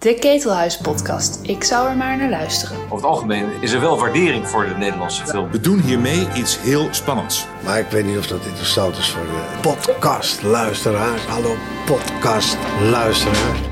De 0.00 0.14
Ketelhuis-podcast. 0.14 1.38
Ik 1.42 1.64
zou 1.64 1.88
er 1.88 1.96
maar 1.96 2.16
naar 2.16 2.30
luisteren. 2.30 2.76
Over 2.76 2.96
het 2.96 3.04
algemeen 3.04 3.50
is 3.60 3.72
er 3.72 3.80
wel 3.80 3.98
waardering 3.98 4.48
voor 4.48 4.68
de 4.68 4.74
Nederlandse 4.74 5.26
film. 5.26 5.50
We 5.50 5.60
doen 5.60 5.80
hiermee 5.80 6.28
iets 6.34 6.60
heel 6.60 6.88
spannends. 6.90 7.46
Maar 7.64 7.78
ik 7.78 7.86
weet 7.86 8.04
niet 8.04 8.18
of 8.18 8.26
dat 8.26 8.46
interessant 8.46 8.96
is 8.96 9.08
voor 9.08 9.26
de 9.26 9.58
podcastluisteraars. 9.60 11.22
Hallo 11.22 11.56
podcastluisteraars. 11.86 13.68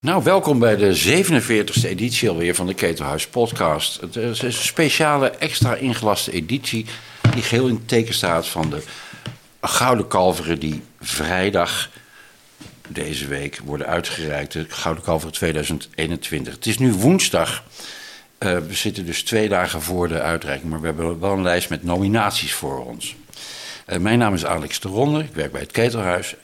Nou, 0.00 0.22
welkom 0.22 0.58
bij 0.58 0.76
de 0.76 1.24
47e 1.24 1.84
editie 1.84 2.28
alweer 2.28 2.54
van 2.54 2.66
de 2.66 2.74
Ketelhuis 2.74 3.26
Podcast. 3.26 4.00
Het 4.00 4.16
is 4.16 4.42
een 4.42 4.52
speciale, 4.52 5.30
extra 5.30 5.74
ingelaste 5.74 6.32
editie 6.32 6.86
die 7.36 7.44
geheel 7.44 7.68
in 7.68 7.74
het 7.74 7.88
teken 7.88 8.14
staat 8.14 8.48
van 8.48 8.70
de 8.70 8.82
Gouden 9.60 10.08
Kalveren 10.08 10.58
die 10.58 10.82
vrijdag 11.00 11.90
deze 12.88 13.26
week 13.26 13.60
worden 13.64 13.86
uitgereikt. 13.86 14.52
De 14.52 14.66
Gouden 14.68 15.04
Kalveren 15.04 15.34
2021. 15.34 16.54
Het 16.54 16.66
is 16.66 16.78
nu 16.78 16.92
woensdag. 16.92 17.64
Uh, 18.38 18.58
we 18.58 18.74
zitten 18.74 19.06
dus 19.06 19.22
twee 19.22 19.48
dagen 19.48 19.82
voor 19.82 20.08
de 20.08 20.20
uitreiking, 20.20 20.70
maar 20.70 20.80
we 20.80 20.86
hebben 20.86 21.20
wel 21.20 21.32
een 21.32 21.42
lijst 21.42 21.70
met 21.70 21.82
nominaties 21.82 22.52
voor 22.52 22.84
ons. 22.86 23.14
Uh, 23.86 23.98
mijn 23.98 24.18
naam 24.18 24.34
is 24.34 24.46
Alex 24.46 24.80
de 24.80 24.88
Ronde, 24.88 25.20
ik 25.20 25.34
werk 25.34 25.52
bij 25.52 25.60
het 25.60 25.72
Ketelhuis. 25.72 26.34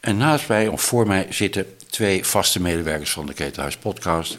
En 0.00 0.16
naast 0.16 0.48
mij, 0.48 0.68
of 0.68 0.82
voor 0.82 1.06
mij, 1.06 1.26
zitten 1.30 1.76
twee 1.90 2.24
vaste 2.24 2.60
medewerkers 2.60 3.10
van 3.10 3.26
de 3.26 3.32
Ketelhuis 3.32 3.76
Podcast. 3.76 4.38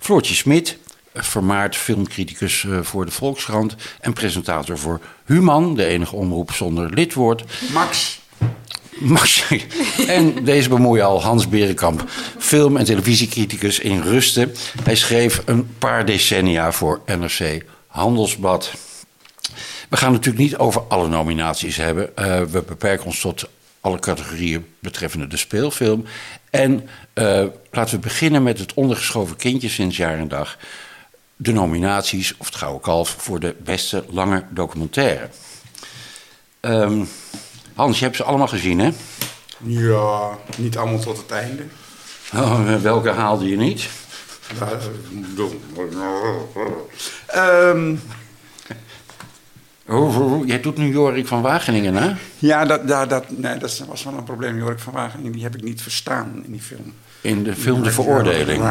Floortje 0.00 0.34
Smit, 0.34 0.78
vermaard 1.24 1.76
filmcriticus 1.76 2.64
eh, 2.64 2.78
voor 2.82 3.04
de 3.04 3.10
Volkskrant 3.10 3.74
en 4.00 4.12
presentator 4.12 4.78
voor 4.78 5.00
Human, 5.24 5.74
de 5.74 5.84
enige 5.84 6.16
omroep 6.16 6.52
zonder 6.52 6.94
lidwoord. 6.94 7.44
Max. 7.72 8.20
Max. 8.98 9.44
En 10.06 10.44
deze 10.44 10.68
bemoeien 10.68 11.04
al 11.04 11.22
Hans 11.22 11.48
Berenkamp, 11.48 12.04
film- 12.38 12.76
en 12.76 12.84
televisiecriticus 12.84 13.78
in 13.78 14.00
Rusten. 14.00 14.54
Hij 14.82 14.96
schreef 14.96 15.42
een 15.44 15.74
paar 15.78 16.04
decennia 16.04 16.72
voor 16.72 17.00
NRC 17.06 17.64
Handelsblad. 17.86 18.72
We 19.88 19.96
gaan 19.96 20.12
natuurlijk 20.12 20.44
niet 20.44 20.56
over 20.56 20.82
alle 20.82 21.08
nominaties 21.08 21.76
hebben. 21.76 22.10
Uh, 22.18 22.40
we 22.40 22.62
beperken 22.66 23.06
ons 23.06 23.20
tot 23.20 23.48
alle 23.80 23.98
categorieën 23.98 24.66
betreffende 24.78 25.26
de 25.26 25.36
speelfilm. 25.36 26.04
En 26.50 26.88
uh, 27.14 27.44
laten 27.70 27.94
we 27.94 28.00
beginnen 28.00 28.42
met 28.42 28.58
het 28.58 28.74
ondergeschoven 28.74 29.36
kindje 29.36 29.68
sinds 29.68 29.96
jaar 29.96 30.18
en 30.18 30.28
dag. 30.28 30.58
De 31.40 31.52
nominaties, 31.52 32.34
of 32.38 32.46
het 32.46 32.54
Gouden 32.54 32.80
Kalf, 32.80 33.16
voor 33.18 33.40
de 33.40 33.54
beste 33.58 34.04
lange 34.08 34.44
documentaire. 34.50 35.28
Um, 36.60 37.08
Hans, 37.74 37.98
je 37.98 38.04
hebt 38.04 38.16
ze 38.16 38.24
allemaal 38.24 38.48
gezien, 38.48 38.78
hè? 38.78 38.90
Ja, 39.58 40.38
niet 40.56 40.76
allemaal 40.76 40.98
tot 40.98 41.16
het 41.16 41.30
einde. 41.30 41.62
Oh, 42.34 42.74
welke 42.74 43.10
haalde 43.10 43.48
je 43.48 43.56
niet? 43.56 43.88
Um, 47.34 48.00
jij 50.46 50.60
doet 50.60 50.76
nu 50.76 50.92
Jorik 50.92 51.26
van 51.26 51.42
Wageningen, 51.42 51.94
hè? 51.94 52.14
Ja, 52.38 52.64
dat, 52.64 52.88
dat, 52.88 53.10
dat, 53.10 53.24
nee, 53.30 53.58
dat 53.58 53.84
was 53.88 54.04
wel 54.04 54.14
een 54.14 54.24
probleem. 54.24 54.58
Jorik 54.58 54.78
van 54.78 54.92
Wageningen, 54.92 55.32
die 55.32 55.42
heb 55.42 55.56
ik 55.56 55.62
niet 55.62 55.82
verstaan 55.82 56.42
in 56.44 56.52
die 56.52 56.60
film. 56.60 56.94
In 57.20 57.42
de 57.42 57.54
film 57.54 57.82
De 57.82 57.90
Veroordeling? 57.90 58.62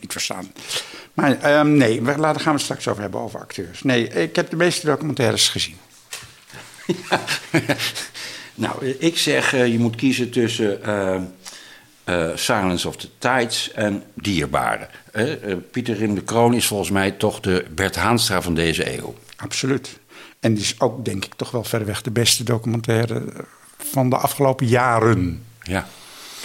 Niet 0.00 0.12
verstaan. 0.12 0.52
Maar 1.14 1.58
um, 1.58 1.72
nee, 1.76 2.02
we, 2.02 2.18
laten, 2.18 2.40
gaan 2.40 2.52
we 2.52 2.58
het 2.58 2.60
straks 2.60 2.88
over 2.88 3.02
hebben, 3.02 3.20
over 3.20 3.40
acteurs. 3.40 3.82
Nee, 3.82 4.08
ik 4.08 4.36
heb 4.36 4.50
de 4.50 4.56
meeste 4.56 4.86
documentaires 4.86 5.48
gezien. 5.48 5.76
Ja. 6.86 7.20
nou, 8.54 8.86
ik 8.86 9.18
zeg, 9.18 9.54
uh, 9.54 9.66
je 9.66 9.78
moet 9.78 9.96
kiezen 9.96 10.30
tussen... 10.30 10.80
Uh, 10.86 11.20
uh, 12.10 12.30
Silence 12.34 12.88
of 12.88 12.96
the 12.96 13.08
Tides 13.18 13.72
en 13.72 14.02
Dierbaren. 14.14 14.88
Uh, 15.14 15.56
Pieter 15.70 15.96
Rim 15.96 16.14
de 16.14 16.22
Kroon 16.22 16.54
is 16.54 16.66
volgens 16.66 16.90
mij 16.90 17.10
toch 17.10 17.40
de 17.40 17.64
Bert 17.74 17.96
Haanstra 17.96 18.42
van 18.42 18.54
deze 18.54 18.98
eeuw. 18.98 19.14
Absoluut. 19.36 19.98
En 20.40 20.54
die 20.54 20.62
is 20.62 20.80
ook, 20.80 21.04
denk 21.04 21.24
ik, 21.24 21.34
toch 21.34 21.50
wel 21.50 21.64
verreweg 21.64 22.02
de 22.02 22.10
beste 22.10 22.44
documentaire 22.44 23.22
van 23.76 24.10
de 24.10 24.16
afgelopen 24.16 24.66
jaren. 24.66 25.44
Ja, 25.62 25.86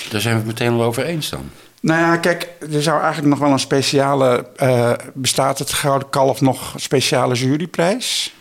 daar 0.09 0.21
zijn 0.21 0.33
we 0.33 0.39
het 0.39 0.59
meteen 0.59 0.73
al 0.73 0.83
over 0.83 1.05
eens 1.05 1.29
dan. 1.29 1.49
Nou 1.81 1.99
ja, 1.99 2.17
kijk, 2.17 2.49
er 2.71 2.81
zou 2.81 3.01
eigenlijk 3.01 3.29
nog 3.29 3.39
wel 3.39 3.51
een 3.51 3.59
speciale... 3.59 4.47
Uh, 4.61 4.93
bestaat 5.13 5.59
het 5.59 5.73
Gouden 5.73 6.09
Kalf 6.09 6.41
nog 6.41 6.73
speciale 6.75 7.35
juryprijs? 7.35 8.33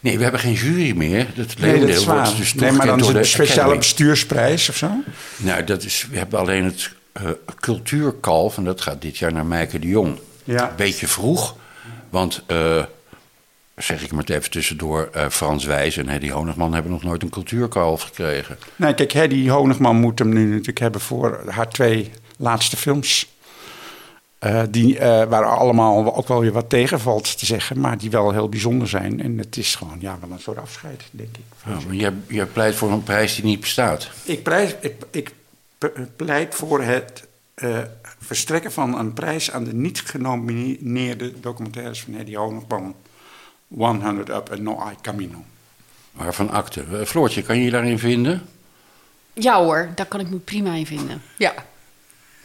Nee, 0.00 0.16
we 0.16 0.22
hebben 0.22 0.40
geen 0.40 0.52
jury 0.52 0.96
meer. 0.96 1.26
Het 1.34 1.58
nee, 1.58 1.80
dat 1.80 1.88
is 1.88 2.04
wordt 2.04 2.36
dus 2.36 2.54
nee, 2.54 2.72
maar 2.72 2.86
dan 2.86 3.00
is 3.00 3.06
het 3.06 3.16
een 3.16 3.24
speciale 3.24 3.60
Academy. 3.60 3.78
bestuursprijs 3.78 4.68
of 4.68 4.76
zo? 4.76 4.90
Nou, 5.36 5.64
dat 5.64 5.82
is, 5.82 6.06
we 6.10 6.16
hebben 6.16 6.38
alleen 6.38 6.64
het 6.64 6.90
uh, 7.22 7.30
cultuurkalf... 7.60 8.56
en 8.56 8.64
dat 8.64 8.80
gaat 8.80 9.02
dit 9.02 9.18
jaar 9.18 9.32
naar 9.32 9.46
Meike 9.46 9.78
de 9.78 9.88
Jong. 9.88 10.18
Ja. 10.44 10.72
Beetje 10.76 11.08
vroeg, 11.08 11.56
want... 12.10 12.42
Uh, 12.46 12.82
zeg 13.76 14.02
ik 14.02 14.12
maar 14.12 14.24
even 14.24 14.50
tussendoor, 14.50 15.10
uh, 15.16 15.28
Frans 15.28 15.64
Wijs 15.64 15.96
en 15.96 16.08
Hedy 16.08 16.30
Honigman 16.30 16.74
hebben 16.74 16.92
nog 16.92 17.02
nooit 17.02 17.22
een 17.22 17.28
cultuurkalf 17.28 18.02
gekregen. 18.02 18.58
Nee, 18.76 18.94
kijk, 18.94 19.12
Hedy 19.12 19.48
Honigman 19.48 19.96
moet 19.96 20.18
hem 20.18 20.32
nu 20.32 20.48
natuurlijk 20.48 20.78
hebben 20.78 21.00
voor 21.00 21.42
haar 21.48 21.68
twee 21.68 22.10
laatste 22.36 22.76
films. 22.76 23.32
Uh, 24.40 24.62
die, 24.70 24.94
uh, 24.94 25.00
waar 25.00 25.44
allemaal 25.44 26.14
ook 26.16 26.28
wel 26.28 26.40
weer 26.40 26.52
wat 26.52 26.68
tegenvalt 26.68 27.38
te 27.38 27.46
zeggen, 27.46 27.80
maar 27.80 27.98
die 27.98 28.10
wel 28.10 28.32
heel 28.32 28.48
bijzonder 28.48 28.88
zijn. 28.88 29.22
En 29.22 29.38
het 29.38 29.56
is 29.56 29.74
gewoon 29.74 29.96
ja, 30.00 30.18
wel 30.20 30.30
een 30.30 30.40
soort 30.40 30.58
afscheid, 30.58 31.02
denk 31.10 31.36
ik. 31.36 31.44
Oh, 31.66 31.84
maar 31.86 31.94
jij, 31.94 32.12
jij 32.26 32.46
pleit 32.46 32.74
voor 32.74 32.90
een 32.90 33.02
prijs 33.02 33.34
die 33.34 33.44
niet 33.44 33.60
bestaat. 33.60 34.10
Ik, 34.24 34.42
prijs, 34.42 34.74
ik, 34.80 34.94
ik 35.10 35.32
pleit 36.16 36.54
voor 36.54 36.82
het 36.82 37.26
uh, 37.54 37.78
verstrekken 38.18 38.72
van 38.72 38.98
een 38.98 39.12
prijs 39.12 39.50
aan 39.50 39.64
de 39.64 39.74
niet 39.74 40.00
genomineerde 40.00 41.40
documentaires 41.40 42.00
van 42.00 42.14
Hedy 42.14 42.34
Honigman. 42.34 42.94
100 43.68 44.28
Up 44.28 44.50
en 44.50 44.62
No 44.62 44.90
I 44.92 44.94
Camino. 45.00 45.44
Waarvan 46.12 46.50
acte? 46.50 47.06
Floortje, 47.06 47.42
kan 47.42 47.56
je 47.58 47.64
je 47.64 47.70
daarin 47.70 47.98
vinden? 47.98 48.48
Ja 49.32 49.62
hoor, 49.62 49.88
daar 49.94 50.06
kan 50.06 50.20
ik 50.20 50.30
me 50.30 50.36
prima 50.36 50.74
in 50.74 50.86
vinden. 50.86 51.22
Ja. 51.38 51.54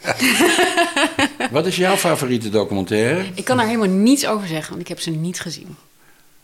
Wat 1.50 1.66
is 1.66 1.76
jouw 1.76 1.96
favoriete 1.96 2.48
documentaire? 2.48 3.24
Ik 3.34 3.44
kan 3.44 3.56
daar 3.56 3.66
helemaal 3.66 3.88
niets 3.88 4.26
over 4.26 4.46
zeggen, 4.46 4.68
want 4.68 4.80
ik 4.80 4.88
heb 4.88 5.00
ze 5.00 5.10
niet 5.10 5.40
gezien. 5.40 5.76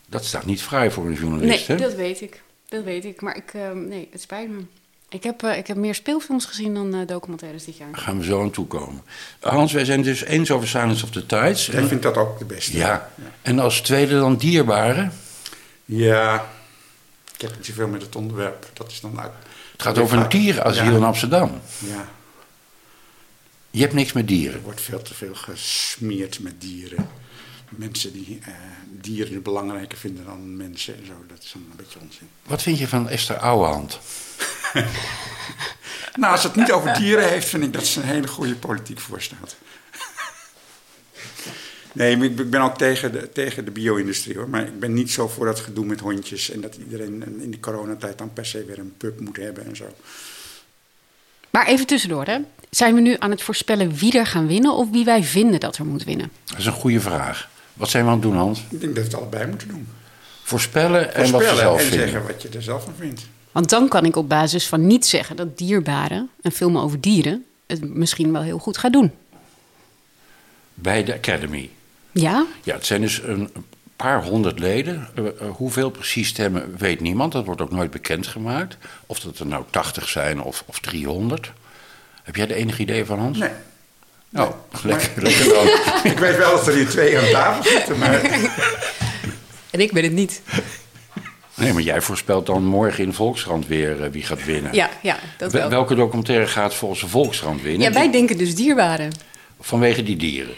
Dat 0.09 0.25
staat 0.25 0.45
niet 0.45 0.61
vrij 0.61 0.91
voor 0.91 1.05
een 1.05 1.13
journalist, 1.13 1.67
nee, 1.67 1.77
hè? 1.77 1.83
dat 1.83 1.95
weet 1.95 2.21
ik. 2.21 2.41
Dat 2.67 2.83
weet 2.83 3.05
ik. 3.05 3.21
Maar 3.21 3.35
ik, 3.35 3.53
uh, 3.53 3.71
nee, 3.71 4.07
het 4.11 4.21
spijt 4.21 4.49
me. 4.49 4.61
Ik 5.09 5.23
heb, 5.23 5.43
uh, 5.43 5.57
ik 5.57 5.67
heb 5.67 5.77
meer 5.77 5.95
speelfilms 5.95 6.45
gezien 6.45 6.73
dan 6.73 6.95
uh, 6.95 7.07
documentaires 7.07 7.65
dit 7.65 7.77
jaar. 7.77 7.91
Daar 7.91 8.01
gaan 8.01 8.17
we 8.17 8.25
zo 8.25 8.41
aan 8.41 8.51
toe 8.51 8.67
komen. 8.67 9.01
Hans, 9.39 9.71
wij 9.71 9.85
zijn 9.85 10.01
dus 10.01 10.23
eens 10.23 10.51
over 10.51 10.67
Silence 10.67 11.03
of 11.03 11.09
the 11.09 11.25
Tides. 11.25 11.69
Ik 11.69 11.87
vind 11.87 12.01
dat 12.01 12.17
ook 12.17 12.39
de 12.39 12.45
beste. 12.45 12.77
Ja. 12.77 13.11
ja. 13.15 13.31
En 13.41 13.59
als 13.59 13.81
tweede 13.81 14.19
dan 14.19 14.37
Dierbare? 14.37 15.09
Ja, 15.85 16.49
ik 17.33 17.41
heb 17.41 17.55
niet 17.55 17.65
zoveel 17.65 17.87
met 17.87 18.01
het 18.01 18.15
onderwerp. 18.15 18.69
Dat 18.73 18.91
is 18.91 19.01
dan 19.01 19.19
uit. 19.19 19.31
Het 19.71 19.81
gaat 19.81 19.97
over 19.97 20.17
een 20.17 20.29
dierenasiel 20.29 20.91
ja. 20.91 20.97
in 20.97 21.03
Amsterdam. 21.03 21.61
Ja. 21.77 22.09
Je 23.71 23.81
hebt 23.81 23.93
niks 23.93 24.13
met 24.13 24.27
dieren. 24.27 24.55
Er 24.55 24.61
wordt 24.63 24.81
veel 24.81 25.01
te 25.01 25.13
veel 25.13 25.35
gesmeerd 25.35 26.39
met 26.39 26.61
dieren. 26.61 27.09
Mensen 27.69 28.13
die 28.13 28.39
uh, 28.47 28.53
dieren 28.91 29.41
belangrijker 29.41 29.97
vinden 29.97 30.25
dan 30.25 30.57
mensen 30.57 30.97
en 30.97 31.05
zo. 31.05 31.13
Dat 31.27 31.43
is 31.43 31.53
een 31.53 31.71
beetje 31.75 31.99
onzin. 31.99 32.29
Wat 32.43 32.61
vind 32.61 32.77
je 32.77 32.87
van 32.87 33.09
Esther 33.09 33.37
Ouwehand? 33.37 33.99
nou, 36.19 36.31
als 36.31 36.43
het 36.43 36.55
niet 36.55 36.71
over 36.71 36.93
dieren 36.93 37.29
heeft, 37.29 37.47
vind 37.47 37.63
ik 37.63 37.73
dat 37.73 37.85
ze 37.85 37.99
een 37.99 38.07
hele 38.07 38.27
goede 38.27 38.55
politiek 38.55 38.99
voorstaat. 38.99 39.55
nee, 41.91 42.17
ik 42.17 42.49
ben 42.49 42.61
ook 42.61 42.77
tegen 42.77 43.11
de, 43.11 43.31
tegen 43.31 43.65
de 43.65 43.71
bio-industrie 43.71 44.37
hoor. 44.37 44.49
Maar 44.49 44.61
ik 44.61 44.79
ben 44.79 44.93
niet 44.93 45.11
zo 45.11 45.27
voor 45.27 45.45
dat 45.45 45.59
gedoe 45.59 45.85
met 45.85 45.99
hondjes. 45.99 46.49
En 46.51 46.61
dat 46.61 46.75
iedereen 46.75 47.41
in 47.41 47.51
de 47.51 47.59
coronatijd 47.59 48.17
dan 48.17 48.33
per 48.33 48.45
se 48.45 48.65
weer 48.65 48.79
een 48.79 48.93
pup 48.97 49.19
moet 49.19 49.37
hebben 49.37 49.65
en 49.65 49.75
zo. 49.75 49.85
Maar 51.49 51.67
even 51.67 51.85
tussendoor, 51.87 52.25
hè? 52.25 52.37
Zijn 52.69 52.95
we 52.95 53.01
nu 53.01 53.15
aan 53.19 53.31
het 53.31 53.41
voorspellen 53.41 53.95
wie 53.95 54.17
er 54.17 54.25
gaan 54.25 54.47
winnen 54.47 54.71
of 54.73 54.89
wie 54.91 55.05
wij 55.05 55.23
vinden 55.23 55.59
dat 55.59 55.77
er 55.77 55.85
moet 55.85 56.03
winnen? 56.03 56.31
Dat 56.45 56.57
is 56.57 56.65
een 56.65 56.71
goede 56.71 56.99
vraag. 57.01 57.49
Wat 57.73 57.89
zijn 57.89 58.03
we 58.03 58.09
aan 58.09 58.15
het 58.15 58.25
doen, 58.25 58.35
Hans? 58.35 58.59
Ik 58.69 58.81
denk 58.81 58.95
dat 58.95 59.03
we 59.03 59.09
het 59.09 59.19
allebei 59.19 59.47
moeten 59.47 59.67
doen. 59.67 59.87
Voorspellen, 60.43 61.13
en 61.13 61.27
Voorspellen 61.27 61.31
wat 61.31 61.55
we 61.55 61.59
zelf 61.61 61.79
en 61.79 61.85
vinden. 61.85 62.09
zeggen 62.09 62.27
wat 62.27 62.41
je 62.41 62.49
er 62.49 62.61
zelf 62.61 62.83
van 62.83 62.93
vindt. 62.97 63.27
Want 63.57 63.69
dan 63.69 63.87
kan 63.87 64.05
ik 64.05 64.15
op 64.15 64.29
basis 64.29 64.67
van 64.67 64.87
niet 64.87 65.05
zeggen 65.05 65.35
dat 65.35 65.57
dierbaren, 65.57 66.29
een 66.41 66.51
film 66.51 66.77
over 66.77 67.01
dieren, 67.01 67.45
het 67.67 67.93
misschien 67.93 68.31
wel 68.31 68.41
heel 68.41 68.57
goed 68.57 68.77
gaat 68.77 68.93
doen. 68.93 69.11
Bij 70.73 71.03
de 71.03 71.13
Academy. 71.13 71.69
Ja? 72.11 72.45
Ja, 72.63 72.73
het 72.75 72.85
zijn 72.85 73.01
dus 73.01 73.21
een 73.23 73.49
paar 73.95 74.23
honderd 74.23 74.59
leden. 74.59 75.07
Uh, 75.15 75.25
uh, 75.25 75.31
hoeveel 75.49 75.89
precies 75.89 76.27
stemmen 76.27 76.75
weet 76.77 77.01
niemand. 77.01 77.31
Dat 77.31 77.45
wordt 77.45 77.61
ook 77.61 77.71
nooit 77.71 77.91
bekendgemaakt. 77.91 78.77
Of 79.05 79.19
dat 79.19 79.39
er 79.39 79.47
nou 79.47 79.63
80 79.69 80.09
zijn 80.09 80.41
of, 80.41 80.63
of 80.65 80.79
300. 80.79 81.51
Heb 82.23 82.35
jij 82.35 82.47
er 82.47 82.55
enig 82.55 82.79
idee 82.79 83.05
van, 83.05 83.19
Hans? 83.19 83.37
Nee. 83.37 83.51
Oh, 84.33 84.49
lekker, 84.83 85.23
lekker 85.23 85.49
dan. 85.49 85.67
ik 86.11 86.19
weet 86.19 86.37
wel 86.37 86.51
dat 86.51 86.67
er 86.67 86.73
hier 86.73 86.89
twee 86.89 87.19
aan 87.19 87.31
tafel 87.31 87.71
zitten, 87.71 87.97
maar... 87.97 88.21
En 89.69 89.79
ik 89.79 89.91
ben 89.91 90.03
het 90.03 90.11
niet. 90.11 90.41
Nee, 91.57 91.73
maar 91.73 91.81
jij 91.81 92.01
voorspelt 92.01 92.45
dan 92.45 92.63
morgen 92.65 93.03
in 93.03 93.13
Volkskrant 93.13 93.67
weer 93.67 94.03
eh, 94.03 94.11
wie 94.11 94.23
gaat 94.23 94.45
winnen. 94.45 94.73
Ja, 94.73 94.89
ja 95.01 95.17
dat 95.37 95.51
Wel- 95.51 95.61
wel. 95.61 95.69
Welke 95.69 95.95
documentaire 95.95 96.47
gaat 96.47 96.73
volgens 96.73 96.99
de 97.01 97.07
Volkskrant 97.07 97.61
winnen? 97.61 97.81
Ja, 97.81 97.91
wij 97.93 98.11
denken 98.11 98.37
dus 98.37 98.55
dierbaren. 98.55 99.11
Vanwege 99.59 100.03
die 100.03 100.15
dieren. 100.15 100.53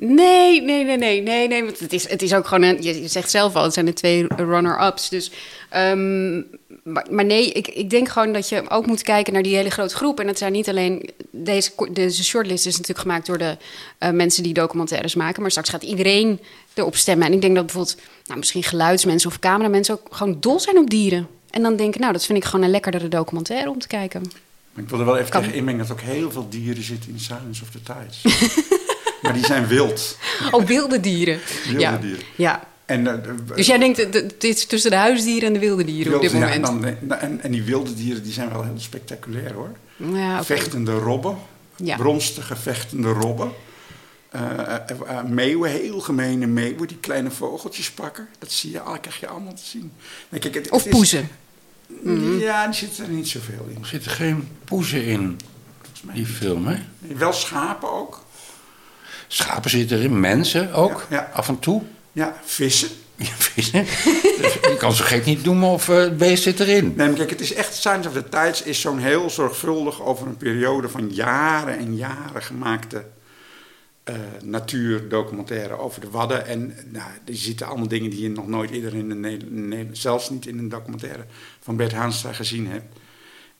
Nee, 0.00 0.62
nee, 0.62 0.84
nee, 0.84 0.96
nee, 0.96 1.22
nee, 1.22 1.48
nee. 1.48 1.64
Want 1.64 1.78
het 1.78 1.92
is, 1.92 2.08
het 2.08 2.22
is 2.22 2.34
ook 2.34 2.46
gewoon 2.46 2.62
een. 2.62 2.82
Je 2.82 3.08
zegt 3.08 3.30
zelf 3.30 3.54
al, 3.54 3.62
het 3.62 3.72
zijn 3.72 3.86
de 3.86 3.92
twee 3.92 4.26
runner-ups. 4.36 5.08
Dus. 5.08 5.30
ehm, 5.70 6.36
maar, 6.82 7.06
maar 7.10 7.24
nee, 7.24 7.52
ik, 7.52 7.68
ik 7.68 7.90
denk 7.90 8.08
gewoon 8.08 8.32
dat 8.32 8.48
je 8.48 8.70
ook 8.70 8.86
moet 8.86 9.02
kijken 9.02 9.32
naar 9.32 9.42
die 9.42 9.56
hele 9.56 9.70
grote 9.70 9.94
groep. 9.94 10.20
En 10.20 10.26
dat 10.26 10.38
zijn 10.38 10.52
niet 10.52 10.68
alleen. 10.68 11.10
Deze, 11.30 11.70
deze 11.92 12.24
shortlist 12.24 12.66
is 12.66 12.72
natuurlijk 12.72 13.06
gemaakt 13.06 13.26
door 13.26 13.38
de 13.38 13.56
eh, 13.98 14.10
mensen 14.10 14.42
die 14.42 14.52
documentaires 14.54 15.14
maken. 15.14 15.42
Maar 15.42 15.50
straks 15.50 15.68
gaat 15.68 15.82
iedereen 15.82 16.40
erop 16.74 16.96
stemmen. 16.96 17.26
En 17.26 17.32
ik 17.32 17.40
denk 17.40 17.54
dat 17.54 17.64
bijvoorbeeld. 17.64 17.96
Nou, 18.26 18.38
misschien 18.38 18.62
geluidsmensen 18.62 19.30
of 19.30 19.38
cameramensen 19.38 19.94
ook 19.94 20.06
gewoon 20.10 20.36
dol 20.40 20.60
zijn 20.60 20.78
op 20.78 20.90
dieren. 20.90 21.28
En 21.50 21.62
dan 21.62 21.76
denken, 21.76 22.00
nou, 22.00 22.12
dat 22.12 22.26
vind 22.26 22.38
ik 22.38 22.44
gewoon 22.44 22.64
een 22.64 22.70
lekkerdere 22.70 23.08
documentaire 23.08 23.70
om 23.70 23.78
te 23.78 23.86
kijken. 23.86 24.22
Maar 24.72 24.84
ik 24.84 24.90
wil 24.90 24.98
er 24.98 25.04
wel 25.04 25.16
even 25.16 25.30
Kan. 25.30 25.42
tegen 25.42 25.56
inmengen 25.56 25.86
dat 25.86 25.90
ook 25.90 26.00
heel 26.00 26.30
veel 26.30 26.48
dieren 26.48 26.82
zitten 26.82 27.10
in 27.10 27.20
Silence 27.20 27.62
of 27.62 27.70
the 27.70 27.82
Tides. 27.82 28.22
maar 29.22 29.32
die 29.32 29.44
zijn 29.44 29.66
wild. 29.66 30.18
Oh, 30.50 30.64
wilde 30.66 31.00
dieren. 31.00 31.40
Wilde 31.64 31.80
ja. 31.80 31.96
dieren. 31.96 32.22
Ja. 32.36 32.66
En, 32.86 33.06
eh, 33.06 33.30
Dus 33.54 33.66
jij 33.66 33.78
denkt, 33.78 33.96
dat 34.12 34.22
het 34.22 34.44
is 34.44 34.66
tussen 34.66 34.90
de 34.90 34.96
huisdieren 34.96 35.46
en 35.46 35.52
de 35.52 35.58
wilde 35.58 35.84
dieren 35.84 36.14
op 36.14 36.20
dit 36.22 36.32
wilde- 36.32 36.46
ja, 36.46 36.58
moment? 36.70 36.98
en, 37.00 37.08
dan- 37.08 37.18
en, 37.18 37.40
en 37.42 37.50
die 37.50 37.62
wilde 37.62 37.94
dieren 37.94 38.22
die 38.22 38.32
zijn 38.32 38.48
wel 38.52 38.62
heel 38.62 38.72
spectaculair 38.76 39.52
hoor. 39.52 39.70
Ja. 39.96 40.44
Vechtende 40.44 40.92
robben, 40.92 41.36
Ja. 41.76 41.96
bronstige 41.96 42.56
vechtende 42.56 43.08
robben. 43.12 43.50
Eh, 44.30 44.40
eh, 44.60 44.80
eh, 45.06 45.24
meeuwen, 45.24 45.70
heel 45.70 46.00
gemene 46.00 46.46
meeuwen, 46.46 46.88
die 46.88 46.96
kleine 46.96 47.30
vogeltjes 47.30 47.90
pakken. 47.90 48.28
Dat 48.38 48.52
zie 48.52 48.70
je, 48.70 48.80
al- 48.80 49.00
krijg 49.00 49.20
je 49.20 49.26
allemaal 49.26 49.54
te 49.54 49.64
zien. 49.64 49.92
Nee, 50.28 50.40
kijk, 50.40 50.54
het, 50.54 50.70
Of 50.70 50.78
het 50.84 50.86
is- 50.92 50.98
poezen. 50.98 51.28
Ja, 52.38 52.64
die 52.66 52.74
zitten 52.74 53.04
er 53.04 53.10
niet 53.10 53.28
zoveel 53.28 53.66
in. 53.74 53.80
Er 53.80 53.86
zitten 53.86 54.10
geen 54.10 54.48
poezen 54.64 55.04
in 55.04 55.36
die 56.14 56.26
film, 56.26 56.66
hè? 56.66 56.76
Nee, 56.98 57.16
Wel 57.16 57.32
schapen 57.32 57.92
ook. 57.92 58.24
Schapen 59.28 59.70
zitten 59.70 59.96
erin, 59.98 60.20
mensen 60.20 60.72
ook, 60.72 61.06
Ja, 61.10 61.30
af 61.32 61.48
en 61.48 61.58
toe. 61.58 61.82
Ja, 62.12 62.40
vissen. 62.44 62.88
Ja, 63.16 63.30
vissen. 63.36 63.84
Dus 64.40 64.52
je 64.52 64.76
kan 64.78 64.92
zo 64.92 65.04
gek 65.04 65.24
niet 65.24 65.44
noemen 65.44 65.68
of 65.68 65.88
eh, 65.88 65.96
het 65.96 66.16
beest 66.16 66.42
zit 66.42 66.60
erin. 66.60 66.84
Nee, 66.96 67.06
maar 67.08 67.16
kijk, 67.16 67.30
het 67.30 67.40
is 67.40 67.52
echt 67.52 67.74
Signs 67.74 68.06
of 68.06 68.12
the 68.12 68.28
Tides 68.28 68.62
is 68.62 68.80
zo'n 68.80 68.98
heel 68.98 69.30
zorgvuldig 69.30 70.02
over 70.02 70.26
een 70.26 70.36
periode 70.36 70.88
van 70.88 71.08
jaren 71.10 71.78
en 71.78 71.96
jaren 71.96 72.42
gemaakte 72.42 73.04
eh, 74.04 74.14
natuurdocumentaire 74.44 75.78
over 75.78 76.00
de 76.00 76.10
Wadden. 76.10 76.46
En 76.46 76.74
nou, 76.92 77.08
er 77.24 77.36
zitten 77.36 77.66
allemaal 77.66 77.88
dingen 77.88 78.10
die 78.10 78.22
je 78.22 78.28
nog 78.30 78.46
nooit 78.48 78.70
eerder 78.70 78.94
in 78.94 79.20
Nederland- 79.20 79.98
zelfs 79.98 80.30
niet 80.30 80.46
in 80.46 80.58
een 80.58 80.68
documentaire 80.68 81.24
van 81.60 81.76
Bert 81.76 81.92
Haanstra 81.92 82.32
gezien 82.32 82.66
hebt. 82.66 82.96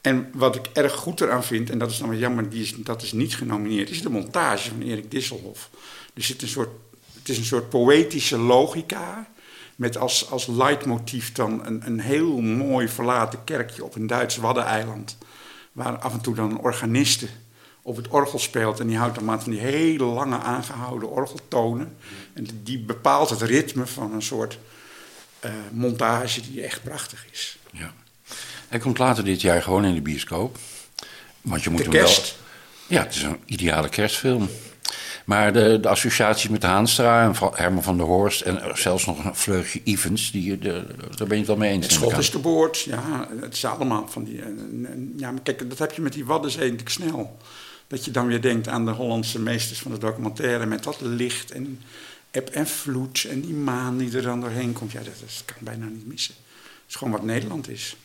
En 0.01 0.31
wat 0.35 0.55
ik 0.55 0.67
erg 0.73 0.95
goed 0.95 1.21
eraan 1.21 1.45
vind, 1.45 1.71
en 1.71 1.79
dat 1.79 1.91
is 1.91 1.99
dan 1.99 2.09
wel 2.09 2.19
jammer, 2.19 2.51
die 2.51 2.63
is, 2.63 2.75
dat 2.77 3.03
is 3.03 3.13
niet 3.13 3.37
genomineerd, 3.37 3.91
is 3.91 4.03
de 4.03 4.11
montage 4.11 4.69
van 4.69 4.83
Erik 4.83 5.11
Disselhoff. 5.11 5.71
Er 6.15 6.23
zit 6.23 6.43
een 6.43 6.49
soort, 6.49 6.71
het 7.19 7.29
is 7.29 7.39
een 7.39 7.45
soort 7.45 7.69
poëtische 7.69 8.39
logica, 8.39 9.29
met 9.79 9.97
als, 9.97 10.31
als 10.31 10.47
leidmotief 10.47 11.33
dan 11.33 11.67
een, 11.67 11.87
een 11.87 12.01
heel 12.01 12.41
mooi 12.41 12.89
verlaten 12.89 13.45
kerkje 13.45 13.85
op 13.85 13.95
een 13.95 14.07
Duits 14.07 14.37
waddeneiland. 14.37 15.19
Waar 15.73 15.99
af 15.99 16.13
en 16.13 16.21
toe 16.21 16.35
dan 16.35 16.51
een 16.51 16.59
organiste 16.59 17.27
op 17.83 17.97
het 17.97 18.09
orgel 18.09 18.39
speelt. 18.39 18.81
En 18.81 18.87
die 18.87 18.97
houdt 18.97 19.15
dan 19.15 19.25
maar 19.25 19.43
van 19.43 19.51
die 19.51 19.61
hele 19.61 20.05
lange 20.05 20.39
aangehouden 20.39 21.11
orgeltonen. 21.11 21.97
En 22.33 22.47
die 22.63 22.79
bepaalt 22.79 23.31
het 23.31 23.43
ritme 23.43 23.87
van 23.87 24.13
een 24.13 24.23
soort 24.23 24.59
eh, 25.41 25.53
montage 25.73 26.41
die 26.41 26.63
echt 26.63 26.83
prachtig 26.83 27.27
is. 27.31 27.59
Ja. 27.71 27.93
Hij 28.69 28.79
komt 28.79 28.99
later 28.99 29.25
dit 29.25 29.41
jaar 29.41 29.63
gewoon 29.63 29.85
in 29.85 29.95
de 29.95 30.01
bioscoop. 30.01 30.59
Want 31.41 31.63
je 31.63 31.71
moet 31.71 31.79
De 31.79 31.85
hem 31.85 31.93
wel... 31.93 32.05
kerst. 32.05 32.37
Ja, 32.87 33.03
het 33.03 33.15
is 33.15 33.23
een 33.23 33.39
ideale 33.45 33.89
kerstfilm. 33.89 34.49
Maar 35.25 35.53
de, 35.53 35.79
de 35.81 35.89
associatie 35.89 36.51
met 36.51 36.63
Haanstra 36.63 37.23
en 37.25 37.35
Herman 37.55 37.83
van 37.83 37.97
der 37.97 38.07
Horst... 38.07 38.41
en 38.41 38.61
zelfs 38.79 39.07
nog 39.07 39.25
een 39.25 39.35
vleugje 39.37 39.81
Evans, 39.85 40.31
die, 40.31 40.59
de, 40.59 40.85
daar 41.17 41.27
ben 41.27 41.29
je 41.29 41.37
het 41.37 41.47
wel 41.47 41.57
mee 41.57 41.71
eens. 41.73 41.85
Het 41.85 41.95
schot 41.95 42.19
is 42.19 42.31
te 42.31 42.39
boord. 42.39 42.81
Ja, 42.81 43.29
het 43.41 43.55
is 43.55 43.65
allemaal 43.65 44.09
van 44.09 44.25
die... 44.25 44.41
eh, 44.43 44.47
eh, 44.49 44.55
Ja, 45.17 45.31
maar 45.31 45.43
kijk, 45.43 45.69
dat 45.69 45.79
heb 45.79 45.93
je 45.93 46.01
met 46.03 46.13
die 46.13 46.25
Waddenzee 46.25 46.75
snel. 46.85 47.37
Dat 47.87 48.05
je 48.05 48.11
dan 48.11 48.27
weer 48.27 48.41
denkt 48.41 48.69
aan 48.69 48.85
de 48.85 48.91
Hollandse 48.91 49.41
meesters 49.41 49.79
van 49.79 49.91
de 49.93 49.99
documentaire... 49.99 50.67
met 50.67 50.83
dat 50.85 51.01
licht 51.01 51.51
en 51.51 51.81
eb 52.31 52.49
en 52.49 52.67
vloed 52.67 53.27
en 53.31 53.41
die 53.41 53.55
maan 53.55 53.99
die 53.99 54.17
er 54.17 54.23
dan 54.23 54.41
doorheen 54.41 54.73
komt. 54.73 54.93
Ja, 54.93 54.99
dat, 55.03 55.21
dat 55.21 55.43
kan 55.45 55.57
bijna 55.61 55.87
niet 55.87 56.07
missen. 56.07 56.35
Het 56.55 56.83
is 56.89 56.95
gewoon 56.95 57.13
wat 57.13 57.23
Nederland 57.23 57.69
is. 57.69 57.97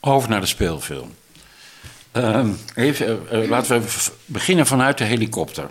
Over 0.00 0.28
naar 0.28 0.40
de 0.40 0.46
speelfilm. 0.46 1.14
Ehm, 2.12 2.52
even, 2.74 3.28
eh, 3.30 3.42
eh, 3.42 3.48
laten 3.48 3.80
we 3.80 4.10
beginnen 4.24 4.66
vanuit 4.66 4.98
de 4.98 5.04
helikopter. 5.04 5.70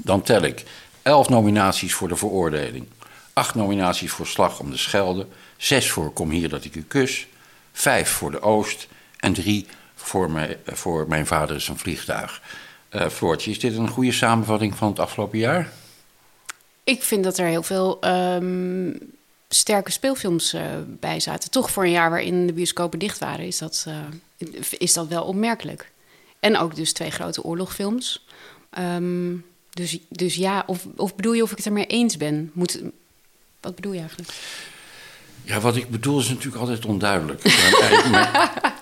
Dan 0.00 0.22
tel 0.22 0.42
ik 0.42 0.62
elf 1.02 1.28
nominaties 1.28 1.94
voor 1.94 2.08
de 2.08 2.16
veroordeling. 2.16 2.86
Acht 3.32 3.54
nominaties 3.54 4.10
voor 4.10 4.26
Slag 4.26 4.60
om 4.60 4.70
de 4.70 4.76
Schelde. 4.76 5.26
Zes 5.56 5.90
voor 5.90 6.12
Kom 6.12 6.30
hier 6.30 6.48
dat 6.48 6.64
ik 6.64 6.74
u 6.74 6.82
kus. 6.82 7.26
Vijf 7.72 8.10
voor 8.10 8.30
de 8.30 8.40
Oost. 8.40 8.88
En 9.16 9.32
drie 9.32 9.66
voor, 9.94 10.36
eh, 10.36 10.56
voor 10.64 11.08
Mijn 11.08 11.26
vader 11.26 11.56
is 11.56 11.68
een 11.68 11.78
vliegtuig. 11.78 12.42
Eh 12.88 13.08
Floortje, 13.08 13.50
is 13.50 13.60
dit 13.60 13.76
een 13.76 13.88
goede 13.88 14.12
samenvatting 14.12 14.76
van 14.76 14.88
het 14.88 14.98
afgelopen 14.98 15.38
jaar? 15.38 15.72
Ik 16.84 17.02
vind 17.02 17.24
dat 17.24 17.38
er 17.38 17.46
heel 17.46 17.62
veel 17.62 18.00
ehm, 18.00 18.90
sterke 19.48 19.90
speelfilms 19.90 20.52
eh, 20.52 20.62
bij 20.86 21.20
zaten. 21.20 21.50
Toch 21.50 21.70
voor 21.70 21.84
een 21.84 21.90
jaar 21.90 22.10
waarin 22.10 22.46
de 22.46 22.52
bioscopen 22.52 22.98
dicht 22.98 23.18
waren, 23.18 23.46
is 23.46 23.58
dat, 23.58 23.86
eh, 23.88 24.54
is 24.78 24.92
dat 24.92 25.08
wel 25.08 25.24
opmerkelijk. 25.24 25.90
En 26.40 26.56
ook 26.58 26.74
dus 26.74 26.92
twee 26.92 27.10
grote 27.10 27.42
oorlogfilms. 27.42 28.24
Ehm, 28.70 29.34
dus, 29.70 29.98
dus 30.08 30.34
ja, 30.34 30.62
of, 30.66 30.86
of 30.96 31.14
bedoel 31.14 31.32
je 31.32 31.42
of 31.42 31.50
ik 31.50 31.56
het 31.56 31.66
ermee 31.66 31.86
eens 31.86 32.16
ben? 32.16 32.50
Moet, 32.54 32.80
wat 33.60 33.74
bedoel 33.74 33.92
je 33.92 34.00
eigenlijk? 34.00 34.30
Ja, 35.42 35.60
wat 35.60 35.76
ik 35.76 35.90
bedoel 35.90 36.18
is 36.20 36.28
natuurlijk 36.28 36.56
altijd 36.56 36.84
onduidelijk. 36.84 37.42
Maar, 38.10 38.74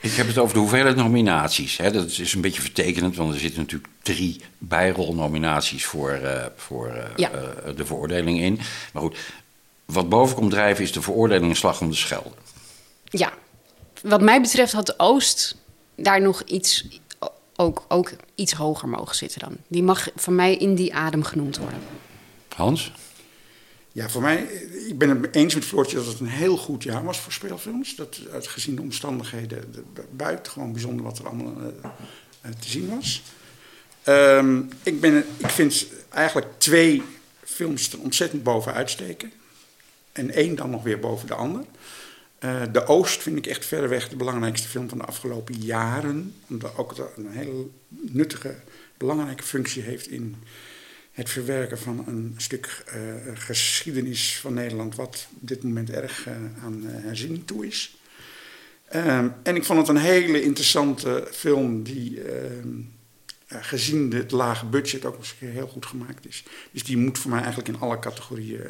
ik 0.00 0.12
heb 0.12 0.26
het 0.26 0.38
over 0.38 0.54
de 0.54 0.60
hoeveelheid 0.60 0.96
nominaties. 0.96 1.76
Hè. 1.76 1.90
Dat 1.90 2.10
is 2.18 2.34
een 2.34 2.40
beetje 2.40 2.60
vertekenend, 2.60 3.16
want 3.16 3.34
er 3.34 3.40
zitten 3.40 3.60
natuurlijk 3.60 3.92
drie 4.02 4.40
bijrolnominaties 4.58 5.84
voor, 5.84 6.10
eh, 6.10 6.46
voor 6.56 7.12
Ja. 7.16 7.30
de 7.76 7.86
veroordeling 7.86 8.40
in. 8.40 8.60
Maar 8.92 9.02
goed, 9.02 9.16
wat 9.92 10.08
boven 10.08 10.36
komt 10.36 10.50
drijven 10.50 10.84
is 10.84 10.92
de 10.92 11.02
veroordeling 11.02 11.48
in 11.48 11.56
Slag 11.56 11.80
om 11.80 11.90
de 11.90 11.96
Schelde. 11.96 12.34
Ja, 13.04 13.32
wat 14.02 14.20
mij 14.20 14.40
betreft 14.40 14.72
had 14.72 14.86
de 14.86 14.94
Oost 14.96 15.56
daar 15.96 16.20
nog 16.20 16.42
iets, 16.42 17.00
ook, 17.56 17.84
ook 17.88 18.12
iets 18.34 18.52
hoger 18.52 18.88
mogen 18.88 19.16
zitten 19.16 19.40
dan. 19.40 19.56
Die 19.68 19.82
mag 19.82 20.08
van 20.14 20.34
mij 20.34 20.56
in 20.56 20.74
die 20.74 20.94
adem 20.94 21.22
genoemd 21.22 21.58
worden. 21.58 21.80
Hans? 22.56 22.92
Ja, 23.92 24.08
voor 24.08 24.22
mij, 24.22 24.42
ik 24.88 24.98
ben 24.98 25.22
het 25.22 25.34
eens 25.36 25.54
met 25.54 25.64
Floortje 25.64 25.96
dat 25.96 26.06
het 26.06 26.20
een 26.20 26.26
heel 26.26 26.56
goed 26.56 26.82
jaar 26.82 27.04
was 27.04 27.20
voor 27.20 27.32
speelfilms. 27.32 27.96
Dat, 27.96 28.20
uit 28.32 28.48
gezien 28.48 28.74
de 28.74 28.82
omstandigheden 28.82 29.72
de, 29.72 30.04
buitengewoon 30.10 30.72
bijzonder 30.72 31.04
wat 31.04 31.18
er 31.18 31.26
allemaal 31.26 31.54
eh, 31.60 31.90
eh, 32.40 32.50
te 32.60 32.68
zien 32.68 32.88
was. 32.88 33.22
Ehm, 34.02 34.62
ik, 34.82 35.00
ben, 35.00 35.24
ik 35.36 35.48
vind 35.48 35.86
eigenlijk 36.10 36.46
twee 36.58 37.02
films 37.44 37.92
er 37.92 38.00
ontzettend 38.00 38.42
boven 38.42 38.72
uitsteken. 38.72 39.32
En 40.12 40.30
één 40.30 40.54
dan 40.54 40.70
nog 40.70 40.82
weer 40.82 40.98
boven 40.98 41.26
de 41.26 41.34
ander. 41.34 41.64
Eh, 42.38 42.62
de 42.72 42.86
Oost 42.86 43.22
vind 43.22 43.36
ik 43.36 43.46
echt 43.46 43.66
verreweg 43.66 44.08
de 44.08 44.16
belangrijkste 44.16 44.68
film 44.68 44.88
van 44.88 44.98
de 44.98 45.04
afgelopen 45.04 45.54
jaren. 45.54 46.34
Omdat 46.48 46.76
ook 46.76 47.12
een 47.16 47.30
hele 47.30 47.66
nuttige, 47.88 48.54
belangrijke 48.96 49.42
functie 49.42 49.82
heeft 49.82 50.08
in 50.08 50.36
het 51.12 51.30
verwerken 51.30 51.78
van 51.78 52.04
een 52.06 52.34
stuk 52.36 52.82
eh, 52.86 53.00
geschiedenis 53.34 54.38
van 54.38 54.54
Nederland, 54.54 54.94
wat 54.94 55.28
op 55.40 55.48
dit 55.48 55.62
moment 55.62 55.90
erg 55.90 56.26
eh, 56.26 56.34
aan 56.64 56.82
herziening 56.84 57.46
toe 57.46 57.66
is. 57.66 57.96
Ehm, 58.88 59.28
en 59.42 59.56
ik 59.56 59.64
vond 59.64 59.78
het 59.78 59.88
een 59.88 60.02
hele 60.02 60.42
interessante 60.42 61.28
film 61.30 61.82
die, 61.82 62.22
ehm, 62.22 62.68
eh, 63.46 63.58
gezien 63.60 64.12
het 64.12 64.30
lage 64.30 64.66
budget, 64.66 65.04
ook 65.04 65.16
eens 65.16 65.34
heel 65.38 65.66
goed 65.66 65.86
gemaakt 65.86 66.26
is. 66.26 66.44
Dus 66.70 66.84
die 66.84 66.96
moet 66.96 67.18
voor 67.18 67.30
mij 67.30 67.40
eigenlijk 67.40 67.68
in 67.68 67.80
alle 67.80 67.98
categorieën 67.98 68.60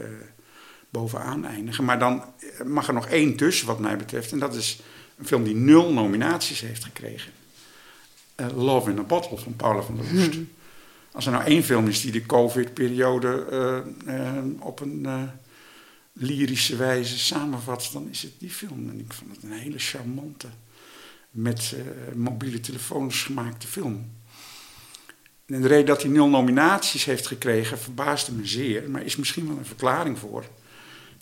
bovenaan 0.93 1.45
eindigen. 1.47 1.85
Maar 1.85 1.99
dan 1.99 2.25
eh, 2.39 2.67
mag 2.67 2.89
er 2.89 2.95
nog 2.95 3.07
één 3.07 3.37
tussen, 3.37 3.67
wat 3.67 3.79
mij 3.79 3.97
betreft. 3.97 4.33
En 4.33 4.39
dat 4.39 4.55
is 4.55 4.81
een 5.19 5.27
film 5.27 5.45
die 5.45 5.55
nul 5.55 5.93
nominaties 5.93 6.61
heeft 6.61 6.85
gekregen. 6.85 7.33
Eh, 8.35 8.47
Love 8.57 8.91
in 8.91 8.99
a 8.99 9.03
Bottle 9.03 9.39
van 9.39 9.57
Paula 9.57 9.83
van 9.83 9.97
der 9.97 10.15
Woest. 10.15 10.39
Als 11.13 11.27
er 11.27 11.33
nou 11.33 11.45
één 11.45 11.63
film 11.63 11.89
is 11.89 12.01
die 12.01 12.13
de 12.13 12.27
COVID-periode 12.27 13.47
eh, 14.07 14.39
op 14.59 14.81
een 14.81 15.31
lyrische 16.13 16.77
wijze 16.77 17.19
samenvat, 17.19 17.91
dan 17.93 18.09
is 18.11 18.23
het 18.23 18.33
die 18.39 18.51
film. 18.51 18.89
En 18.91 18.99
ik 18.99 19.13
vond 19.13 19.35
het 19.35 19.43
een 19.43 19.53
hele 19.53 19.79
charmante, 19.79 20.49
met 21.31 21.75
mobiele 22.15 22.61
telefoons 22.61 23.23
gemaakte 23.23 23.67
film. 23.67 24.11
En 25.47 25.63
de 25.63 25.69
reden 25.69 25.87
dat 25.87 26.03
hij 26.03 26.11
nul 26.11 26.29
nominaties 26.29 27.05
heeft 27.05 27.27
gekregen 27.27 27.79
verbaasde 27.79 28.33
me 28.33 28.47
zeer, 28.47 28.91
maar 28.91 29.03
is 29.03 29.17
misschien 29.17 29.49
wel 29.49 29.57
een 29.57 29.65
verklaring 29.65 30.19
voor. 30.19 30.45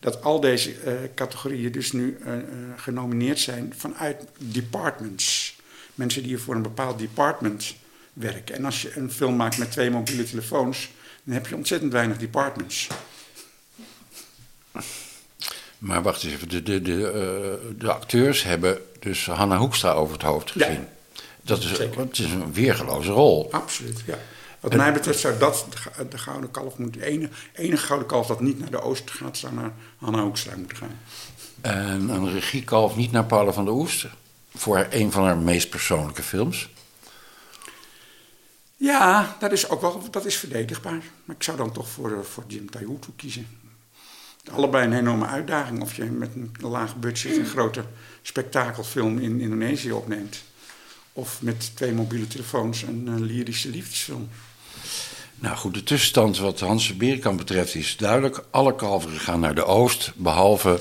Dat 0.00 0.22
al 0.22 0.40
deze 0.40 0.74
eh, 0.74 0.92
categorieën 1.14 1.72
dus 1.72 1.92
nu 1.92 2.18
eh, 2.24 2.34
eh, 2.34 2.42
genomineerd 2.76 3.38
zijn 3.38 3.74
vanuit 3.76 4.24
departments. 4.38 5.56
Mensen 5.94 6.22
die 6.22 6.38
voor 6.38 6.54
een 6.54 6.62
bepaald 6.62 6.98
department 6.98 7.74
werken. 8.12 8.54
En 8.54 8.64
als 8.64 8.82
je 8.82 8.96
een 8.96 9.10
film 9.12 9.36
maakt 9.36 9.58
met 9.58 9.70
twee 9.70 9.90
mobiele 9.90 10.24
telefoons, 10.24 10.90
dan 11.24 11.34
heb 11.34 11.46
je 11.46 11.56
ontzettend 11.56 11.92
weinig 11.92 12.16
departments. 12.18 12.88
Maar 15.78 16.02
wacht 16.02 16.22
eens 16.24 16.32
even, 16.32 16.48
de, 16.48 16.62
de, 16.62 16.82
de, 16.82 17.74
de 17.78 17.92
acteurs 17.92 18.42
hebben 18.42 18.78
dus 19.00 19.26
Hanna 19.26 19.56
Hoekstra 19.58 19.92
over 19.92 20.12
het 20.12 20.22
hoofd 20.22 20.52
Ja. 20.54 20.66
gezien. 20.66 20.86
Dat 21.42 21.58
is, 21.62 21.74
Zeker. 21.74 22.00
het 22.00 22.18
is 22.18 22.30
een 22.30 22.52
weergeloze 22.52 23.10
rol. 23.10 23.52
Absoluut, 23.52 24.02
ja. 24.06 24.18
Wat 24.60 24.74
mij 24.74 24.92
betreft 24.92 25.18
zou 25.18 25.38
dat 25.38 25.66
de, 26.10 26.18
gouden 26.18 26.50
kalf 26.50 26.78
moeten... 26.78 27.02
Enige, 27.02 27.32
enige 27.52 27.86
gouden 27.86 28.08
kalf 28.08 28.26
dat 28.26 28.40
niet 28.40 28.58
naar 28.58 28.70
de 28.70 28.80
oosten 28.80 29.14
gaat, 29.14 29.36
zou 29.36 29.54
naar 29.54 29.72
Hanna 29.98 30.22
Hoekstra 30.22 30.56
moeten 30.56 30.76
gaan. 30.76 30.98
En 31.60 32.08
een 32.08 32.32
regiekalf 32.32 32.96
niet 32.96 33.12
naar 33.12 33.24
Paula 33.24 33.52
van 33.52 33.64
der 33.64 33.74
Oest. 33.74 34.06
Voor 34.54 34.86
een 34.90 35.12
van 35.12 35.24
haar 35.24 35.38
meest 35.38 35.70
persoonlijke 35.70 36.22
films. 36.22 36.68
Ja, 38.76 39.36
dat 39.38 39.52
is 39.52 39.68
ook 39.68 39.80
wel 39.80 40.10
dat 40.10 40.24
is 40.24 40.36
verdedigbaar. 40.36 41.02
Maar 41.24 41.36
ik 41.36 41.42
zou 41.42 41.56
dan 41.56 41.72
toch 41.72 41.88
voor, 41.88 42.12
eh, 42.12 42.20
voor 42.20 42.44
Jim 42.46 42.70
Taihutu 42.70 43.08
kiezen. 43.16 43.46
Allebei 44.52 44.86
een 44.86 44.92
enorme 44.92 45.26
uitdaging 45.26 45.82
of 45.82 45.96
je 45.96 46.04
met 46.04 46.34
een 46.34 46.52
laag 46.60 46.96
budget 46.96 47.36
een 47.36 47.46
grote 47.46 47.84
spektakelfilm 48.22 49.18
in 49.18 49.40
Indonesië 49.40 49.92
opneemt. 49.92 50.42
Of 51.12 51.42
met 51.42 51.76
twee 51.76 51.92
mobiele 51.92 52.26
telefoons 52.26 52.82
een 52.82 53.24
lyrische 53.24 53.68
liefdesfilm. 53.68 54.28
Nou 55.34 55.56
goed, 55.56 55.74
de 55.74 55.82
tussenstand 55.82 56.38
wat 56.38 56.60
Hans 56.60 56.96
Berenkamp 56.96 57.38
betreft 57.38 57.74
is 57.74 57.96
duidelijk. 57.96 58.42
Alle 58.50 58.74
kalveren 58.74 59.20
gaan 59.20 59.40
naar 59.40 59.54
de 59.54 59.64
Oost, 59.64 60.12
behalve 60.14 60.80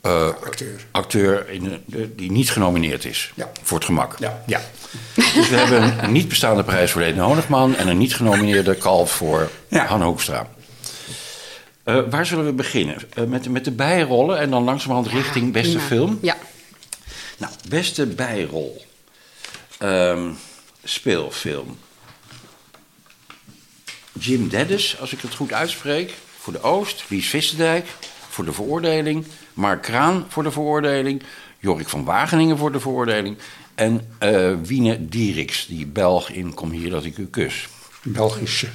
eh, 0.00 0.28
Acteur. 0.44 0.80
acteur 0.90 1.48
in 1.50 1.82
de- 1.86 2.14
die 2.14 2.30
niet 2.30 2.50
genomineerd 2.50 3.04
is. 3.04 3.32
Ja. 3.34 3.50
Voor 3.62 3.76
het 3.76 3.86
gemak. 3.86 4.18
Ja. 4.18 4.42
ja. 4.46 4.60
Dus 5.14 5.48
we 5.48 5.56
hebben 5.62 6.04
een 6.04 6.12
niet 6.12 6.28
bestaande 6.28 6.64
prijs 6.64 6.90
voor 6.90 7.00
Leden 7.00 7.22
Honigman... 7.24 7.76
en 7.76 7.88
een 7.88 7.98
niet 7.98 8.14
genomineerde 8.14 8.74
kalf 8.74 9.10
voor 9.12 9.50
Ja. 9.68 9.86
Han 9.86 10.02
Hoekstra. 10.02 10.48
Eh, 11.82 12.00
waar 12.10 12.26
zullen 12.26 12.44
we 12.44 12.52
beginnen? 12.52 12.96
Eh, 13.14 13.24
met, 13.24 13.48
met 13.48 13.64
de 13.64 13.70
bijrollen 13.70 14.38
en 14.38 14.50
dan 14.50 14.64
langzamerhand 14.64 15.08
richting 15.08 15.52
beste 15.52 15.80
film? 15.80 16.18
Ja. 16.22 16.36
Nou, 17.38 17.52
beste 17.68 18.06
bijrol. 18.06 18.84
Ehm, 19.78 20.30
speelfilm. 20.84 21.78
Jim 24.18 24.48
Dennis, 24.48 24.96
als 25.00 25.12
ik 25.12 25.20
het 25.20 25.34
goed 25.34 25.52
uitspreek, 25.52 26.12
voor 26.38 26.52
de 26.52 26.62
Oost. 26.62 27.04
Lies 27.08 27.28
Visserdijk 27.28 27.86
voor 28.28 28.44
de 28.44 28.52
veroordeling. 28.52 29.24
Mark 29.54 29.82
Kraan 29.82 30.24
voor 30.28 30.42
de 30.42 30.50
veroordeling. 30.50 31.22
Jorik 31.58 31.88
van 31.88 32.04
Wageningen 32.04 32.58
voor 32.58 32.72
de 32.72 32.80
veroordeling. 32.80 33.36
En 33.74 34.08
eh 34.18 34.52
Wiene 34.62 35.08
Dieriks, 35.08 35.66
die 35.66 35.86
Belg 35.86 36.30
in 36.30 36.54
Kom 36.54 36.70
hier 36.70 36.90
dat 36.90 37.04
ik 37.04 37.18
u 37.18 37.26
kus. 37.26 37.68
Belgische. 38.02 38.66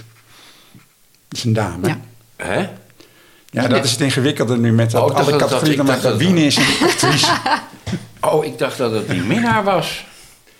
Dat 1.27 1.37
is 1.37 1.43
een 1.43 1.53
dame. 1.53 1.87
Ja. 1.87 1.99
Hè? 2.35 2.69
Ja, 3.49 3.67
dat 3.67 3.83
is 3.85 3.91
het 3.91 4.01
ingewikkelde 4.01 4.57
nu 4.57 4.71
met 4.73 4.91
dat 4.91 5.09
Oh, 5.11 5.15
alle 5.17 5.31
dat- 5.31 5.39
categorieën. 5.39 5.85
Maar 5.85 6.01
dat- 6.01 6.17
Wiene 6.17 6.45
is 6.45 6.55
een 6.55 6.75
actrice. 6.81 7.31
Oh, 8.21 8.45
ik 8.45 8.57
dacht 8.57 8.77
dat 8.77 8.91
het 8.91 9.09
die 9.09 9.21
minnaar 9.21 9.63
was. 9.63 10.05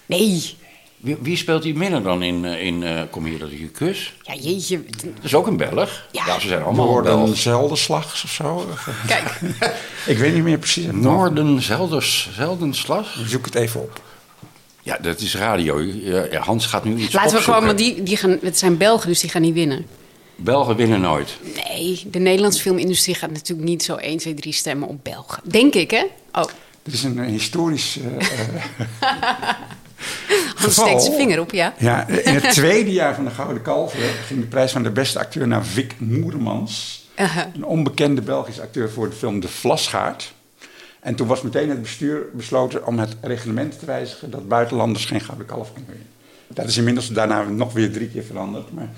Nee. 0.05 0.57
Wie, 1.03 1.17
wie 1.21 1.37
speelt 1.37 1.63
die 1.63 1.75
minnaar 1.75 2.03
dan 2.03 2.23
in, 2.23 2.45
eh, 2.45 2.65
in 2.65 2.83
eh, 2.83 3.01
Kom 3.09 3.25
hier 3.25 3.39
dat 3.39 3.51
ik 3.51 3.59
u 3.59 3.67
kus? 3.67 4.13
Ja, 4.21 4.33
jeetje. 4.35 4.83
Dat 4.83 5.23
is 5.23 5.35
ook 5.35 5.47
een 5.47 5.57
Belg. 5.57 6.07
Ja. 6.11 6.39
ze 6.39 6.47
zijn 6.47 6.63
allemaal 6.63 6.85
Noorden 6.85 7.15
Belgen. 7.15 7.37
Zeldenslags 7.37 8.23
of 8.23 8.29
zo. 8.29 8.67
Kijk. 9.07 9.39
Ik 10.05 10.17
weet 10.17 10.33
niet 10.33 10.43
meer 10.43 10.57
precies. 10.57 10.85
Noorden 10.91 11.61
Zelders, 11.61 12.29
Zeldenslag? 12.35 13.17
Zoek 13.25 13.45
het 13.45 13.55
even 13.55 13.81
op. 13.81 14.01
Ja, 14.81 14.97
dat 15.01 15.19
is 15.19 15.35
radio. 15.35 15.79
Ja, 15.81 16.39
Hans 16.39 16.65
gaat 16.65 16.83
nu 16.83 16.97
iets 16.97 17.13
Laten 17.13 17.37
we 17.37 17.43
gewoon, 17.43 17.65
want 17.65 17.77
die, 17.77 18.03
die 18.03 18.17
gaan, 18.17 18.37
het 18.41 18.57
zijn 18.57 18.77
Belgen, 18.77 19.07
dus 19.07 19.19
die 19.19 19.29
gaan 19.29 19.41
niet 19.41 19.53
winnen. 19.53 19.85
Belgen 20.35 20.75
winnen 20.75 21.01
nooit. 21.01 21.37
Nee, 21.55 22.03
de 22.07 22.19
Nederlandse 22.19 22.61
filmindustrie 22.61 23.15
gaat 23.15 23.31
natuurlijk 23.31 23.67
niet 23.67 23.83
zo 23.83 23.95
1, 23.95 24.17
2, 24.17 24.33
3 24.33 24.53
stemmen 24.53 24.87
op 24.87 25.03
Belgen. 25.03 25.41
Denk 25.43 25.73
ik, 25.73 25.91
hè? 25.91 26.03
Oh, 26.31 26.43
Dit 26.83 26.93
is 26.93 27.03
een 27.03 27.23
historisch 27.23 27.97
eh, 27.97 29.09
Hans 30.55 30.73
steekt 30.73 31.03
zijn 31.03 31.15
vinger 31.15 31.39
op, 31.39 31.51
ja. 31.51 31.73
Ja, 31.77 32.07
in 32.07 32.33
het 32.33 32.53
tweede 32.61 32.91
jaar 32.91 33.15
van 33.15 33.23
de 33.23 33.31
Gouden 33.31 33.61
Kalveren 33.61 34.13
ging 34.25 34.39
de 34.39 34.45
prijs 34.45 34.71
van 34.71 34.83
de 34.83 34.91
beste 34.91 35.19
acteur 35.19 35.47
naar 35.47 35.65
Vic 35.65 35.91
Moeremans. 35.97 37.01
Uh-huh. 37.19 37.43
Een 37.55 37.65
onbekende 37.65 38.21
Belgische 38.21 38.61
acteur 38.61 38.91
voor 38.91 39.09
de 39.09 39.15
film 39.15 39.39
De 39.39 39.47
Vlasgaard. 39.47 40.33
En 40.99 41.15
toen 41.15 41.27
was 41.27 41.41
meteen 41.41 41.69
het 41.69 41.81
bestuur 41.81 42.25
besloten 42.33 42.87
om 42.87 42.99
het 42.99 43.15
reglement 43.21 43.79
te 43.79 43.85
wijzigen 43.85 44.31
dat 44.31 44.47
buitenlanders 44.47 45.05
geen 45.05 45.21
Gouden 45.21 45.45
Kalf 45.45 45.73
kunnen 45.73 45.89
winnen. 45.89 46.07
Dat 46.47 46.67
is 46.67 46.77
inmiddels 46.77 47.07
daarna 47.07 47.43
nog 47.43 47.73
weer 47.73 47.91
drie 47.91 48.07
keer 48.07 48.23
veranderd. 48.23 48.71
Maar 48.71 48.89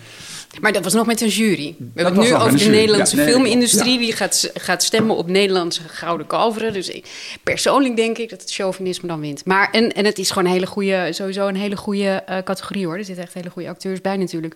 Maar 0.61 0.71
dat 0.73 0.83
was 0.83 0.93
nog 0.93 1.05
met 1.05 1.21
een 1.21 1.27
jury. 1.27 1.75
We 1.77 2.01
hebben 2.01 2.21
het 2.21 2.29
nu 2.31 2.35
over 2.37 2.51
de 2.51 2.57
jury. 2.57 2.75
Nederlandse 2.75 3.15
Ja, 3.15 3.23
nee, 3.23 3.31
filmindustrie. 3.33 3.93
ja. 3.93 3.99
Die 3.99 4.13
gaat, 4.13 4.51
gaat 4.53 4.83
stemmen 4.83 5.15
op 5.15 5.27
Nederlandse 5.29 5.81
gouden 5.87 6.27
kalveren. 6.27 6.73
Dus 6.73 6.89
ik, 6.89 7.05
persoonlijk 7.43 7.95
denk 7.95 8.17
ik 8.17 8.29
dat 8.29 8.41
het 8.41 8.51
chauvinisme 8.53 9.07
dan 9.07 9.19
wint. 9.19 9.45
Maar, 9.45 9.69
en, 9.71 9.91
en 9.93 10.05
het 10.05 10.17
is 10.17 10.29
gewoon 10.31 10.45
een 10.47 10.53
hele 10.53 10.65
goede, 10.67 11.07
sowieso 11.13 11.47
een 11.47 11.55
hele 11.55 11.77
goede 11.77 12.09
eh, 12.25 12.37
categorie 12.43 12.85
hoor. 12.85 12.97
Er 12.97 13.05
zitten 13.05 13.23
echt 13.23 13.33
hele 13.33 13.49
goede 13.49 13.69
acteurs 13.69 14.01
bij 14.01 14.17
natuurlijk. 14.17 14.55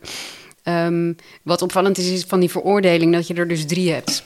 Ehm, 0.63 1.13
wat 1.44 1.62
opvallend 1.62 1.98
is, 1.98 2.10
is 2.10 2.24
van 2.27 2.39
die 2.39 2.50
veroordeling 2.50 3.13
dat 3.13 3.27
je 3.27 3.34
er 3.34 3.48
dus 3.48 3.65
drie 3.65 3.91
hebt. 3.91 4.24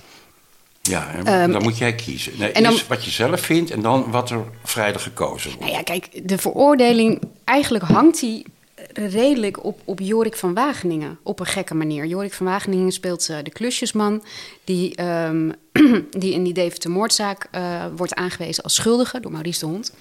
Ja, 0.82 1.14
en 1.16 1.26
Ehm, 1.26 1.52
dan 1.52 1.62
moet 1.62 1.78
jij 1.78 1.96
kiezen. 1.96 2.32
Nee, 2.38 2.52
en 2.52 2.64
dan- 2.64 2.72
eerst 2.72 2.88
wat 2.88 3.06
je 3.06 3.12
zelf 3.12 3.42
vindt 3.42 3.72
en 3.72 3.82
dan 3.82 4.12
wat 4.12 4.30
er 4.30 4.44
vrijdag 4.64 5.04
gekozen 5.04 5.50
wordt. 5.50 5.64
Nou 5.66 5.74
ja, 5.78 5.84
kijk, 5.84 6.28
de 6.30 6.38
veroordeling, 6.38 7.22
eigenlijk 7.44 7.84
hangt 7.84 8.20
die 8.20 8.46
redelijk 8.94 9.64
op, 9.64 9.82
op 9.86 10.00
Jorik 10.00 10.36
van 10.36 10.54
Wageningen. 10.54 11.20
Op 11.24 11.40
een 11.40 11.46
gekke 11.46 11.74
manier. 11.74 12.06
Jorik 12.06 12.34
van 12.34 12.46
Wageningen 12.46 12.92
speelt 12.92 13.30
eh, 13.30 13.38
de 13.44 13.52
klusjesman... 13.52 14.24
Die, 14.64 14.96
ehm, 14.96 15.52
die 16.22 16.34
in 16.34 16.44
die 16.44 16.54
Deventer-moordzaak 16.54 17.48
eh, 17.52 17.86
wordt 17.96 18.14
aangewezen 18.14 18.64
als 18.64 18.76
schuldige 18.76 19.20
door 19.20 19.32
Maurice 19.32 19.60
de 19.60 19.66
Hond. 19.66 19.94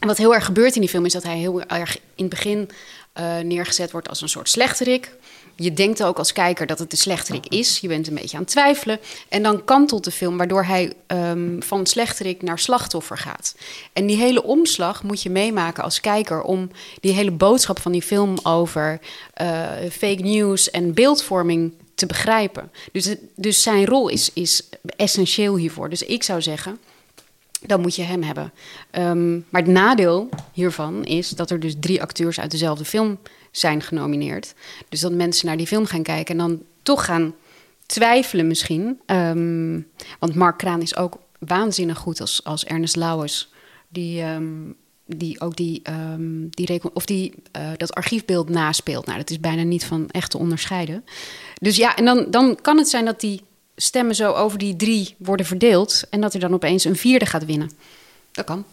En 0.00 0.06
wat 0.06 0.16
heel 0.16 0.34
erg 0.34 0.44
gebeurt 0.44 0.74
in 0.74 0.80
die 0.80 0.90
film 0.90 1.04
is 1.04 1.12
dat 1.12 1.22
hij 1.22 1.38
heel 1.38 1.62
erg 1.62 1.96
in 1.96 2.24
het 2.24 2.28
begin 2.28 2.70
eh, 3.12 3.38
neergezet 3.38 3.90
wordt 3.90 4.08
als 4.08 4.20
een 4.20 4.28
soort 4.28 4.48
slechterik. 4.48 5.16
Je 5.62 5.72
denkt 5.72 6.02
ook 6.02 6.18
als 6.18 6.32
kijker 6.32 6.66
dat 6.66 6.78
het 6.78 6.90
de 6.90 6.96
slechterik 6.96 7.46
is. 7.46 7.78
Je 7.78 7.88
bent 7.88 8.06
een 8.06 8.14
beetje 8.14 8.36
aan 8.36 8.42
het 8.42 8.52
twijfelen. 8.52 9.00
En 9.28 9.42
dan 9.42 9.64
kantelt 9.64 10.04
de 10.04 10.10
film 10.10 10.36
waardoor 10.36 10.64
hij 10.64 10.92
ehm, 11.06 11.60
van 11.60 11.86
slechterik 11.86 12.42
naar 12.42 12.58
slachtoffer 12.58 13.18
gaat. 13.18 13.54
En 13.92 14.06
die 14.06 14.16
hele 14.16 14.42
omslag 14.42 15.02
moet 15.02 15.22
je 15.22 15.30
meemaken 15.30 15.84
als 15.84 16.00
kijker 16.00 16.42
om 16.42 16.70
die 17.00 17.12
hele 17.12 17.30
boodschap 17.30 17.80
van 17.80 17.92
die 17.92 18.02
film 18.02 18.38
over 18.42 19.00
eh, 19.34 19.62
fake 19.90 20.22
news 20.22 20.70
en 20.70 20.94
beeldvorming 20.94 21.72
te 21.94 22.06
begrijpen. 22.06 22.70
Dus, 22.92 23.14
dus 23.34 23.62
zijn 23.62 23.86
rol 23.86 24.08
is, 24.08 24.30
is 24.32 24.68
essentieel 24.96 25.56
hiervoor. 25.56 25.88
Dus 25.90 26.02
ik 26.02 26.22
zou 26.22 26.42
zeggen, 26.42 26.78
dan 27.66 27.80
moet 27.80 27.96
je 27.96 28.02
hem 28.02 28.22
hebben. 28.22 28.52
Ehm, 28.90 29.32
maar 29.34 29.62
het 29.62 29.70
nadeel 29.70 30.28
hiervan 30.52 31.04
is 31.04 31.28
dat 31.28 31.50
er 31.50 31.60
dus 31.60 31.74
drie 31.80 32.02
acteurs 32.02 32.40
uit 32.40 32.50
dezelfde 32.50 32.84
film 32.84 33.18
zijn 33.50 33.82
genomineerd. 33.82 34.54
Dus 34.88 35.00
dat 35.00 35.12
mensen 35.12 35.46
naar 35.46 35.56
die 35.56 35.66
film 35.66 35.86
gaan 35.86 36.02
kijken 36.02 36.38
en 36.38 36.48
dan 36.48 36.62
toch 36.82 37.04
gaan 37.04 37.34
twijfelen 37.86 38.46
misschien. 38.46 39.00
Ehm, 39.06 39.80
want 40.18 40.34
Mark 40.34 40.58
Kraan 40.58 40.82
is 40.82 40.96
ook 40.96 41.18
waanzinnig 41.38 41.98
goed 41.98 42.20
als, 42.20 42.44
als 42.44 42.64
Ernest 42.64 42.96
Lauwers. 42.96 43.48
Die, 43.88 44.22
ehm, 44.22 44.72
die 45.06 45.40
ook 45.40 45.56
die, 45.56 45.80
ehm, 45.82 46.48
die, 46.50 46.94
of 46.94 47.04
die, 47.04 47.34
eh, 47.52 47.70
dat 47.76 47.94
archiefbeeld 47.94 48.48
naspeelt. 48.48 49.06
Nou, 49.06 49.18
dat 49.18 49.30
is 49.30 49.40
bijna 49.40 49.62
niet 49.62 49.84
van 49.84 50.08
echt 50.10 50.30
te 50.30 50.38
onderscheiden. 50.38 51.04
Dus 51.60 51.76
ja, 51.76 51.96
en 51.96 52.04
dan, 52.04 52.26
dan 52.30 52.58
kan 52.60 52.78
het 52.78 52.88
zijn 52.88 53.04
dat 53.04 53.20
die 53.20 53.40
stemmen 53.76 54.14
zo 54.14 54.32
over 54.32 54.58
die 54.58 54.76
drie 54.76 55.14
worden 55.18 55.46
verdeeld... 55.46 56.02
en 56.10 56.20
dat 56.20 56.34
er 56.34 56.40
dan 56.40 56.54
opeens 56.54 56.84
een 56.84 56.96
vierde 56.96 57.26
gaat 57.26 57.44
winnen. 57.44 57.70
Dat 58.32 58.44
kan. 58.44 58.64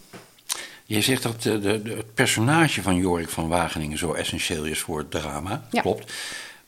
Je 0.90 1.02
zegt 1.02 1.24
dat 1.24 1.42
de, 1.42 1.60
de, 1.60 1.82
het 1.84 2.14
personage 2.14 2.82
van 2.82 2.96
Jorik 2.96 3.30
van 3.30 3.48
Wageningen 3.48 3.98
zo 3.98 4.14
essentieel 4.14 4.64
is 4.64 4.80
voor 4.80 4.98
het 4.98 5.12
drama. 5.12 5.68
Ja. 5.72 5.82
Klopt. 5.82 6.14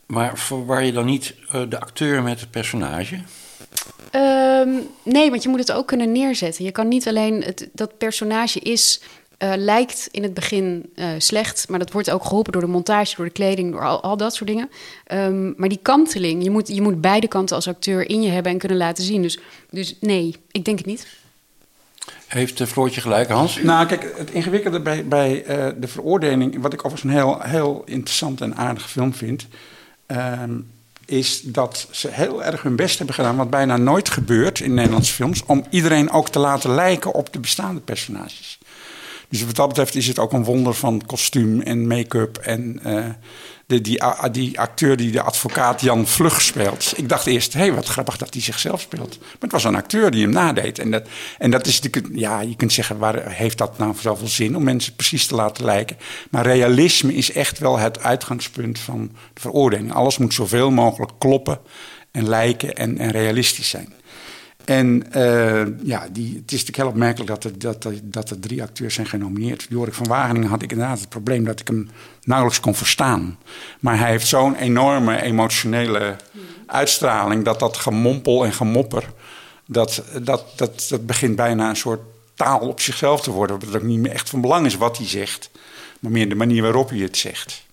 Maar 0.06 0.38
verwar 0.38 0.84
je 0.84 0.92
dan 0.92 1.06
niet 1.06 1.34
eh, 1.52 1.62
de 1.70 1.80
acteur 1.80 2.24
met 2.24 2.40
het 2.40 2.52
personage? 2.52 3.20
Ehm, 4.12 4.70
nee, 5.04 5.30
want 5.30 5.44
je 5.44 5.50
moet 5.50 5.60
het 5.60 5.72
ook 5.72 5.88
kunnen 5.88 6.12
neerzetten. 6.12 6.66
Je 6.66 6.72
kan 6.72 6.88
niet 6.88 7.08
alleen... 7.08 7.44
Het, 7.44 7.70
dat 7.74 7.98
personage 7.98 8.60
is... 8.60 9.02
eh, 9.38 9.54
lijkt 9.56 10.08
in 10.12 10.24
het 10.24 10.34
begin 10.34 10.90
eh, 10.96 11.08
slecht, 11.18 11.70
maar 11.70 11.80
dat 11.80 11.92
wordt 11.92 12.12
ook 12.12 12.26
geholpen 12.26 12.52
door 12.52 12.62
de 12.62 12.68
montage, 12.68 13.16
door 13.16 13.26
de 13.26 13.32
kleding, 13.32 13.72
door 13.72 13.86
al, 13.86 14.02
al 14.02 14.18
dat 14.18 14.36
soort 14.36 14.50
dingen. 14.50 14.70
Ehm, 15.06 15.54
maar 15.56 15.70
die 15.70 15.80
kanteling, 15.82 16.44
je 16.44 16.50
moet, 16.50 16.68
je 16.68 16.82
moet 16.82 17.02
beide 17.02 17.28
kanten 17.28 17.56
als 17.56 17.68
acteur 17.68 18.10
in 18.10 18.22
je 18.22 18.30
hebben 18.30 18.52
en 18.52 18.58
kunnen 18.58 18.78
laten 18.78 19.04
zien. 19.04 19.22
Dus, 19.22 19.40
dus 19.70 19.96
nee, 20.00 20.36
ik 20.52 20.66
denk 20.66 20.78
het 20.78 20.88
niet. 20.88 21.08
Heeft 22.28 22.60
uh, 22.60 22.68
Floortje 22.68 23.02
gelijk, 23.02 23.30
Hans? 23.30 23.62
Nou, 23.62 23.86
kijk, 23.86 24.14
het 24.18 24.32
ingewikkelde 24.32 24.80
bij, 24.80 25.08
bij 25.08 25.46
uh, 25.48 25.68
de 25.78 25.88
veroordeling, 25.88 26.62
wat 26.62 26.74
ik 26.74 26.86
overigens 26.86 27.12
een 27.12 27.18
heel, 27.18 27.40
heel 27.42 27.82
interessant 27.86 28.42
en 28.42 28.56
aardige 28.56 28.88
film 28.88 29.14
vind, 29.14 29.48
uh, 30.08 30.42
is 31.06 31.42
dat 31.42 31.88
ze 31.92 32.08
heel 32.12 32.44
erg 32.44 32.62
hun 32.62 32.76
best 32.76 32.98
hebben 32.98 33.16
gedaan, 33.16 33.36
wat 33.36 33.50
bijna 33.50 33.78
nooit 33.78 34.10
gebeurt 34.10 34.60
in 34.60 34.74
Nederlandse 34.74 35.14
films, 35.14 35.44
om 35.46 35.66
iedereen 35.70 36.12
ook 36.12 36.30
te 36.30 36.40
laten 36.40 36.76
lijken 36.76 37.14
op 37.14 37.34
de 37.34 37.40
bestaande 37.40 37.80
personages. 37.80 38.60
Dus 39.30 39.46
wat 39.46 39.56
dat 39.56 39.68
betreft 39.68 39.96
is 39.96 40.08
het 40.08 40.20
ook 40.20 40.34
een 40.34 40.44
wonder 40.44 40.74
van 40.74 41.04
kostuum 41.06 41.62
en 41.62 41.88
make-up 41.88 42.38
en 42.38 42.80
uh, 42.86 43.06
de, 43.66 43.82
die, 43.82 44.02
die 44.32 44.60
acteur 44.60 44.98
die 44.98 45.12
de 45.12 45.22
advocaat 45.22 45.82
Jan 45.82 46.08
Vlug 46.08 46.42
speelt. 46.42 46.94
Ik 46.96 47.10
dacht 47.10 47.26
eerst, 47.26 47.54
hé, 47.54 47.60
hey, 47.60 47.74
wat 47.74 47.88
grappig 47.88 48.18
dat 48.18 48.34
hij 48.34 48.44
zichzelf 48.44 48.82
speelt. 48.82 49.18
Maar 49.20 49.38
het 49.40 49.52
was 49.52 49.64
een 49.64 49.76
acteur 49.76 50.12
die 50.12 50.22
hem 50.22 50.32
nadeed. 50.32 50.80
En 50.80 50.92
dat, 50.92 51.08
en 51.38 51.52
dat 51.52 51.68
is 51.68 51.82
natuurlijk, 51.82 52.16
ja, 52.18 52.42
je 52.42 52.56
kunt 52.56 52.74
zeggen, 52.74 52.98
waar 52.98 53.32
heeft 53.32 53.58
dat 53.58 53.78
nou 53.78 53.96
zoveel 54.00 54.28
zin 54.28 54.56
om 54.56 54.64
mensen 54.64 54.96
precies 54.96 55.28
te 55.28 55.36
laten 55.36 55.66
lijken? 55.66 55.98
Maar 56.30 56.46
realisme 56.46 57.14
is 57.14 57.32
echt 57.32 57.60
wel 57.60 57.78
het 57.78 58.04
uitgangspunt 58.04 58.80
van 58.80 59.12
de 59.34 59.42
veroordeling. 59.42 59.94
Alles 59.94 60.18
moet 60.18 60.34
zoveel 60.34 60.72
mogelijk 60.72 61.12
kloppen 61.18 61.60
en 62.12 62.30
lijken 62.30 62.76
en, 62.76 62.98
en 62.98 63.12
realistisch 63.12 63.70
zijn. 63.70 63.94
En 64.70 65.06
uh, 65.16 65.62
ja, 65.84 66.08
die, 66.12 66.28
het 66.28 66.52
is 66.52 66.60
natuurlijk 66.60 66.78
heel 66.78 66.88
opmerkelijk 66.88 67.30
dat 67.30 67.44
er, 67.44 67.60
dat, 67.60 67.88
dat 68.04 68.30
er 68.30 68.40
drie 68.40 68.62
acteurs 68.62 68.94
zijn 68.94 69.08
genomineerd. 69.08 69.66
Jorik 69.70 69.94
van 69.94 70.08
Wageningen 70.08 70.50
had 70.50 70.62
ik 70.62 70.72
inderdaad 70.72 71.00
het 71.00 71.10
probleem 71.10 71.44
dat 71.46 71.60
ik 71.60 71.68
hem 71.68 71.90
nauwelijks 72.24 72.60
kon 72.62 72.76
verstaan. 72.76 73.38
Maar 73.80 73.98
hij 73.98 74.10
heeft 74.10 74.28
zo'n 74.28 74.56
enorme 74.56 75.22
emotionele 75.22 76.16
uitstraling 76.66 77.46
dat 77.46 77.60
dat 77.60 77.78
gemompel 77.78 78.46
en 78.46 78.54
gemopper... 78.54 79.14
Dat, 79.66 80.04
dat, 80.22 80.46
dat, 80.56 80.86
dat 80.90 81.06
begint 81.06 81.36
bijna 81.36 81.70
een 81.70 81.76
soort 81.76 82.02
taal 82.36 82.60
op 82.60 82.80
zichzelf 82.80 83.22
te 83.22 83.32
worden. 83.32 83.60
Dat 83.60 83.68
het 83.68 83.82
ook 83.82 83.88
niet 83.88 84.00
meer 84.00 84.12
echt 84.12 84.30
van 84.30 84.42
belang 84.42 84.66
is 84.66 84.78
wat 84.78 84.98
hij 84.98 85.08
zegt, 85.08 85.50
maar 86.00 86.12
meer 86.12 86.30
de 86.30 86.36
manier 86.36 86.62
waarop 86.62 86.90
hij 86.90 87.00
het 87.00 87.18
zegt. 87.18 87.66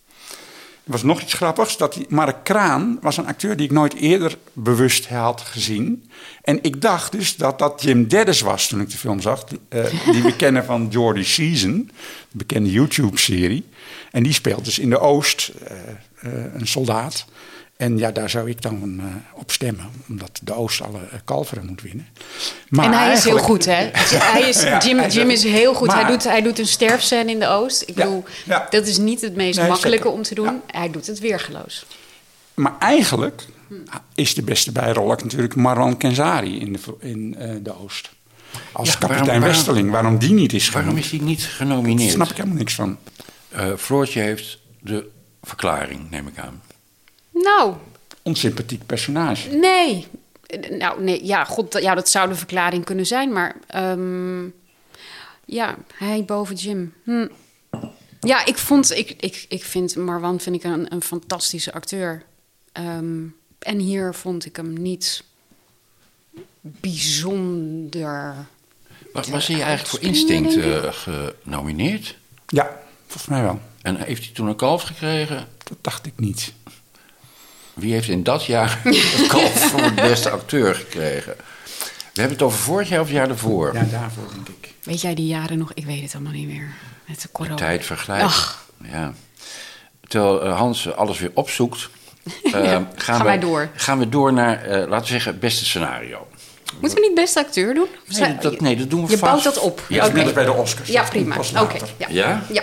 Er 0.86 0.92
was 0.92 1.02
nog 1.02 1.20
iets 1.20 1.32
grappigs. 1.32 1.76
Dat 1.76 1.94
die, 1.94 2.06
Mark 2.08 2.44
Kraan 2.44 2.98
was 3.00 3.16
een 3.16 3.26
acteur 3.26 3.56
die 3.56 3.66
ik 3.66 3.72
nooit 3.72 3.94
eerder 3.94 4.38
bewust 4.52 5.08
had 5.08 5.40
gezien. 5.40 6.10
En 6.42 6.58
ik 6.62 6.80
dacht 6.80 7.12
dus 7.12 7.36
dat 7.36 7.58
dat 7.58 7.82
Jim 7.82 8.08
Dennis 8.08 8.40
was 8.40 8.68
toen 8.68 8.80
ik 8.80 8.90
de 8.90 8.96
film 8.96 9.20
zag. 9.20 9.44
Uh, 9.68 9.84
die 10.12 10.22
we 10.22 10.36
kennen 10.46 10.64
van 10.64 10.88
Jordy 10.90 11.22
Season, 11.22 11.90
de 12.30 12.36
bekende 12.36 12.70
YouTube-serie. 12.70 13.64
En 14.10 14.22
die 14.22 14.32
speelt 14.32 14.64
dus 14.64 14.78
in 14.78 14.90
de 14.90 14.98
Oost 14.98 15.52
uh, 15.62 16.32
uh, 16.32 16.54
een 16.54 16.66
soldaat. 16.66 17.26
En 17.76 17.98
ja, 17.98 18.10
daar 18.10 18.30
zou 18.30 18.50
ik 18.50 18.62
dan 18.62 19.00
uh, 19.00 19.04
op 19.34 19.50
stemmen, 19.50 19.90
omdat 20.08 20.40
de 20.42 20.54
Oost 20.54 20.80
alle 20.80 20.98
uh, 20.98 21.18
kalveren 21.24 21.66
moet 21.66 21.82
winnen. 21.82 22.06
Maar 22.68 22.84
en 22.84 22.92
hij 22.92 23.12
is 23.12 23.24
heel 23.24 23.38
goed, 23.38 23.64
hè? 23.64 23.90
hij 24.32 24.48
is, 24.48 24.62
Jim, 24.62 25.08
Jim 25.08 25.30
is 25.30 25.42
heel 25.42 25.74
goed. 25.74 25.86
Maar, 25.86 26.00
hij, 26.00 26.10
doet, 26.10 26.24
hij 26.24 26.42
doet 26.42 26.58
een 26.58 26.66
sterfscène 26.66 27.30
in 27.30 27.38
de 27.38 27.48
Oost. 27.48 27.82
Ik 27.82 27.96
ja, 27.96 28.04
bedoel, 28.04 28.24
ja. 28.44 28.66
dat 28.70 28.86
is 28.86 28.98
niet 28.98 29.20
het 29.20 29.34
meest 29.34 29.58
nee, 29.58 29.68
makkelijke 29.68 30.02
zeker. 30.02 30.18
om 30.18 30.22
te 30.22 30.34
doen. 30.34 30.60
Hij 30.66 30.90
doet 30.90 31.06
het 31.06 31.18
weergeloos. 31.18 31.86
Maar 32.54 32.74
eigenlijk 32.78 33.44
is 34.14 34.34
de 34.34 34.42
beste 34.42 34.72
bijrol 34.72 35.06
natuurlijk 35.06 35.54
Marwan 35.54 35.96
Kenzari 35.96 36.60
in 36.60 36.72
de, 36.72 36.78
in, 36.98 37.36
uh, 37.38 37.50
de 37.62 37.82
Oost. 37.82 38.10
Als 38.72 38.88
ja, 38.88 38.98
kapitein 38.98 39.26
waarom, 39.26 39.42
Westerling, 39.42 39.90
waarom 39.90 40.18
die 40.18 40.32
niet 40.32 40.52
is 40.52 40.70
Waarom 40.70 40.96
is 40.96 41.10
hij 41.10 41.20
niet 41.20 41.42
genomineerd? 41.42 41.98
Daar 41.98 42.10
snap 42.10 42.30
ik 42.30 42.36
helemaal 42.36 42.58
niks 42.58 42.74
van. 42.74 42.98
Floortje 43.76 44.20
heeft 44.20 44.58
de 44.80 45.08
verklaring, 45.42 46.10
neem 46.10 46.26
ik 46.26 46.38
aan. 46.38 46.62
Nou. 47.42 47.74
Onsympathiek 48.22 48.86
personage. 48.86 49.50
Nee. 49.50 50.06
Nou, 50.70 51.02
nee, 51.02 51.24
ja, 51.24 51.44
god, 51.44 51.80
ja, 51.80 51.94
dat 51.94 52.08
zou 52.08 52.28
de 52.28 52.34
verklaring 52.34 52.84
kunnen 52.84 53.06
zijn, 53.06 53.32
maar 53.32 53.56
um, 53.74 54.54
ja, 55.44 55.76
hij 55.94 56.24
boven 56.24 56.54
Jim. 56.54 56.94
Hm. 57.04 57.26
Ja, 58.20 58.46
ik 58.46 58.58
vond, 58.58 58.90
ik, 58.90 59.14
ik, 59.20 59.46
ik 59.48 59.64
vind 59.64 59.96
Marwan 59.96 60.40
vind 60.40 60.56
ik 60.56 60.64
een, 60.64 60.92
een 60.92 61.02
fantastische 61.02 61.72
acteur. 61.72 62.22
Um, 62.72 63.36
en 63.58 63.78
hier 63.78 64.14
vond 64.14 64.44
ik 64.44 64.56
hem 64.56 64.72
niet 64.72 65.24
bijzonder. 66.60 68.34
Was, 69.12 69.28
was 69.28 69.46
hij 69.46 69.56
eigenlijk 69.56 69.88
voor 69.88 70.00
Instinct 70.00 70.56
uh, 70.56 70.92
genomineerd? 70.92 72.16
Ja, 72.46 72.80
volgens 73.06 73.28
mij 73.28 73.42
wel. 73.42 73.60
En 73.82 73.96
heeft 73.96 74.24
hij 74.24 74.34
toen 74.34 74.46
een 74.46 74.56
kalf 74.56 74.82
gekregen? 74.82 75.48
Dat 75.64 75.78
dacht 75.80 76.06
ik 76.06 76.12
niet. 76.16 76.52
Wie 77.76 77.92
heeft 77.92 78.08
in 78.08 78.22
dat 78.22 78.44
jaar 78.44 78.80
het 79.16 79.26
kalf 79.26 79.70
voor 79.70 79.82
de 79.82 79.94
beste 79.94 80.30
acteur 80.30 80.74
gekregen? 80.74 81.34
We 82.12 82.22
hebben 82.22 82.32
het 82.32 82.46
over 82.46 82.58
vorig 82.58 82.88
jaar 82.88 83.00
of 83.00 83.06
het 83.06 83.16
jaar 83.16 83.28
daarvoor? 83.28 83.74
Ja, 83.74 83.84
daarvoor 83.90 84.24
denk 84.34 84.48
ik. 84.48 84.74
Weet 84.82 85.00
jij 85.00 85.14
die 85.14 85.26
jaren 85.26 85.58
nog? 85.58 85.72
Ik 85.74 85.84
weet 85.84 86.02
het 86.02 86.14
allemaal 86.14 86.32
niet 86.32 86.48
meer. 86.48 86.74
Met 87.06 87.22
de 87.22 87.28
corona. 87.32 87.54
De 87.54 87.62
tijd 87.62 87.84
vergelijken. 87.84 88.30
Ja. 88.90 89.12
Terwijl 90.08 90.46
uh, 90.46 90.56
Hans 90.56 90.94
alles 90.94 91.18
weer 91.18 91.30
opzoekt, 91.34 91.88
uh, 92.42 92.52
ja, 92.64 92.90
gaan, 92.94 93.24
wij 93.24 93.38
door. 93.38 93.68
Gaan 93.74 93.98
we 93.98 94.08
door 94.08 94.32
naar, 94.32 94.66
uh, 94.66 94.72
laten 94.72 95.00
we 95.00 95.06
zeggen, 95.06 95.30
het 95.30 95.40
beste 95.40 95.64
scenario. 95.64 96.26
Moeten 96.80 97.00
we 97.00 97.06
niet 97.06 97.14
beste 97.14 97.38
acteur 97.38 97.74
doen? 97.74 97.88
Nee, 98.06 98.36
dat, 98.40 98.60
nee, 98.60 98.76
dat 98.76 98.90
doen 98.90 99.04
we 99.04 99.10
Je 99.10 99.18
vast. 99.18 99.32
bouwt 99.32 99.44
dat 99.44 99.58
op. 99.58 99.84
Ja, 99.88 100.06
okay. 100.06 100.24
net 100.24 100.34
bij 100.34 100.44
de 100.44 100.52
Oscars. 100.52 100.88
Ja, 100.88 101.02
prima. 101.02 101.36
Oké. 101.36 101.60
Okay. 101.60 101.80
Ja. 101.96 102.06
ja? 102.08 102.42
ja. 102.52 102.62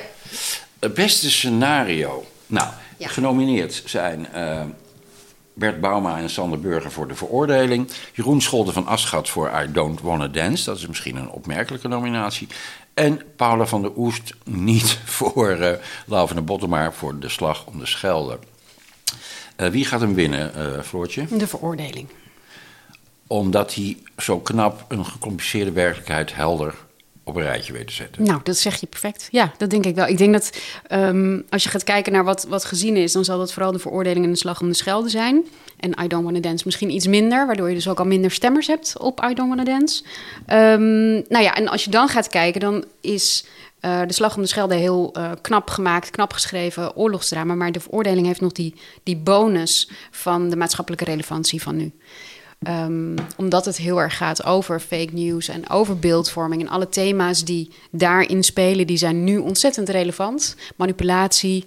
Het 0.80 0.94
beste 0.94 1.32
scenario. 1.32 2.26
Nou, 2.48 2.68
ja. 2.98 3.08
genomineerd 3.08 3.84
zijn 3.86 4.28
uh, 4.36 4.62
Bert 5.54 5.82
Bauma 5.82 6.18
en 6.18 6.30
Sander 6.30 6.60
Burger 6.60 6.92
voor 6.92 7.08
de 7.08 7.16
veroordeling. 7.16 7.90
Jeroen 8.14 8.42
Scholder 8.42 8.74
van 8.74 8.88
Aschat 8.88 9.30
voor 9.30 9.52
I 9.64 9.72
Don't 9.72 10.02
Wanna 10.02 10.28
Dance. 10.28 10.66
Dat 10.66 10.78
is 10.78 10.88
misschien 10.88 11.16
een 11.16 11.30
opmerkelijke 11.30 11.88
nominatie. 11.88 12.48
En 12.94 13.22
Paula 13.36 13.66
van 13.66 13.82
der 13.82 13.92
Oest 13.98 14.34
niet 14.44 15.00
voor 15.20 15.58
uh, 15.60 15.72
Lau 16.06 16.28
van 16.28 16.36
der 16.36 16.46
Bottemaar 16.46 16.94
voor 16.94 17.20
de 17.20 17.30
slag 17.30 17.66
om 17.66 17.80
de 17.80 17.86
Schelde. 17.86 18.40
Uh, 19.58 19.68
wie 19.68 19.86
gaat 19.86 20.00
hem 20.00 20.14
winnen, 20.14 20.52
uh, 20.58 20.82
Floortje? 20.82 21.26
De 21.38 21.48
veroordeling. 21.48 22.08
Omdat 23.28 23.76
hij 23.76 23.98
zo 24.18 24.40
knap 24.40 24.86
een 24.88 25.06
gecompliceerde 25.06 25.72
werkelijkheid 25.72 26.36
helder 26.36 26.76
op 27.24 27.36
een 27.36 27.44
rijtje 27.44 27.74
weet 27.74 27.88
te 27.88 27.94
zetten. 27.94 28.24
Nou, 28.24 28.40
dat 28.44 28.58
zeg 28.58 28.80
je 28.80 28.88
perfect. 28.88 29.28
Ja, 29.32 29.52
dat 29.58 29.70
denk 29.70 29.86
ik 29.86 29.96
wel. 29.96 30.08
Ik 30.08 30.18
denk 30.18 30.34
dat 30.34 30.58
um, 30.92 31.46
als 31.50 31.64
je 31.64 31.70
gaat 31.70 31.84
kijken 31.84 32.12
naar 32.12 32.24
wat, 32.24 32.46
wat 32.50 32.66
gezien 32.66 32.98
is, 32.98 33.12
dan 33.12 33.26
zal 33.26 33.38
dat 33.38 33.54
vooral 33.54 33.72
de 33.72 33.80
veroordeling 33.80 34.26
en 34.26 34.32
de 34.32 34.38
slag 34.38 34.62
om 34.62 34.68
de 34.68 34.74
Schelde 34.74 35.10
zijn. 35.10 35.44
En 35.80 36.04
I 36.04 36.08
Don't 36.08 36.24
Wanna 36.24 36.40
Dance 36.40 36.64
misschien 36.66 36.90
iets 36.90 37.08
minder, 37.08 37.46
waardoor 37.46 37.70
je 37.70 37.76
dus 37.76 37.88
ook 37.88 38.00
al 38.00 38.06
minder 38.06 38.32
stemmers 38.32 38.68
hebt 38.68 39.00
op 39.00 39.28
I 39.30 39.34
Don't 39.34 39.56
Wanna 39.56 39.64
Dance. 39.64 40.04
Um, 40.48 41.12
nou 41.30 41.44
ja, 41.44 41.56
en 41.56 41.68
als 41.68 41.84
je 41.84 41.90
dan 41.90 42.08
gaat 42.08 42.28
kijken, 42.28 42.62
dan 42.62 42.86
is 43.02 43.46
uh, 43.82 44.02
de 44.08 44.14
Slag 44.14 44.36
om 44.36 44.42
de 44.42 44.48
Schelde 44.48 44.76
heel 44.76 45.14
uh, 45.18 45.32
knap 45.42 45.70
gemaakt, 45.70 46.10
knap 46.10 46.34
geschreven 46.34 46.96
oorlogsdrama. 46.96 47.56
Maar 47.56 47.72
de 47.72 47.80
veroordeling 47.80 48.28
heeft 48.28 48.42
nog 48.42 48.52
die, 48.52 48.76
die 49.04 49.18
bonus 49.18 49.90
van 50.12 50.50
de 50.50 50.56
maatschappelijke 50.56 51.06
relevantie 51.06 51.62
van 51.62 51.76
nu. 51.76 51.92
Um, 52.68 53.16
omdat 53.38 53.66
het 53.66 53.78
heel 53.78 54.02
erg 54.02 54.18
gaat 54.18 54.44
over 54.46 54.80
fake 54.80 55.10
news 55.12 55.48
en 55.48 55.70
over 55.70 56.00
beeldvorming. 56.00 56.62
En 56.62 56.68
alle 56.68 56.90
thema's 56.90 57.44
die 57.44 57.70
daarin 57.92 58.44
spelen, 58.44 58.88
die 58.88 58.98
zijn 58.98 59.24
nu 59.24 59.38
ontzettend 59.38 59.90
relevant. 59.90 60.56
Manipulatie. 60.76 61.66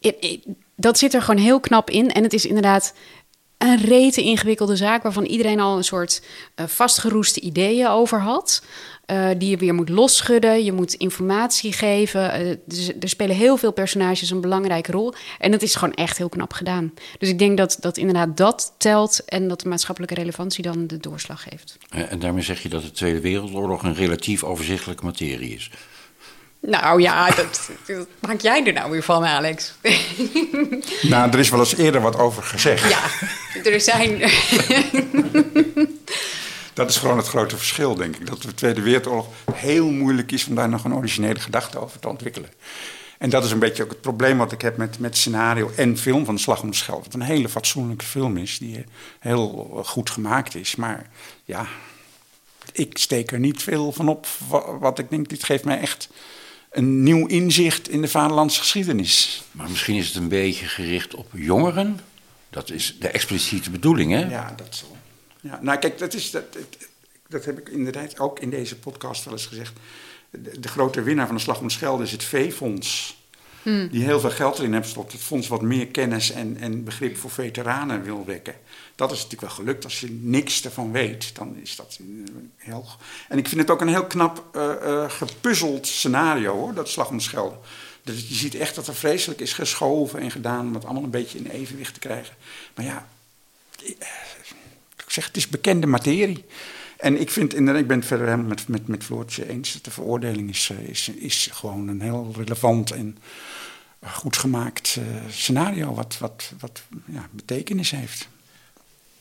It, 0.00 0.38
dat 0.74 0.98
zit 0.98 1.14
er 1.14 1.22
gewoon 1.22 1.42
heel 1.42 1.60
knap 1.60 1.90
in. 1.90 2.12
En 2.12 2.22
het 2.22 2.32
is 2.32 2.46
inderdaad 2.46 2.94
een 3.58 3.76
rete 3.76 4.22
ingewikkelde 4.22 4.76
zaak... 4.76 5.02
waarvan 5.02 5.24
iedereen 5.24 5.60
al 5.60 5.76
een 5.76 5.84
soort 5.84 6.22
uh, 6.56 6.66
vastgeroeste 6.66 7.40
ideeën 7.40 7.88
over 7.88 8.20
had... 8.20 8.62
Uh, 9.10 9.28
die 9.38 9.50
je 9.50 9.56
weer 9.56 9.74
moet 9.74 9.88
losschudden. 9.88 10.64
Je 10.64 10.72
moet 10.72 10.94
informatie 10.94 11.72
geven. 11.72 12.46
Uh, 12.46 12.56
dus 12.64 12.92
er 13.00 13.08
spelen 13.08 13.36
heel 13.36 13.56
veel 13.56 13.72
personages 13.72 14.30
een 14.30 14.40
belangrijke 14.40 14.92
rol. 14.92 15.14
En 15.38 15.50
dat 15.50 15.62
is 15.62 15.74
gewoon 15.74 15.94
echt 15.94 16.18
heel 16.18 16.28
knap 16.28 16.52
gedaan. 16.52 16.92
Dus 17.18 17.28
ik 17.28 17.38
denk 17.38 17.56
dat, 17.56 17.76
dat 17.80 17.96
inderdaad 17.96 18.36
dat 18.36 18.74
telt 18.78 19.24
en 19.24 19.48
dat 19.48 19.60
de 19.60 19.68
maatschappelijke 19.68 20.14
relevantie 20.14 20.62
dan 20.62 20.86
de 20.86 20.96
doorslag 20.96 21.44
heeft. 21.44 21.76
En 22.08 22.18
daarmee 22.18 22.42
zeg 22.42 22.62
je 22.62 22.68
dat 22.68 22.82
de 22.82 22.90
Tweede 22.90 23.20
Wereldoorlog 23.20 23.82
een 23.82 23.94
relatief 23.94 24.44
overzichtelijke 24.44 25.04
materie 25.04 25.54
is. 25.54 25.70
Nou 26.60 27.02
ja, 27.02 27.30
dat, 27.30 27.70
dat 27.86 28.06
maak 28.20 28.40
jij 28.40 28.66
er 28.66 28.72
nou 28.72 28.90
weer 28.90 29.02
van, 29.02 29.24
Alex? 29.24 29.72
Nou, 31.02 31.30
er 31.30 31.38
is 31.38 31.48
wel 31.48 31.60
eens 31.60 31.76
eerder 31.76 32.00
wat 32.00 32.16
over 32.16 32.42
gezegd. 32.42 32.88
Ja, 32.90 33.00
er 33.70 33.80
zijn. 33.80 34.20
Dat 36.72 36.90
is 36.90 36.96
gewoon 36.96 37.16
het 37.16 37.28
grote 37.28 37.56
verschil, 37.56 37.94
denk 37.94 38.16
ik. 38.16 38.26
Dat 38.26 38.42
de 38.42 38.54
Tweede 38.54 38.80
Wereldoorlog 38.82 39.26
heel 39.52 39.90
moeilijk 39.90 40.32
is 40.32 40.46
om 40.46 40.54
daar 40.54 40.68
nog 40.68 40.84
een 40.84 40.94
originele 40.94 41.40
gedachte 41.40 41.78
over 41.78 42.00
te 42.00 42.08
ontwikkelen. 42.08 42.50
En 43.18 43.30
dat 43.30 43.44
is 43.44 43.50
een 43.50 43.58
beetje 43.58 43.82
ook 43.82 43.90
het 43.90 44.00
probleem 44.00 44.38
wat 44.38 44.52
ik 44.52 44.62
heb 44.62 44.76
met, 44.76 44.98
met 44.98 45.16
scenario 45.16 45.70
en 45.76 45.98
film 45.98 46.24
van 46.24 46.34
de 46.34 46.40
Slag 46.40 46.62
om 46.62 46.70
de 46.70 46.76
Schelde. 46.76 47.04
Wat 47.04 47.14
een 47.14 47.22
hele 47.22 47.48
fatsoenlijke 47.48 48.04
film 48.04 48.36
is, 48.36 48.58
die 48.58 48.84
heel 49.18 49.82
goed 49.84 50.10
gemaakt 50.10 50.54
is. 50.54 50.76
Maar 50.76 51.10
ja, 51.44 51.66
ik 52.72 52.98
steek 52.98 53.32
er 53.32 53.38
niet 53.38 53.62
veel 53.62 53.92
van 53.92 54.08
op. 54.08 54.26
Wat 54.80 54.98
ik 54.98 55.10
denk, 55.10 55.28
dit 55.28 55.44
geeft 55.44 55.64
mij 55.64 55.78
echt 55.80 56.08
een 56.70 57.02
nieuw 57.02 57.26
inzicht 57.26 57.88
in 57.88 58.00
de 58.00 58.08
vaderlandse 58.08 58.60
geschiedenis. 58.60 59.42
Maar 59.50 59.70
misschien 59.70 59.96
is 59.96 60.06
het 60.06 60.16
een 60.16 60.28
beetje 60.28 60.66
gericht 60.66 61.14
op 61.14 61.28
jongeren. 61.32 62.00
Dat 62.50 62.70
is 62.70 62.96
de 63.00 63.08
expliciete 63.08 63.70
bedoeling, 63.70 64.12
hè? 64.12 64.28
Ja, 64.28 64.52
dat 64.56 64.76
zo. 64.76 64.96
Ja, 65.40 65.58
nou, 65.62 65.78
kijk, 65.78 65.98
dat 65.98 66.14
is, 66.14 66.30
dat, 66.30 66.44
dat 67.28 67.44
heb 67.44 67.58
ik 67.58 67.68
inderdaad 67.68 68.18
ook 68.18 68.38
in 68.38 68.50
deze 68.50 68.78
podcast 68.78 69.24
wel 69.24 69.32
eens 69.32 69.46
gezegd. 69.46 69.72
De, 70.30 70.60
de 70.60 70.68
grote 70.68 71.02
winnaar 71.02 71.26
van 71.26 71.36
de 71.36 71.42
Slag 71.42 71.60
om 71.60 71.66
de 71.66 71.72
Schelde 71.72 72.02
is 72.02 72.12
het 72.12 72.24
V-fonds. 72.24 73.18
Die 73.62 74.04
heel 74.04 74.20
veel 74.20 74.30
geld 74.30 74.58
erin 74.58 74.72
heeft 74.72 74.84
gestopt. 74.84 75.12
Het 75.12 75.20
fonds 75.20 75.48
wat 75.48 75.62
meer 75.62 75.86
kennis 75.86 76.30
en, 76.30 76.56
en 76.60 76.84
begrip 76.84 77.16
voor 77.16 77.30
veteranen 77.30 78.02
wil 78.02 78.24
wekken. 78.26 78.54
Dat 78.94 79.10
is 79.10 79.16
natuurlijk 79.16 79.42
wel 79.42 79.50
gelukt. 79.50 79.84
Als 79.84 80.00
je 80.00 80.18
niks 80.20 80.64
ervan 80.64 80.92
weet, 80.92 81.34
dan 81.36 81.56
is 81.56 81.76
dat 81.76 81.98
eh, 82.00 82.06
heel... 82.56 82.86
En 83.28 83.38
ik 83.38 83.48
vind 83.48 83.60
het 83.60 83.70
ook 83.70 83.80
een 83.80 83.88
heel 83.88 84.06
knap 84.06 84.44
eh, 84.52 84.72
eh, 84.72 85.10
gepuzzeld 85.10 85.86
scenario, 85.86 86.56
hoor, 86.56 86.74
dat 86.74 86.88
Slag 86.88 87.08
om 87.08 87.16
de 87.16 87.22
Schelde. 87.22 87.56
Dus 88.02 88.28
je 88.28 88.34
ziet 88.34 88.54
echt 88.54 88.74
dat 88.74 88.86
er 88.86 88.94
vreselijk 88.94 89.40
is 89.40 89.52
geschoven 89.52 90.20
en 90.20 90.30
gedaan... 90.30 90.66
om 90.66 90.74
het 90.74 90.84
allemaal 90.84 91.02
een 91.02 91.10
beetje 91.10 91.38
in 91.38 91.46
evenwicht 91.46 91.94
te 91.94 92.00
krijgen. 92.00 92.34
Maar 92.74 92.84
ja, 92.84 93.08
ik 95.10 95.16
zeg, 95.16 95.26
het 95.26 95.36
is 95.36 95.48
bekende 95.48 95.86
materie. 95.86 96.44
En 96.96 97.20
ik 97.20 97.30
vind, 97.30 97.54
inderdaad, 97.54 97.82
ik 97.82 97.88
ben 97.88 97.98
het 97.98 98.06
verder 98.06 98.26
helemaal 98.26 98.48
met, 98.48 98.68
met, 98.68 98.88
met 98.88 99.04
Floortje 99.04 99.48
eens. 99.48 99.78
De 99.82 99.90
veroordeling 99.90 100.50
is, 100.50 100.70
eh, 100.70 100.88
is, 100.88 101.08
is 101.08 101.48
gewoon 101.52 101.88
een 101.88 102.00
heel 102.00 102.32
relevant 102.36 102.90
en 102.90 103.18
goed 104.06 104.36
gemaakt 104.36 104.96
eh, 104.98 105.04
scenario. 105.30 105.94
Wat, 105.94 106.16
wat, 106.18 106.52
wat 106.60 106.82
ja, 107.04 107.28
betekenis 107.30 107.90
heeft. 107.90 108.28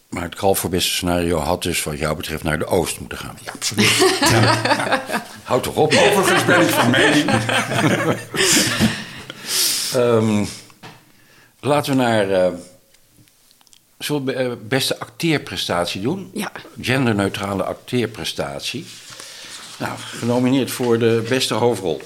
Maar 0.09 0.23
het 0.23 0.35
kalf 0.35 0.59
voor 0.59 0.69
beste 0.69 0.91
scenario 0.91 1.37
had 1.37 1.63
dus 1.63 1.83
wat 1.83 1.97
jou 1.97 2.15
betreft 2.15 2.43
naar 2.43 2.59
de 2.59 2.65
oost 2.65 2.99
moeten 2.99 3.17
gaan. 3.17 3.37
Ja, 3.43 3.51
absoluut. 3.51 4.17
ja, 4.19 5.03
Houd 5.43 5.63
toch 5.63 5.75
op. 5.75 5.93
Overigens 5.93 6.45
ben 6.45 6.61
ik 6.61 6.69
van 6.69 6.89
mening. 6.89 7.29
Ehm, 9.93 10.45
laten 11.59 11.91
we 11.91 11.97
naar... 11.97 12.29
eh 12.29 12.51
zullen 13.99 14.25
we 14.25 14.33
eh, 14.33 14.51
beste 14.67 14.99
acteerprestatie 14.99 16.01
doen? 16.01 16.29
Ja. 16.33 16.51
Genderneutrale 16.81 17.63
acteerprestatie. 17.63 18.85
Nou, 19.77 19.97
genomineerd 19.97 20.71
voor 20.71 20.99
de 20.99 21.25
beste 21.29 21.53
hoofdrol. 21.53 22.01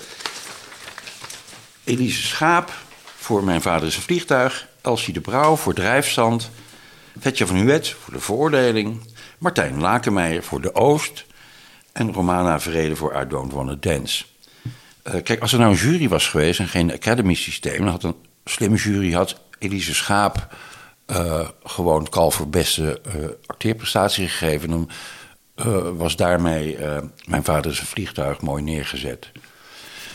Elise 1.84 2.22
Schaap 2.22 2.72
voor 3.18 3.44
Mijn 3.44 3.62
Vader 3.62 3.88
is 3.88 3.96
een 3.96 4.02
Vliegtuig. 4.02 4.68
Elsie 4.82 5.14
de 5.14 5.22
Brouw 5.22 5.56
voor 5.56 5.74
Drijfstand. 5.74 6.50
Vetje 7.20 7.48
van 7.48 7.56
Huet 7.56 7.90
voor 7.90 8.14
De 8.14 8.20
Veroordeling. 8.20 9.02
Martijn 9.38 9.80
Lakenmeijer 9.80 10.44
voor 10.44 10.62
De 10.62 10.76
Oost. 10.76 11.26
En 11.92 12.14
Romana 12.14 12.60
Vrede 12.60 12.96
voor 12.96 13.22
I 13.22 13.28
Don't 13.28 13.54
Wanna 13.54 13.76
Dance. 13.80 14.26
Eh, 15.04 15.24
kijk, 15.24 15.42
als 15.42 15.54
er 15.54 15.60
nou 15.60 15.72
een 15.72 15.78
jury 15.78 16.10
was 16.10 16.28
geweest 16.28 16.60
en 16.60 16.68
geen 16.68 16.94
academy 16.94 17.34
systeem... 17.34 17.78
dan 17.78 17.88
had 17.88 18.04
een 18.04 18.16
slimme 18.46 18.78
jury 18.78 19.12
had 19.12 19.40
Elise 19.60 19.94
Schaap 19.94 20.56
eh, 21.14 21.48
gewoon 21.64 22.10
call 22.10 22.32
voor 22.32 22.50
beste 22.50 23.02
eh, 23.02 23.14
acteerprestatie 23.46 24.28
gegeven. 24.28 24.70
Dan 24.70 24.90
eh, 25.56 25.90
was 25.98 26.16
daarmee 26.16 26.78
Mijn 27.26 27.44
Vader 27.44 27.80
een 27.80 27.86
Vliegtuig 27.86 28.42
mooi 28.42 28.64
neergezet. 28.64 29.32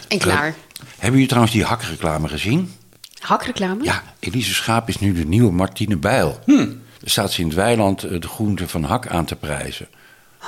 En 0.08 0.18
klaar. 0.18 0.54
Hebben 0.90 1.12
jullie 1.12 1.26
trouwens 1.26 1.54
die 1.54 1.64
hakreclame 1.64 2.28
gezien? 2.28 2.74
Hakreclame? 3.18 3.84
Ja, 3.84 4.02
Elise 4.18 4.54
Schaap 4.54 4.88
is 4.88 4.98
nu 4.98 5.12
de 5.12 5.24
nieuwe 5.24 5.52
Martine 5.52 5.96
Bijl. 5.96 6.38
Hm. 6.44 6.68
Staat 7.02 7.32
ze 7.32 7.40
in 7.40 7.46
het 7.46 7.56
weiland 7.56 8.00
de 8.00 8.28
groente 8.28 8.68
van 8.68 8.82
hak 8.82 9.06
aan 9.06 9.24
te 9.24 9.36
prijzen. 9.36 9.88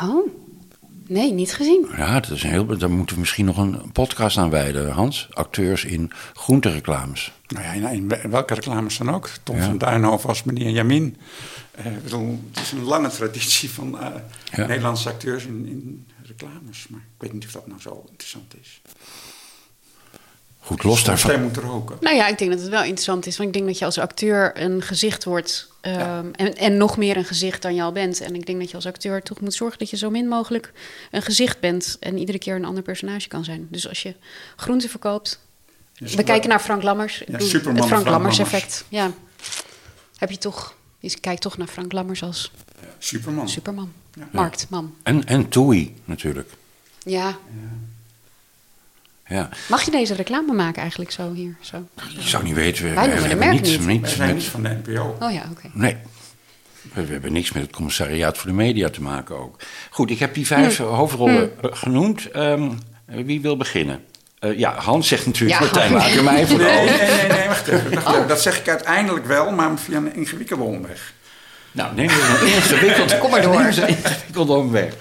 Oh, 0.02 0.30
nee, 1.10 1.32
niet 1.32 1.54
gezien. 1.54 1.86
Ja, 1.96 2.20
dat 2.20 2.30
is 2.30 2.42
een 2.42 2.50
heel, 2.50 2.66
daar 2.78 2.90
moeten 2.90 3.14
we 3.14 3.20
misschien 3.20 3.44
nog 3.44 3.56
een 3.56 3.92
podcast 3.92 4.36
aan 4.36 4.50
wijden, 4.50 4.90
Hans. 4.90 5.28
Acteurs 5.30 5.84
in 5.84 6.12
groentereclames. 6.34 7.32
Nou 7.48 7.64
ja, 7.64 7.88
in, 7.90 8.10
in 8.22 8.30
welke 8.30 8.54
reclames 8.54 8.98
dan 8.98 9.10
ook. 9.14 9.30
Tom 9.42 9.56
Ja. 9.56 9.64
van 9.64 9.78
Duinhoven 9.78 10.28
als 10.28 10.42
meneer 10.42 10.70
Jamin. 10.70 11.16
Eh, 11.70 11.84
bedoel, 12.02 12.40
het 12.52 12.62
is 12.62 12.72
een 12.72 12.82
lange 12.82 13.08
traditie 13.08 13.70
van 13.70 14.00
eh, 14.00 14.06
Ja. 14.52 14.66
Nederlandse 14.66 15.08
acteurs 15.08 15.44
in, 15.44 15.66
in 15.66 16.06
reclames. 16.22 16.86
Maar 16.88 17.00
ik 17.00 17.22
weet 17.22 17.32
niet 17.32 17.44
of 17.44 17.52
dat 17.52 17.66
nou 17.66 17.80
zo 17.80 18.04
interessant 18.10 18.54
is. 18.60 18.80
Goed, 20.60 20.82
los 20.82 21.04
daarvan. 21.04 21.30
Zij 21.30 21.40
moet 21.40 21.56
roken. 21.56 21.96
Nou 22.00 22.16
ja, 22.16 22.26
ik 22.28 22.38
denk 22.38 22.50
dat 22.50 22.60
het 22.60 22.68
wel 22.68 22.82
interessant 22.82 23.26
is. 23.26 23.36
Want 23.36 23.48
ik 23.48 23.54
denk 23.54 23.66
dat 23.66 23.78
je 23.78 23.84
als 23.84 23.98
acteur 23.98 24.60
een 24.62 24.82
gezicht 24.82 25.24
wordt. 25.24 25.69
Ehm, 25.80 26.28
en, 26.32 26.54
en 26.56 26.76
nog 26.76 26.96
meer 26.96 27.16
een 27.16 27.24
gezicht 27.24 27.62
dan 27.62 27.74
je 27.74 27.82
al 27.82 27.92
bent. 27.92 28.20
En 28.20 28.34
ik 28.34 28.46
denk 28.46 28.58
dat 28.58 28.70
je 28.70 28.76
als 28.76 28.86
acteur 28.86 29.22
toch 29.22 29.40
moet 29.40 29.54
zorgen 29.54 29.78
dat 29.78 29.90
je 29.90 29.96
zo 29.96 30.10
min 30.10 30.28
mogelijk 30.28 30.72
een 31.10 31.22
gezicht 31.22 31.60
bent. 31.60 31.96
En 32.00 32.18
iedere 32.18 32.38
keer 32.38 32.54
een 32.54 32.64
ander 32.64 32.82
personage 32.82 33.28
kan 33.28 33.44
zijn. 33.44 33.66
Dus 33.70 33.88
als 33.88 34.02
je 34.02 34.14
groente 34.56 34.88
verkoopt. 34.88 35.40
we 35.98 36.24
kijken 36.24 36.48
naar 36.48 36.60
Frank 36.60 36.82
Lammers. 36.82 37.18
Ja, 37.18 37.36
het 37.36 37.44
Frank, 37.44 37.62
Frank 37.62 37.90
Lammers, 37.90 38.04
Lammers. 38.04 38.38
effect. 38.38 38.84
Ja. 38.88 39.12
Heb 40.16 40.30
je 40.30 40.38
toch. 40.38 40.74
Je 40.98 41.20
kijkt 41.20 41.42
toch 41.42 41.56
naar 41.56 41.66
Frank 41.66 41.92
Lammers 41.92 42.22
als 42.22 42.50
Superman. 42.98 43.48
Superman. 43.48 43.92
Marktman. 44.30 44.94
En, 45.02 45.24
en 45.26 45.48
Toei 45.48 45.94
natuurlijk. 46.04 46.50
Ja. 47.02 47.38
Ja. 49.30 49.48
Mag 49.68 49.82
je 49.82 49.90
deze 49.90 50.14
reclame 50.14 50.52
maken 50.52 50.80
eigenlijk 50.80 51.10
zo 51.10 51.32
hier? 51.32 51.56
Zo. 51.60 51.76
Ik 52.18 52.26
zou 52.26 52.42
niet 52.44 52.54
weten. 52.54 52.84
We, 52.84 52.90
Wij 52.94 53.08
hebben 53.08 53.38
merk 53.38 53.52
niets, 53.52 53.68
niet. 53.70 53.84
Wij 53.84 53.94
niets 53.96 54.14
zijn 54.14 54.26
met- 54.28 54.36
niet 54.36 54.44
van 54.46 54.62
de 54.62 54.68
NPO. 54.84 55.16
Oh 55.20 55.32
ja, 55.32 55.42
oké. 55.50 55.70
Nee. 55.72 55.96
We, 56.92 57.06
we 57.06 57.12
hebben 57.12 57.32
niks 57.32 57.52
met 57.52 57.62
het 57.62 57.72
commissariaat 57.72 58.38
voor 58.38 58.50
de 58.50 58.56
media 58.56 58.88
te 58.88 59.02
maken 59.02 59.38
ook. 59.38 59.56
Goed, 59.90 60.10
ik 60.10 60.18
heb 60.18 60.34
die 60.34 60.46
vijf 60.46 60.76
Hm. 60.76 60.82
hoofdrollen 60.82 61.52
eh, 61.62 61.70
genoemd. 61.72 62.30
Ehm, 62.30 62.70
wie 63.06 63.40
wil 63.40 63.56
beginnen? 63.56 64.04
Eh, 64.38 64.58
ja, 64.58 64.74
Hans 64.74 65.08
zegt 65.08 65.26
natuurlijk 65.26 65.60
Ja. 65.60 65.64
Martijn 65.66 65.92
de 66.14 66.22
Nee, 66.22 66.42
Oost. 66.42 66.56
nee, 66.56 67.10
nee, 67.10 67.28
nee, 67.38 67.48
wacht 67.48 67.66
even. 67.68 67.94
Wacht 67.94 68.06
Oh. 68.06 68.14
even. 68.14 68.28
Dat 68.28 68.40
zeg 68.42 68.58
ik 68.58 68.68
uiteindelijk 68.68 69.26
wel, 69.26 69.50
maar 69.52 69.78
via 69.78 69.96
een 69.96 70.14
ingewikkelde 70.14 70.62
omweg. 70.64 71.12
Nou, 71.72 71.94
neem 71.94 72.08
eens 72.08 72.40
een 72.40 72.46
ingewikkeld, 72.54 73.18
Kom 73.18 73.30
maar 73.30 73.42
door. 73.42 73.56
neem 73.56 73.66
eens 73.66 73.76
een 73.76 73.88
ingewikkelde 73.88 74.52
omweg. 74.52 74.94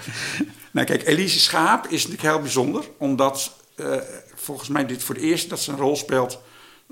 Nou 0.71 0.85
kijk, 0.87 1.07
Elise 1.07 1.39
Schaap 1.39 1.83
is 1.87 2.03
natuurlijk 2.03 2.21
heel 2.33 2.41
bijzonder, 2.41 2.83
omdat 2.97 3.57
eh, 3.79 3.97
volgens 4.35 4.69
mij 4.69 4.85
dit 4.85 5.03
voor 5.03 5.15
het 5.15 5.23
eerst 5.23 5.49
dat 5.49 5.59
ze 5.59 5.71
een 5.71 5.77
rol 5.77 5.95
speelt 5.95 6.39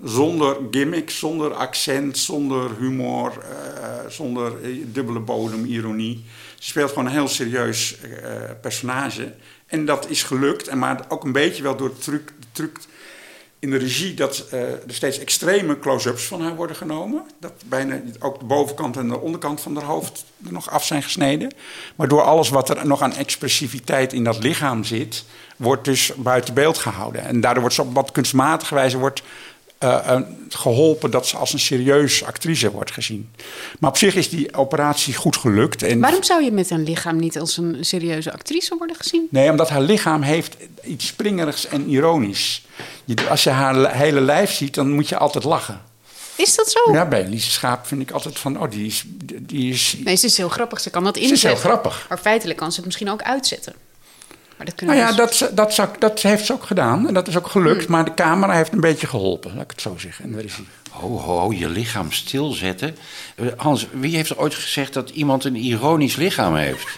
zonder 0.04 0.58
gimmick, 0.72 1.10
zonder 1.10 1.54
accent, 1.54 2.18
zonder 2.18 2.70
humor, 2.80 3.38
eh, 3.40 4.10
zonder 4.10 4.64
eh, 4.64 4.70
dubbele 4.86 5.20
bodem, 5.20 5.66
ironie. 5.66 6.24
Ze 6.60 6.70
speelt 6.70 6.90
gewoon 6.90 7.06
een 7.06 7.12
heel 7.12 7.28
serieus 7.28 7.98
personage. 8.62 9.34
En 9.66 9.86
dat 9.86 10.10
is 10.10 10.24
gelukt, 10.24 10.68
en 10.68 10.80
maar 10.80 11.06
ook 11.08 11.24
een 11.24 11.32
beetje 11.32 11.64
wel 11.64 11.76
door 11.76 11.98
truc, 11.98 12.32
truc 12.52 12.78
in 13.60 13.70
de 13.70 13.78
regie 13.78 14.14
dat 14.14 14.46
eh, 14.52 14.62
er 14.62 14.82
steeds 14.88 15.20
extreme 15.20 15.80
close-ups 15.80 16.24
van 16.24 16.42
haar 16.42 16.56
worden 16.56 16.76
genomen. 16.76 17.24
Dat 17.40 17.54
bijna 17.66 18.02
ook 18.20 18.40
de 18.40 18.46
bovenkant 18.46 18.98
en 18.98 19.08
de 19.08 19.20
onderkant 19.20 19.62
van 19.62 19.76
haar 19.76 19.86
hoofd 19.86 20.26
er 20.46 20.52
nog 20.52 20.70
af 20.70 20.86
zijn 20.86 21.04
gesneden. 21.04 21.54
Waardoor 21.96 22.22
alles 22.22 22.50
wat 22.50 22.70
er 22.70 22.88
nog 22.88 23.02
aan 23.02 23.14
expressiviteit 23.14 24.14
in 24.14 24.24
dat 24.24 24.44
lichaam 24.44 24.84
zit, 24.84 25.26
wordt 25.58 25.86
dus 25.86 26.12
buiten 26.16 26.54
beeld 26.54 26.78
gehouden. 26.78 27.22
En 27.22 27.42
daardoor 27.42 27.62
wordt 27.62 27.76
ze 27.76 27.82
op 27.82 27.94
wat 27.94 28.12
kunstmatige 28.12 28.76
wijze 28.76 28.98
wordt, 28.98 29.24
eh, 29.78 30.12
eh, 30.16 30.22
geholpen 30.50 31.12
dat 31.12 31.28
ze 31.28 31.38
als 31.38 31.54
een 31.54 31.60
serieuze 31.60 32.26
actrice 32.26 32.72
wordt 32.72 32.92
gezien. 32.92 33.30
Maar 33.80 33.90
op 33.90 33.98
zich 33.98 34.16
is 34.16 34.30
die 34.30 34.54
operatie 34.56 35.14
goed 35.14 35.38
gelukt. 35.38 35.84
En 35.84 36.00
Waarom 36.00 36.24
zou 36.24 36.44
je 36.44 36.52
met 36.52 36.70
een 36.70 36.84
lichaam 36.84 37.16
niet 37.20 37.40
als 37.40 37.58
een 37.58 37.78
serieuze 37.82 38.32
actrice 38.34 38.76
worden 38.78 38.96
gezien? 38.96 39.28
Nee, 39.30 39.50
omdat 39.50 39.70
haar 39.70 39.82
lichaam 39.82 40.22
heeft 40.22 40.56
iets 40.84 41.08
springerigs 41.08 41.68
en 41.68 41.90
ironisch. 41.90 42.66
Je, 43.06 43.16
als 43.30 43.44
je 43.44 43.50
haar 43.50 43.78
le- 43.78 43.90
hele 43.92 44.22
lijf 44.22 44.52
ziet, 44.52 44.74
dan 44.74 44.92
moet 44.92 45.10
je 45.10 45.18
altijd 45.18 45.44
lachen. 45.44 45.82
Is 46.36 46.56
dat 46.56 46.72
zo? 46.72 46.92
Ja, 46.94 47.06
bij 47.08 47.28
Lise 47.28 47.52
Schaap 47.52 47.88
vind 47.88 48.02
ik 48.02 48.12
altijd 48.12 48.40
van, 48.40 48.62
oh, 48.62 48.72
die 48.72 48.86
is... 48.86 49.04
Die 49.26 49.72
is 49.74 49.96
Nee, 50.04 50.16
ze 50.16 50.26
is 50.26 50.38
heel 50.38 50.50
grappig. 50.50 50.80
Ze 50.80 50.90
kan 50.90 51.04
dat 51.04 51.16
is 51.16 51.22
heel 51.22 51.32
inzetten. 51.32 51.60
grappig. 51.60 52.06
Maar 52.10 52.18
feitelijk 52.18 52.58
kan 52.60 52.70
ze 52.70 52.76
het 52.76 52.86
misschien 52.86 53.10
ook 53.10 53.22
uitzetten. 53.22 53.74
Maar 54.58 54.66
dat 54.66 54.76
kunnen 54.76 54.96
nou 54.96 55.08
ja, 55.08 55.26
dus- 55.26 55.38
dat, 55.38 55.56
dat, 55.56 55.74
zou, 55.74 55.90
dat 56.00 56.22
heeft 56.22 56.46
ze 56.46 56.54
ook 56.54 56.64
gedaan. 56.64 57.08
En 57.08 57.14
dat 57.14 57.28
is 57.28 57.38
ook 57.38 57.48
gelukt. 57.48 57.88
Maar 57.88 58.06
de 58.06 58.14
camera 58.14 58.54
heeft 58.54 58.74
een 58.74 58.80
beetje 58.80 59.08
geholpen, 59.08 59.54
laat 59.54 59.64
ik 59.64 59.72
het 59.72 59.82
zo 59.82 59.96
zeggen. 59.98 60.24
En 60.26 60.32
de 60.32 60.42
regie. 60.42 60.68
Ho, 60.92 61.18
ho, 61.18 61.40
ho, 61.40 61.52
je 61.54 61.70
lichaam 61.70 62.12
stilzetten. 62.12 62.98
Eh, 63.36 63.46
Hans, 63.58 63.88
wie 63.92 64.16
heeft 64.16 64.30
er 64.30 64.38
ooit 64.40 64.56
gezegd 64.56 64.94
dat 64.94 65.10
iemand 65.10 65.44
een 65.46 65.56
ironisch 65.56 66.16
lichaam 66.16 66.56
heeft? 66.56 66.88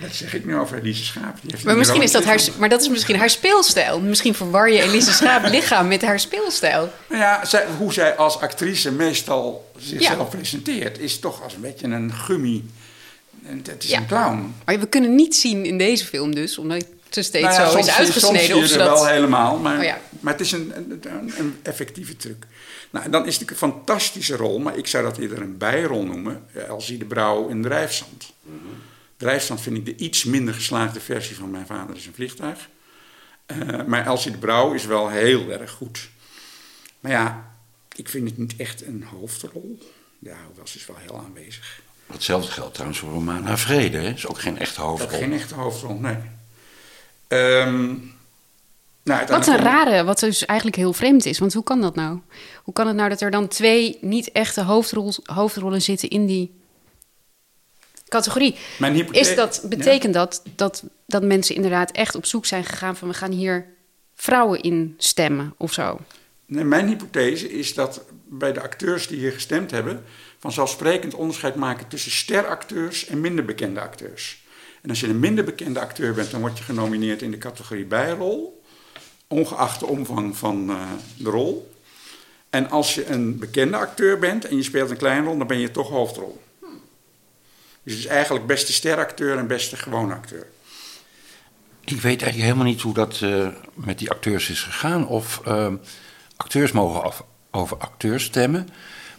Dat 0.00 0.14
zeg 0.18 0.34
ik 0.34 0.44
nu 0.44 0.56
over 0.56 0.82
Lise 0.82 1.04
Schaap. 1.04 1.36
Maar, 1.64 1.76
misschien 1.76 2.02
is 2.02 2.12
dat 2.12 2.24
haar, 2.24 2.40
maar 2.58 2.68
dat 2.68 2.80
is 2.80 2.88
misschien 2.88 3.16
haar 3.16 3.30
speelstijl. 3.30 4.00
Misschien 4.00 4.34
verwar 4.34 4.70
je 4.70 4.82
Elise 4.82 5.12
Schaap 5.12 5.44
lichaam 5.50 5.88
met 5.88 6.02
haar 6.02 6.20
speelstijl. 6.20 6.92
Nou 7.08 7.20
ja, 7.22 7.44
zij, 7.44 7.66
hoe 7.78 7.92
zij 7.92 8.16
als 8.16 8.40
actrice 8.40 8.92
meestal 8.92 9.70
zichzelf 9.78 10.18
Ja. 10.18 10.36
presenteert... 10.36 10.98
is 10.98 11.18
toch 11.18 11.42
als 11.42 11.54
een 11.54 11.60
beetje 11.60 11.86
een 11.86 12.12
gummy. 12.12 12.62
En 13.44 13.62
Het 13.64 13.84
is 13.84 13.90
Ja. 13.90 13.98
een 13.98 14.06
clown. 14.06 14.54
Maar 14.64 14.78
we 14.80 14.88
kunnen 14.88 15.14
niet 15.14 15.36
zien 15.36 15.64
in 15.64 15.78
deze 15.78 16.04
film 16.04 16.34
dus, 16.34 16.58
omdat 16.58 16.86
ze 17.10 17.22
steeds 17.22 17.44
Nou 17.46 17.60
ja, 17.60 17.64
zo 17.66 17.72
soms 17.72 17.86
is 17.86 17.94
uitgesneden. 17.94 18.40
Soms 18.40 18.60
of 18.62 18.66
zie 18.68 18.76
je 18.76 18.82
er 18.82 18.88
dat... 18.88 18.98
wel 18.98 19.06
helemaal, 19.08 19.58
maar, 19.58 19.78
Oh 19.78 19.84
ja. 19.84 20.00
maar 20.20 20.32
het 20.32 20.42
is 20.42 20.52
een, 20.52 20.72
een, 21.38 21.58
effectieve 21.62 22.16
truc. 22.16 22.46
Nou, 22.90 23.04
en 23.04 23.10
dan 23.10 23.26
is 23.26 23.36
het 23.38 23.40
natuurlijk 23.48 23.74
een 23.74 23.84
fantastische 23.84 24.36
rol, 24.36 24.58
maar 24.58 24.76
ik 24.76 24.86
zou 24.86 25.04
dat 25.04 25.18
eerder 25.18 25.40
een 25.40 25.56
bijrol 25.58 26.04
noemen. 26.04 26.44
eh, 26.52 26.68
Elsie 26.68 26.98
de 26.98 27.04
Brouw 27.04 27.48
in 27.48 27.62
Drijfstand. 27.62 28.32
Drijfstand 29.16 29.60
vind 29.60 29.76
ik 29.76 29.84
de 29.84 29.96
iets 29.96 30.24
minder 30.24 30.54
geslaagde 30.54 31.00
versie 31.00 31.36
van 31.36 31.50
Mijn 31.50 31.66
Vader 31.66 31.96
is 31.96 32.06
een 32.06 32.14
Vliegtuig. 32.14 32.68
Eh, 33.46 33.58
maar 33.86 34.06
Elsie 34.06 34.30
de 34.30 34.38
Brouw 34.38 34.72
is 34.72 34.84
wel 34.84 35.08
heel 35.08 35.50
erg 35.50 35.70
goed. 35.70 36.08
Maar 37.00 37.12
ja, 37.12 37.54
ik 37.96 38.08
vind 38.08 38.28
het 38.28 38.38
niet 38.38 38.54
echt 38.56 38.86
een 38.86 39.02
hoofdrol. 39.02 39.78
Ja, 40.18 40.36
hoewel 40.46 40.66
ze 40.66 40.78
is 40.78 40.86
wel 40.86 40.96
heel 40.96 41.18
aanwezig. 41.26 41.80
Hetzelfde 42.12 42.50
geldt 42.50 42.74
trouwens 42.74 43.00
voor 43.00 43.10
Romana 43.10 43.56
Vrede. 43.58 43.98
Hè? 43.98 44.12
Is 44.12 44.26
ook 44.26 44.40
geen 44.40 44.58
echte 44.58 44.80
hoofdrol. 44.80 45.18
geen 45.18 45.32
echte 45.32 45.54
hoofdrol, 45.54 45.94
nee. 45.98 46.16
Ehm, 47.28 47.94
nou, 49.02 49.26
Wat 49.26 49.46
een 49.46 49.56
rare, 49.56 50.04
wat 50.04 50.18
dus 50.20 50.46
eigenlijk 50.46 50.76
heel 50.78 50.92
vreemd 50.92 51.24
is. 51.26 51.38
Want 51.38 51.52
hoe 51.54 51.62
kan 51.64 51.80
dat 51.80 51.94
nou? 51.94 52.18
Hoe 52.62 52.74
kan 52.74 52.86
het 52.86 52.96
nou 52.96 53.08
dat 53.08 53.20
er 53.20 53.30
dan 53.30 53.48
twee 53.48 53.98
niet 54.00 54.32
echte 54.32 54.62
hoofdrol, 54.62 55.12
hoofdrollen 55.24 55.82
zitten 55.82 56.08
in 56.08 56.26
die 56.26 56.60
categorie? 58.08 58.56
Mijn 58.78 58.94
hypothese- 58.94 59.30
Is 59.30 59.36
dat, 59.36 59.62
betekent 59.68 60.14
dat, 60.14 60.42
dat 60.56 60.84
dat 61.06 61.22
mensen 61.22 61.54
inderdaad 61.54 61.90
echt 61.90 62.14
op 62.14 62.26
zoek 62.26 62.46
zijn 62.46 62.64
gegaan 62.64 62.96
van... 62.96 63.08
we 63.08 63.14
gaan 63.14 63.32
hier 63.32 63.66
vrouwen 64.14 64.60
in 64.60 64.94
stemmen 64.98 65.54
of 65.56 65.72
zo? 65.72 66.00
Nee, 66.46 66.64
mijn 66.64 66.86
hypothese 66.88 67.52
is 67.52 67.74
dat 67.74 68.02
bij 68.28 68.52
de 68.52 68.60
acteurs 68.60 69.06
die 69.06 69.18
hier 69.18 69.32
gestemd 69.32 69.70
hebben... 69.70 70.04
vanzelfsprekend 70.40 71.14
onderscheid 71.14 71.54
maken 71.54 71.88
tussen 71.88 72.10
steracteurs 72.10 73.06
en 73.06 73.20
minder 73.20 73.44
bekende 73.44 73.80
acteurs. 73.80 74.42
En 74.82 74.90
als 74.90 75.00
je 75.00 75.06
een 75.08 75.18
minder 75.18 75.44
bekende 75.44 75.80
acteur 75.80 76.14
bent, 76.14 76.30
dan 76.30 76.40
word 76.40 76.58
je 76.58 76.64
genomineerd 76.64 77.22
in 77.22 77.30
de 77.30 77.38
categorie 77.38 77.84
bijrol... 77.84 78.62
ongeacht 79.26 79.80
de 79.80 79.86
omvang 79.86 80.36
van 80.36 80.70
eh, 80.70 80.82
de 81.16 81.30
rol. 81.30 81.74
En 82.50 82.70
als 82.70 82.94
je 82.94 83.06
een 83.06 83.38
bekende 83.38 83.76
acteur 83.76 84.18
bent 84.18 84.44
en 84.44 84.56
je 84.56 84.62
speelt 84.62 84.90
een 84.90 84.96
kleine 84.96 85.26
rol, 85.26 85.38
dan 85.38 85.46
ben 85.46 85.58
je 85.58 85.70
toch 85.70 85.88
hoofdrol. 85.88 86.42
Dus 87.82 87.92
het 87.92 88.04
is 88.04 88.06
eigenlijk 88.06 88.46
beste 88.46 88.72
steracteur 88.72 89.38
en 89.38 89.46
beste 89.46 89.76
gewone 89.76 90.14
acteur. 90.14 90.46
Ik 91.84 92.00
weet 92.00 92.22
eigenlijk 92.22 92.42
helemaal 92.42 92.64
niet 92.64 92.80
hoe 92.80 92.94
dat 92.94 93.20
eh, 93.22 93.48
met 93.74 93.98
die 93.98 94.10
acteurs 94.10 94.50
is 94.50 94.62
gegaan. 94.62 95.06
Of 95.06 95.40
ehm, 95.44 95.76
acteurs 96.36 96.72
mogen 96.72 97.02
af- 97.02 97.24
over 97.50 97.76
acteurs 97.76 98.24
stemmen. 98.24 98.68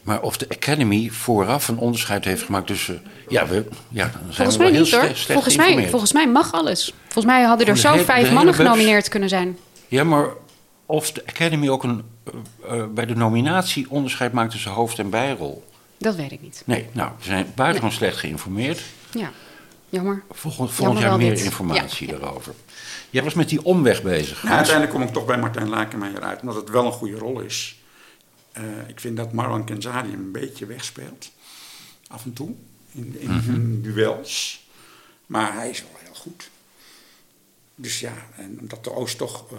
Maar 0.03 0.21
of 0.21 0.37
de 0.37 0.49
Academy 0.49 1.09
vooraf 1.09 1.67
een 1.67 1.77
onderscheid 1.77 2.25
heeft 2.25 2.43
gemaakt 2.43 2.67
tussen. 2.67 3.01
Ja, 3.27 3.47
we, 3.47 3.65
ja 3.89 4.03
dan 4.03 4.11
zijn 4.13 4.33
Volgens 4.33 4.57
we 4.57 4.63
mij 4.63 4.71
wel 4.71 4.81
niet 4.81 4.89
heel 4.89 4.99
hoor. 4.99 5.07
slecht, 5.07 5.19
slecht 5.19 5.31
Volgens 5.33 5.55
mij, 5.55 5.65
geïnformeerd. 5.65 5.89
volgens 5.89 6.13
mij 6.13 6.27
mag 6.27 6.51
alles. 6.53 6.93
Volgens 7.03 7.25
mij 7.25 7.43
hadden 7.43 7.67
er 7.67 7.77
zo 7.77 7.91
hele- 7.91 8.03
vijf 8.03 8.31
mannen 8.31 8.53
genomineerd 8.53 9.07
kunnen 9.09 9.29
zijn. 9.29 9.57
Ja, 9.87 10.03
maar 10.03 10.27
of 10.85 11.11
de 11.11 11.23
Academy 11.27 11.69
ook 11.69 11.83
een, 11.83 12.03
eh, 12.23 12.79
eh, 12.79 12.85
bij 12.93 13.05
de 13.05 13.15
nominatie 13.15 13.85
onderscheid 13.89 14.33
maakt 14.33 14.51
tussen 14.51 14.71
hoofd- 14.71 14.99
en 14.99 15.09
bijrol. 15.09 15.63
Dat 15.97 16.15
weet 16.15 16.31
ik 16.31 16.41
niet. 16.41 16.63
Nee, 16.65 16.87
nou, 16.91 17.09
we 17.17 17.23
zijn 17.25 17.51
buitengewoon 17.55 17.95
slecht 17.95 18.17
geïnformeerd. 18.17 18.81
Ja, 19.11 19.31
jammer. 19.89 20.23
Volgend, 20.31 20.71
volgend 20.71 20.99
Jammer 20.99 21.03
jaar 21.09 21.17
meer 21.17 21.35
dit. 21.35 21.43
informatie 21.45 22.07
Ja. 22.11 22.17
daarover. 22.17 22.53
Jij 23.09 23.23
was 23.23 23.33
met 23.33 23.49
die 23.49 23.63
omweg 23.65 24.01
bezig. 24.03 24.43
Nou, 24.43 24.55
uiteindelijk 24.55 24.95
kom 24.95 25.03
ik 25.05 25.13
toch 25.13 25.25
bij 25.25 25.37
Martijn 25.37 25.69
Lakenmeijer 25.69 26.21
uit, 26.21 26.41
omdat 26.41 26.55
het 26.55 26.69
wel 26.69 26.85
een 26.85 26.91
goede 26.91 27.17
rol 27.17 27.39
is. 27.39 27.79
Eh, 28.51 28.63
ik 28.87 28.99
vind 28.99 29.17
dat 29.17 29.33
Marwan 29.33 29.65
Kenzari 29.65 30.13
een 30.13 30.31
beetje 30.31 30.65
wegspeelt. 30.65 31.31
Af 32.07 32.25
en 32.25 32.33
toe. 32.33 32.53
In, 32.91 33.15
in, 33.19 33.29
in 33.29 33.81
duels. 33.81 34.65
Maar 35.25 35.53
hij 35.53 35.69
is 35.69 35.81
wel 35.81 35.99
heel 36.03 36.13
goed. 36.13 36.49
Dus 37.75 37.99
ja, 37.99 38.13
en 38.37 38.57
omdat 38.59 38.83
de 38.83 38.93
Oost 38.93 39.17
toch 39.17 39.51
eh, 39.51 39.57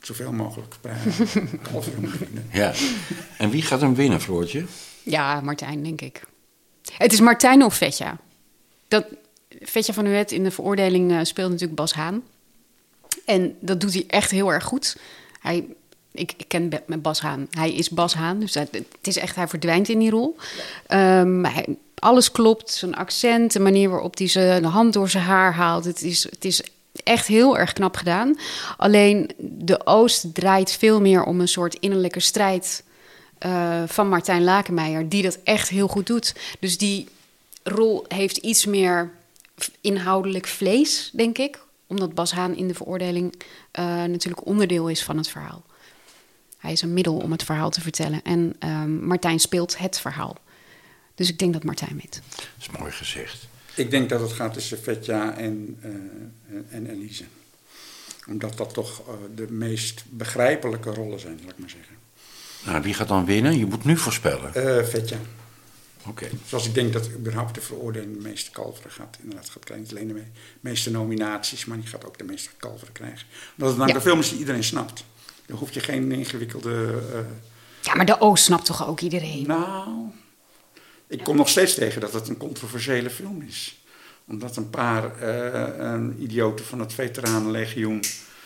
zoveel 0.00 0.32
mogelijk 0.32 0.74
kalveren 1.62 2.00
moet 2.04 2.18
winnen. 2.18 2.48
Ja. 2.52 2.72
En 3.38 3.50
wie 3.50 3.62
gaat 3.62 3.80
hem 3.80 3.94
winnen, 3.94 4.20
Floortje? 4.20 4.64
Ja, 5.02 5.40
Martijn, 5.40 5.82
denk 5.82 6.00
ik. 6.00 6.22
Het 6.92 7.12
is 7.12 7.20
Martijn 7.20 7.64
of 7.64 7.74
Vetja. 7.74 8.18
Dat, 8.88 9.06
Vetja 9.60 9.92
van 9.92 10.06
Huet 10.06 10.32
in 10.32 10.44
de 10.44 10.50
veroordeling 10.50 11.12
eh, 11.12 11.20
speelt 11.22 11.50
natuurlijk 11.50 11.78
Bas 11.78 11.92
Haan. 11.92 12.22
En 13.24 13.56
dat 13.60 13.80
doet 13.80 13.94
hij 13.94 14.04
echt 14.06 14.30
heel 14.30 14.52
erg 14.52 14.64
goed. 14.64 14.96
Hij, 15.40 15.66
ik, 16.18 16.32
ik 16.36 16.44
ken 16.48 16.70
Bas 16.98 17.20
Haan. 17.20 17.46
Hij 17.50 17.72
is 17.74 17.90
Bas 17.90 18.14
Haan, 18.14 18.38
dus 18.40 18.52
dat- 18.52 18.68
het 18.72 18.86
is 19.06 19.16
echt, 19.16 19.36
hij 19.36 19.48
verdwijnt 19.48 19.88
in 19.88 19.98
die 19.98 20.10
rol. 20.10 20.36
Ehm, 20.86 21.44
hij, 21.44 21.76
alles 21.98 22.32
klopt, 22.32 22.70
zijn 22.70 22.94
accent, 22.96 23.52
de 23.52 23.60
manier 23.60 23.88
waarop 23.90 24.18
hij 24.18 24.60
de 24.60 24.66
hand 24.66 24.92
door 24.92 25.08
zijn 25.08 25.24
haar 25.24 25.54
haalt. 25.54 25.84
Het 25.84 26.02
is, 26.02 26.24
het 26.30 26.44
is 26.44 26.62
echt 27.04 27.26
heel 27.26 27.58
erg 27.58 27.72
knap 27.72 27.96
gedaan. 27.96 28.38
Alleen 28.76 29.30
de 29.38 29.86
Oost 29.86 30.34
draait 30.34 30.70
veel 30.72 31.00
meer 31.00 31.22
om 31.24 31.40
een 31.40 31.48
soort 31.48 31.74
innerlijke 31.74 32.20
strijd 32.20 32.82
eh, 33.38 33.82
van 33.86 34.08
Martijn 34.08 34.44
Lakenmeijer, 34.44 35.08
die 35.08 35.22
dat 35.22 35.38
echt 35.44 35.68
heel 35.68 35.88
goed 35.88 36.06
doet. 36.06 36.34
Dus 36.60 36.78
die 36.78 37.08
rol 37.62 38.04
heeft 38.08 38.36
iets 38.36 38.66
meer 38.66 39.10
inhoudelijk 39.80 40.46
vlees, 40.46 41.10
denk 41.12 41.38
ik. 41.38 41.58
Omdat 41.86 42.14
Bas 42.14 42.32
Haan 42.32 42.56
in 42.56 42.68
de 42.68 42.74
veroordeling 42.74 43.34
eh, 43.70 43.84
natuurlijk 44.04 44.46
onderdeel 44.46 44.88
is 44.88 45.02
van 45.04 45.16
het 45.16 45.28
verhaal. 45.28 45.62
Hij 46.58 46.72
is 46.72 46.82
een 46.82 46.92
middel 46.92 47.16
om 47.16 47.32
het 47.32 47.42
verhaal 47.44 47.70
te 47.70 47.80
vertellen. 47.80 48.22
En 48.22 48.54
ehm, 48.58 49.06
Martijn 49.06 49.38
speelt 49.38 49.78
het 49.78 50.00
verhaal. 50.00 50.36
Dus 51.14 51.28
ik 51.28 51.38
denk 51.38 51.52
dat 51.52 51.64
Martijn 51.64 51.96
wint. 51.96 52.20
Dat 52.36 52.46
is 52.60 52.78
mooi 52.78 52.92
gezegd. 52.92 53.48
Ik 53.74 53.90
denk 53.90 54.08
dat 54.08 54.20
het 54.20 54.32
gaat 54.32 54.52
tussen 54.54 54.82
Vetja 54.82 55.36
en, 55.36 55.78
eh, 55.82 56.76
en 56.76 56.86
Elise. 56.90 57.24
Omdat 58.28 58.56
dat 58.56 58.74
toch 58.74 59.00
eh, 59.08 59.14
de 59.34 59.46
meest 59.52 60.04
begrijpelijke 60.08 60.90
rollen 60.90 61.20
zijn, 61.20 61.38
zal 61.40 61.50
ik 61.50 61.58
maar 61.58 61.70
zeggen. 61.70 61.96
Nou, 62.64 62.82
wie 62.82 62.94
gaat 62.94 63.08
dan 63.08 63.24
winnen? 63.24 63.58
Je 63.58 63.66
moet 63.66 63.84
nu 63.84 63.96
voorspellen. 63.96 64.54
Eh 64.54 64.84
Vetja. 64.84 65.16
Oké. 66.06 66.28
Zoals 66.46 66.66
ik 66.66 66.74
denk 66.74 66.92
dat 66.92 67.08
überhaupt 67.10 67.54
de 67.54 67.60
veroordeling 67.60 68.16
de 68.16 68.28
meeste 68.28 68.50
kalveren 68.50 68.90
gaat. 68.90 69.16
Inderdaad, 69.22 69.48
gaat 69.50 69.64
krijgen 69.64 69.86
niet 69.86 69.96
alleen 69.96 70.08
de 70.08 70.14
me- 70.14 70.40
meeste 70.60 70.90
nominaties, 70.90 71.64
maar 71.64 71.78
die 71.78 71.86
gaat 71.86 72.04
ook 72.06 72.18
de 72.18 72.24
meeste 72.24 72.48
kalveren 72.56 72.92
krijgen. 72.92 73.26
Omdat 73.56 73.68
het 73.68 73.78
namelijk 73.78 73.88
Ja. 73.90 73.94
een 73.96 74.00
film 74.02 74.18
is 74.18 74.28
die 74.28 74.38
iedereen 74.38 74.64
snapt. 74.64 75.04
Dan 75.48 75.56
hoef 75.58 75.72
je 75.72 75.80
geen 75.80 76.12
ingewikkelde... 76.12 77.02
eh, 77.12 77.18
Ja, 77.82 77.94
maar 77.94 78.06
de 78.06 78.20
Oost 78.20 78.44
snapt 78.44 78.64
toch 78.64 78.88
ook 78.88 79.00
iedereen? 79.00 79.46
nou, 79.46 79.88
ik 81.06 81.24
kom 81.24 81.36
nog 81.36 81.48
steeds 81.48 81.74
tegen 81.74 82.00
dat 82.00 82.12
het 82.12 82.28
een 82.28 82.36
controversiële 82.36 83.10
film 83.10 83.42
is. 83.48 83.78
Omdat 84.26 84.56
een 84.56 84.70
paar 84.70 85.16
eh, 85.20 86.00
idioten 86.18 86.64
van 86.64 86.78
het 86.80 86.92
Veteranenlegioen 86.92 88.02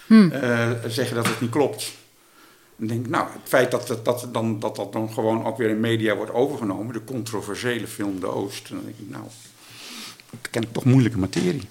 eh, 0.09 0.71
zeggen 0.87 1.17
dat 1.17 1.27
het 1.27 1.41
niet 1.41 1.51
klopt. 1.51 1.93
Dan 2.77 2.87
denk 2.87 3.05
ik, 3.05 3.11
nou, 3.11 3.27
het 3.33 3.49
feit 3.49 3.71
dat 3.71 3.87
dat, 3.87 4.05
dat, 4.05 4.29
dan, 4.33 4.61
dat 4.61 4.77
dat 4.77 4.93
dan 4.93 5.13
gewoon 5.13 5.45
ook 5.45 5.57
weer 5.57 5.69
in 5.69 5.81
media 5.81 6.17
wordt 6.17 6.33
overgenomen, 6.33 6.93
de 6.93 7.05
controversiële 7.05 7.87
film 7.87 8.21
De 8.21 8.27
Oost, 8.27 8.69
dan 8.69 8.81
denk 8.85 8.99
ik, 8.99 9.09
nou, 9.09 9.25
dat 10.31 10.51
ken 10.51 10.63
ik 10.63 10.73
toch 10.73 10.85
moeilijke 10.85 11.19
materie. 11.19 11.63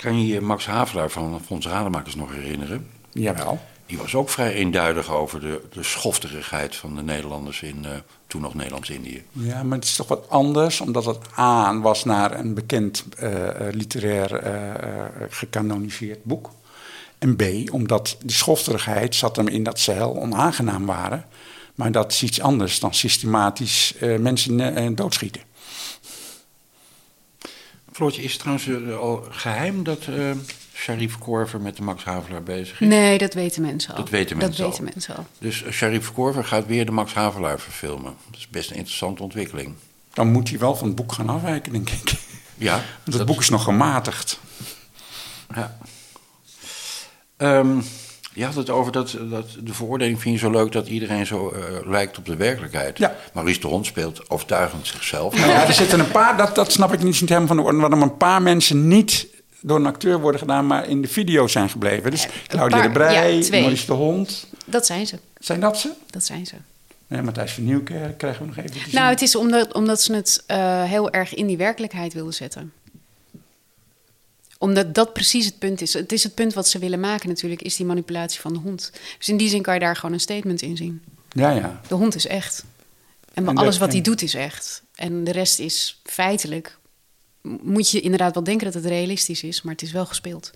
Kan 0.00 0.20
je 0.20 0.26
je 0.26 0.40
Max 0.40 0.66
Havelaar 0.66 1.10
van 1.10 1.40
Fons 1.44 1.66
Rademakers 1.66 2.14
nog 2.14 2.32
herinneren? 2.32 2.88
Jawel. 3.12 3.60
Die 3.86 3.98
was 3.98 4.14
ook 4.14 4.28
vrij 4.28 4.52
eenduidig 4.52 5.10
over 5.10 5.40
de, 5.40 5.62
de 5.72 5.82
schofterigheid 5.82 6.76
van 6.76 6.96
de 6.96 7.02
Nederlanders 7.02 7.62
in 7.62 7.84
eh, 7.84 7.90
toen 8.26 8.40
nog 8.40 8.54
Nederlands-Indië. 8.54 9.22
Ja, 9.32 9.62
maar 9.62 9.78
het 9.78 9.86
is 9.86 9.96
toch 9.96 10.08
wat 10.08 10.28
anders, 10.28 10.80
omdat 10.80 11.04
het 11.04 11.18
aan 11.34 11.80
was 11.80 12.04
naar 12.04 12.38
een 12.38 12.54
bekend 12.54 13.04
eh, 13.18 13.48
eh, 13.48 13.74
literair 13.74 14.34
eh, 14.34 14.52
gecanoniseerd 15.28 16.24
boek. 16.24 16.50
En 17.18 17.36
B, 17.36 17.42
omdat 17.72 18.16
die 18.22 18.36
schofterigheid 18.36 19.14
zat 19.14 19.36
hem 19.36 19.48
in 19.48 19.62
dat 19.62 19.78
ze 19.78 19.92
heel 19.92 20.16
onaangenaam 20.16 20.86
waren. 20.86 21.24
Maar 21.74 21.92
dat 21.92 22.12
is 22.12 22.22
iets 22.22 22.40
anders 22.40 22.80
dan 22.80 22.94
systematisch 22.94 23.94
mensen 24.18 24.94
doodschieten. 24.94 25.40
Is 28.08 28.32
het 28.32 28.40
trouwens 28.40 28.68
eh, 28.68 28.98
al 28.98 29.26
geheim 29.30 29.82
dat 29.84 30.06
eh 30.06 30.30
Sharif 30.74 31.18
Korver 31.18 31.60
met 31.60 31.76
de 31.76 31.82
Max 31.82 32.04
Havelaar 32.04 32.42
bezig 32.42 32.80
is? 32.80 32.88
Nee, 32.88 33.18
dat 33.18 33.34
weten 33.34 33.62
mensen 33.62 33.90
al. 33.90 33.96
Dat 33.96 34.08
weten 34.10 34.36
mensen 34.36 34.56
Dat 34.56 34.64
al. 34.64 34.70
weten 34.70 34.84
mensen 34.94 35.16
al. 35.16 35.26
Dus 35.38 35.62
eh, 35.62 35.72
Sharif 35.72 36.12
Korver 36.12 36.44
gaat 36.44 36.66
weer 36.66 36.86
de 36.86 36.92
Max 36.92 37.14
Havelaar 37.14 37.60
verfilmen. 37.60 38.14
Dat 38.30 38.40
is 38.40 38.48
best 38.48 38.70
een 38.70 38.76
interessante 38.76 39.22
ontwikkeling. 39.22 39.74
Dan 40.12 40.32
moet 40.32 40.48
hij 40.48 40.58
wel 40.58 40.76
van 40.76 40.86
het 40.86 40.96
boek 40.96 41.12
gaan 41.12 41.28
afwijken, 41.28 41.72
denk 41.72 41.90
ik. 41.90 42.12
Ja, 42.56 42.82
Want 43.04 43.16
het 43.18 43.26
boek 43.26 43.40
is 43.40 43.48
nog 43.48 43.62
gematigd. 43.64 44.40
Ja. 45.54 45.78
Ehm, 47.36 47.80
je 48.34 48.44
had 48.44 48.54
het 48.54 48.70
over 48.70 48.92
dat, 48.92 49.16
dat 49.30 49.46
de 49.60 49.74
veroordeling 49.74 50.20
vind 50.20 50.34
je 50.34 50.40
zo 50.40 50.50
leuk 50.50 50.72
dat 50.72 50.88
iedereen 50.88 51.26
zo 51.26 51.50
eh, 51.50 51.62
lijkt 51.86 52.18
op 52.18 52.26
de 52.26 52.36
werkelijkheid. 52.36 52.98
Ja. 52.98 53.16
Maurice 53.32 53.60
de 53.60 53.66
Hond 53.66 53.86
speelt 53.86 54.30
overtuigend 54.30 54.86
zichzelf. 54.86 55.36
Nou 55.36 55.48
ja, 55.48 55.66
er 55.66 55.72
zitten 55.72 56.00
een 56.00 56.10
paar, 56.10 56.36
dat, 56.36 56.54
dat 56.54 56.72
snap 56.72 56.92
ik 56.92 57.02
niet 57.02 57.18
helemaal 57.18 57.46
van 57.46 57.56
de 57.56 57.62
orde, 57.62 57.78
waarom 57.78 58.02
een 58.02 58.16
paar 58.16 58.42
mensen 58.42 58.88
niet 58.88 59.26
door 59.60 59.78
een 59.78 59.86
acteur 59.86 60.20
worden 60.20 60.40
gedaan, 60.40 60.66
maar 60.66 60.88
in 60.88 61.02
de 61.02 61.08
video 61.08 61.46
zijn 61.46 61.70
gebleven. 61.70 62.10
Dus 62.10 62.28
Claudia 62.46 62.78
paar, 62.78 62.86
de 62.86 62.92
Brij. 62.92 63.46
Maurice 63.50 63.86
de 63.86 63.92
Hond. 63.92 64.46
Dat 64.64 64.86
zijn 64.86 65.06
ze. 65.06 65.18
Zijn 65.38 65.60
dat 65.60 65.78
ze? 65.78 65.90
Dat 66.10 66.24
zijn 66.24 66.46
ze. 66.46 66.54
Nee, 67.06 67.22
Matthijs 67.22 67.52
van 67.52 67.64
Nieuwkerk 67.64 68.18
krijgen 68.18 68.40
we 68.40 68.46
nog 68.46 68.56
even 68.56 68.70
te 68.70 68.78
zien. 68.78 68.94
Nou, 68.94 69.08
het 69.08 69.22
is 69.22 69.36
omdat, 69.36 69.74
omdat 69.74 70.02
ze 70.02 70.14
het 70.14 70.42
eh, 70.46 70.82
heel 70.82 71.10
erg 71.10 71.34
in 71.34 71.46
die 71.46 71.56
werkelijkheid 71.56 72.12
wilden 72.12 72.34
zetten. 72.34 72.72
Omdat 74.60 74.94
dat 74.94 75.12
precies 75.12 75.44
het 75.46 75.58
punt 75.58 75.80
is. 75.80 75.92
Het 75.92 76.12
is 76.12 76.22
het 76.22 76.34
punt 76.34 76.54
wat 76.54 76.68
ze 76.68 76.78
willen 76.78 77.00
maken 77.00 77.28
natuurlijk, 77.28 77.62
is 77.62 77.76
die 77.76 77.86
manipulatie 77.86 78.40
van 78.40 78.52
de 78.52 78.58
hond. 78.58 78.92
Dus 79.18 79.28
in 79.28 79.36
die 79.36 79.48
zin 79.48 79.62
kan 79.62 79.74
je 79.74 79.80
daar 79.80 79.96
gewoon 79.96 80.12
een 80.14 80.20
statement 80.20 80.62
in 80.62 80.76
zien. 80.76 81.02
Ja, 81.32 81.50
ja. 81.50 81.80
De 81.88 81.94
hond 81.94 82.14
is 82.14 82.26
echt. 82.26 82.64
En, 83.34 83.48
En 83.48 83.56
alles 83.56 83.78
wat 83.78 83.88
hij 83.88 83.96
en- 83.96 84.02
doet 84.02 84.22
is 84.22 84.34
echt. 84.34 84.82
En 84.94 85.24
de 85.24 85.32
rest 85.32 85.58
is 85.58 86.00
feitelijk... 86.04 86.78
Moet 87.62 87.90
je 87.90 88.00
inderdaad 88.00 88.34
wel 88.34 88.44
denken 88.44 88.64
dat 88.64 88.74
het 88.74 88.84
realistisch 88.84 89.42
is, 89.42 89.62
maar 89.62 89.72
het 89.72 89.82
is 89.82 89.92
wel 89.92 90.06
gespeeld. 90.06 90.50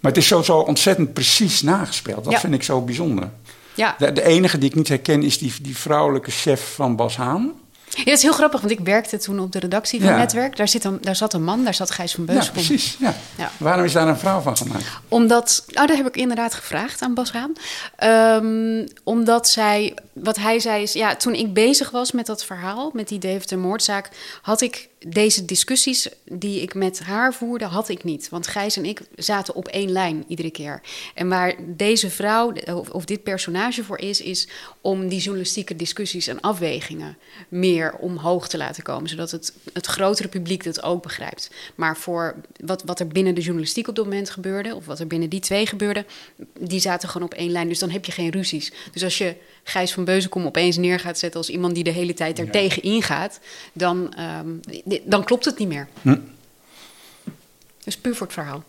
Maar 0.00 0.10
het 0.12 0.16
is 0.16 0.26
zo, 0.26 0.42
zo 0.42 0.58
ontzettend 0.58 1.12
precies 1.12 1.62
nagespeeld. 1.62 2.24
Dat 2.24 2.32
Ja. 2.32 2.40
vind 2.40 2.54
ik 2.54 2.62
zo 2.62 2.80
bijzonder. 2.82 3.30
Ja, 3.74 3.94
De, 3.98 4.12
de 4.12 4.22
enige 4.22 4.58
die 4.58 4.68
ik 4.68 4.74
niet 4.74 4.88
herken 4.88 5.22
is 5.22 5.38
die, 5.38 5.52
die 5.62 5.76
vrouwelijke 5.76 6.30
chef 6.30 6.74
van 6.74 6.96
Bas 6.96 7.16
Haan. 7.16 7.52
Ja, 7.90 7.98
het 8.04 8.08
is 8.12 8.22
heel 8.22 8.32
grappig, 8.32 8.60
want 8.60 8.72
ik 8.72 8.80
werkte 8.80 9.18
toen 9.18 9.40
op 9.40 9.52
de 9.52 9.58
redactie 9.58 10.00
van 10.00 10.10
Ja. 10.10 10.16
Netwerk. 10.16 10.56
Daar, 10.56 10.68
zit 10.68 10.84
een, 10.84 10.98
daar 11.00 11.16
zat 11.16 11.32
een 11.34 11.44
man, 11.44 11.64
daar 11.64 11.74
zat 11.74 11.90
Gijs 11.90 12.14
van 12.14 12.24
Ja, 12.26 12.32
Beuskom. 12.32 12.52
precies. 12.54 12.96
Ja. 12.98 13.14
Ja. 13.36 13.50
Waarom 13.56 13.84
is 13.84 13.92
daar 13.92 14.08
een 14.08 14.18
vrouw 14.18 14.40
van 14.40 14.56
gemaakt? 14.56 14.84
Omdat, 15.08 15.64
nou, 15.66 15.86
daar 15.86 15.96
heb 15.96 16.06
ik 16.06 16.16
inderdaad 16.16 16.54
gevraagd 16.54 17.02
aan 17.02 17.14
Bas 17.14 17.32
Haan. 17.32 17.52
Ehm, 17.96 18.86
omdat 19.04 19.48
zij, 19.48 19.94
wat 20.12 20.36
hij 20.36 20.58
zei 20.60 20.82
is, 20.82 20.92
ja, 20.92 21.16
toen 21.16 21.34
ik 21.34 21.52
bezig 21.54 21.90
was 21.90 22.12
met 22.12 22.26
dat 22.26 22.44
verhaal, 22.44 22.90
met 22.94 23.08
die 23.08 23.18
Deventer 23.18 23.58
moordzaak, 23.58 24.08
had 24.42 24.60
ik 24.60 24.88
deze 25.08 25.44
discussies 25.44 26.08
die 26.24 26.60
ik 26.62 26.74
met 26.74 27.00
haar 27.00 27.34
voerde, 27.34 27.64
had 27.64 27.88
ik 27.88 28.04
niet. 28.04 28.28
Want 28.28 28.46
Gijs 28.46 28.76
en 28.76 28.84
ik 28.84 29.00
zaten 29.16 29.54
op 29.54 29.68
één 29.68 29.90
lijn 29.90 30.24
iedere 30.28 30.50
keer. 30.50 30.80
En 31.14 31.28
waar 31.28 31.54
deze 31.66 32.10
vrouw, 32.10 32.52
of, 32.52 32.90
of 32.90 33.04
dit 33.04 33.22
personage 33.22 33.84
voor 33.84 33.98
is, 33.98 34.20
is 34.20 34.48
om 34.80 35.08
die 35.08 35.20
journalistieke 35.20 35.76
discussies 35.76 36.26
en 36.26 36.40
afwegingen 36.40 37.18
meer 37.48 37.94
omhoog 37.94 38.48
te 38.48 38.56
laten 38.56 38.82
komen. 38.82 39.08
Zodat 39.08 39.30
het, 39.30 39.54
het 39.72 39.86
grotere 39.86 40.28
publiek 40.28 40.64
dat 40.64 40.82
ook 40.82 41.02
begrijpt. 41.02 41.50
Maar 41.74 41.96
voor 41.96 42.34
wat, 42.64 42.82
wat 42.82 43.00
er 43.00 43.08
binnen 43.08 43.34
de 43.34 43.40
journalistiek 43.40 43.88
op 43.88 43.94
dat 43.94 44.04
moment 44.04 44.30
gebeurde, 44.30 44.74
of 44.74 44.86
wat 44.86 45.00
er 45.00 45.06
binnen 45.06 45.28
die 45.28 45.40
twee 45.40 45.66
gebeurde, 45.66 46.04
die 46.58 46.80
zaten 46.80 47.08
gewoon 47.08 47.26
op 47.26 47.34
één 47.34 47.50
lijn. 47.50 47.68
Dus 47.68 47.78
dan 47.78 47.90
heb 47.90 48.04
je 48.04 48.12
geen 48.12 48.30
ruzies. 48.30 48.72
Dus 48.92 49.04
als 49.04 49.18
je 49.18 49.36
Gijs 49.64 49.92
van 49.92 50.04
Beuzenkom 50.04 50.46
opeens 50.46 50.76
neer 50.76 51.00
gaat 51.00 51.18
zetten 51.18 51.40
als 51.40 51.50
iemand 51.50 51.74
die 51.74 51.84
de 51.84 51.90
hele 51.90 52.14
tijd 52.14 52.38
er 52.38 52.50
tegen 52.50 52.82
ingaat, 52.82 53.40
dan, 53.72 54.14
ehm, 54.14 54.48
dan 55.04 55.24
klopt 55.24 55.44
het 55.44 55.58
niet 55.58 55.68
meer. 55.68 55.88
Dus 57.84 57.96
puur 57.96 58.14
voor 58.14 58.26
het 58.26 58.34
verhaal. 58.34 58.64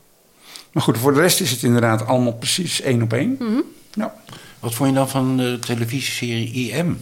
Maar 0.71 0.84
goed, 0.84 0.97
voor 0.97 1.13
de 1.13 1.19
rest 1.19 1.41
is 1.41 1.51
het 1.51 1.63
inderdaad 1.63 2.06
allemaal 2.06 2.34
precies 2.34 2.82
één 2.82 3.01
op 3.01 3.13
één. 3.13 3.36
Mhm. 3.39 3.62
Ja. 3.93 4.15
Wat 4.60 4.73
vond 4.73 4.89
je 4.89 4.95
dan 4.95 5.10
van 5.10 5.38
de 5.38 5.60
televisieserie 5.60 6.71
IM? 6.71 6.99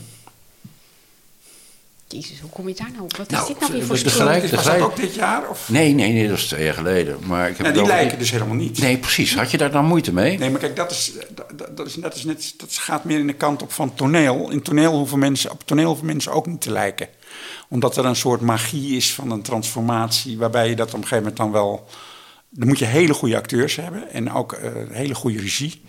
Jezus, 2.12 2.40
hoe 2.40 2.50
kom 2.50 2.68
je 2.68 2.74
daar 2.76 2.90
nou 2.92 3.04
op? 3.04 3.16
Wat 3.18 3.30
Nou, 3.30 3.42
is 3.42 3.48
dit 3.48 3.60
nou 3.60 3.72
weer 3.72 3.82
de- 3.82 3.88
voor 3.88 3.98
gelijk- 4.12 4.50
Was 4.52 4.64
dat 4.66 4.80
ook 4.80 4.96
dit 4.96 5.16
jaar? 5.16 5.50
Of? 5.50 5.70
Nee, 5.70 5.94
nee, 5.94 6.14
nee, 6.14 6.28
dat 6.28 6.38
is 6.38 6.46
twee 6.46 6.64
jaar 6.64 6.74
geleden. 6.74 7.18
Maar 7.28 7.50
ik 7.50 7.58
heb 7.58 7.74
die 7.74 7.82
over- 7.82 7.94
lijken 7.94 8.20
dus 8.20 8.32
helemaal 8.32 8.56
niet. 8.56 8.80
Nee, 8.80 8.98
precies. 8.98 9.36
Had 9.36 9.52
je 9.52 9.58
daar 9.58 9.72
dan 9.72 9.86
moeite 9.86 10.14
mee? 10.14 10.38
Nee, 10.38 10.50
maar 10.50 10.60
kijk, 10.60 10.76
dat, 10.76 10.92
is, 10.92 11.12
dat, 11.36 11.78
dat, 11.78 11.88
is, 11.88 11.94
dat, 11.94 12.16
is 12.16 12.24
net, 12.24 12.54
dat 12.58 12.74
gaat 12.74 13.04
meer 13.04 13.20
in 13.20 13.28
de 13.28 13.34
kant 13.34 13.62
op 13.62 13.72
van 13.72 13.94
toneel. 13.94 14.50
In 14.50 14.62
toneel 14.62 14.94
hoeven 14.98 15.20
mensen, 15.20 15.52
op 15.52 15.62
toneel 15.66 15.88
hoeven 15.88 16.06
mensen 16.06 16.32
ook 16.32 16.46
niet 16.46 16.62
te 16.62 16.72
lijken. 16.72 17.08
Omdat 17.70 17.98
er 17.98 18.06
een 18.06 18.16
soort 18.16 18.42
magie 18.42 18.96
is 18.96 19.14
van 19.14 19.32
een 19.32 19.42
transformatie... 19.42 20.38
waarbij 20.38 20.70
je 20.70 20.76
dat 20.76 20.88
op 20.88 20.94
een 20.94 21.00
gegeven 21.08 21.18
moment 21.24 21.38
dan 21.38 21.52
wel... 21.52 21.88
Dan 22.50 22.68
moet 22.68 22.80
je 22.80 22.86
hele 22.86 23.14
goede 23.14 23.36
acteurs 23.38 23.76
hebben 23.76 24.12
en 24.12 24.32
ook 24.34 24.54
eh, 24.54 24.72
hele 24.92 25.16
goede 25.16 25.40
regie. 25.40 25.82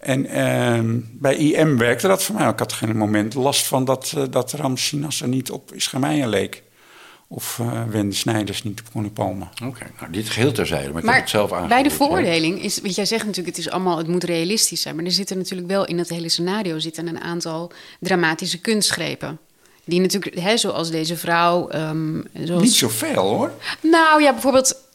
En 0.00 0.26
ehm, 0.26 0.98
bij 1.12 1.36
IM 1.36 1.78
werkte 1.78 2.06
dat 2.08 2.22
voor 2.22 2.34
mij. 2.34 2.48
Ik 2.48 2.58
had 2.58 2.72
geen 2.72 2.96
moment 2.96 3.34
last 3.34 3.66
van 3.66 3.84
dat, 3.84 4.12
eh, 4.16 4.22
dat 4.30 4.52
Ramsinas 4.52 5.20
er 5.20 5.28
niet 5.28 5.50
op 5.50 5.74
Ischameia 5.74 6.26
leek. 6.26 6.62
Of 7.28 7.58
eh 7.58 7.82
Wende 7.90 8.14
Snijders 8.14 8.62
niet 8.62 8.80
op 8.80 8.92
Connie 8.92 9.10
Palme. 9.10 9.44
Oké, 9.64 9.86
nou, 10.00 10.12
dit 10.12 10.28
geheel 10.28 10.52
terzijde, 10.52 10.88
maar 10.88 10.88
ik 10.90 11.02
heb 11.02 11.04
Maar 11.04 11.20
het 11.20 11.30
zelf 11.30 11.52
aangevoerd. 11.52 11.68
bij 11.68 11.82
de 11.82 11.88
hè. 11.88 11.94
veroordeling 11.94 12.62
is, 12.62 12.80
want 12.80 12.94
jij 12.94 13.04
zegt 13.04 13.26
natuurlijk, 13.26 13.56
het 13.56 13.66
is 13.66 13.72
allemaal, 13.72 13.98
het 13.98 14.06
moet 14.08 14.24
realistisch 14.24 14.82
zijn, 14.82 14.96
maar 14.96 15.04
er 15.04 15.10
zitten 15.10 15.38
natuurlijk 15.38 15.68
wel 15.68 15.84
in 15.84 15.98
het 15.98 16.08
hele 16.08 16.28
scenario 16.28 16.78
zitten 16.78 17.06
een 17.06 17.20
aantal 17.20 17.72
dramatische 18.00 18.58
kunstgrepen. 18.60 19.38
Die 19.84 20.00
natuurlijk, 20.00 20.38
hè, 20.38 20.56
zoals 20.56 20.90
deze 20.90 21.16
vrouw. 21.16 21.68
ehm, 21.68 22.20
zoals, 22.44 22.62
Niet 22.62 22.74
zoveel 22.74 23.22
hoor. 23.28 23.52
Nou 23.80 24.22
ja, 24.22 24.32
bijvoorbeeld. 24.32 24.88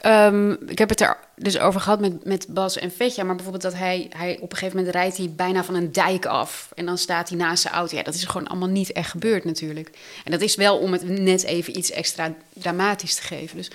Ehm, 0.00 0.50
ik 0.66 0.78
heb 0.78 0.88
het 0.88 1.00
er 1.00 1.16
dus 1.36 1.58
over 1.58 1.80
gehad 1.80 2.00
met, 2.00 2.24
met 2.24 2.46
Bas 2.48 2.78
en 2.78 2.92
Vetja. 2.92 3.24
Maar 3.24 3.34
bijvoorbeeld 3.34 3.72
dat 3.72 3.74
hij, 3.74 4.06
hij 4.16 4.38
op 4.40 4.50
een 4.50 4.56
gegeven 4.56 4.76
moment 4.76 4.94
rijdt 4.94 5.16
hij 5.16 5.32
bijna 5.36 5.64
van 5.64 5.74
een 5.74 5.92
dijk 5.92 6.26
af. 6.26 6.68
En 6.74 6.86
dan 6.86 6.98
staat 6.98 7.28
hij 7.28 7.38
naast 7.38 7.62
zijn 7.62 7.74
auto. 7.74 7.96
Ja, 7.96 8.02
dat 8.02 8.14
is 8.14 8.24
gewoon 8.24 8.48
allemaal 8.48 8.68
niet 8.68 8.92
echt 8.92 9.10
gebeurd 9.10 9.44
natuurlijk. 9.44 9.90
En 10.24 10.30
dat 10.30 10.40
is 10.40 10.54
wel 10.54 10.78
om 10.78 10.92
het 10.92 11.08
net 11.08 11.42
even 11.44 11.78
iets 11.78 11.90
extra 11.90 12.34
dramatisch 12.52 13.14
te 13.14 13.22
geven. 13.22 13.56
Dus 13.56 13.70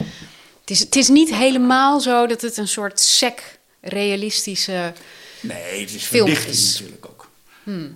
het 0.62 0.70
is, 0.70 0.80
het 0.80 0.96
is 0.96 1.08
niet 1.08 1.36
helemaal 1.36 2.00
zo 2.00 2.28
dat 2.28 2.42
het 2.42 2.58
een 2.58 2.68
soort 2.68 3.00
sec 3.00 3.58
realistische... 3.82 4.94
Nee, 5.42 5.82
het 5.82 5.94
is 5.94 6.12
is. 6.12 6.74
natuurlijk 6.74 7.06
ook. 7.06 7.16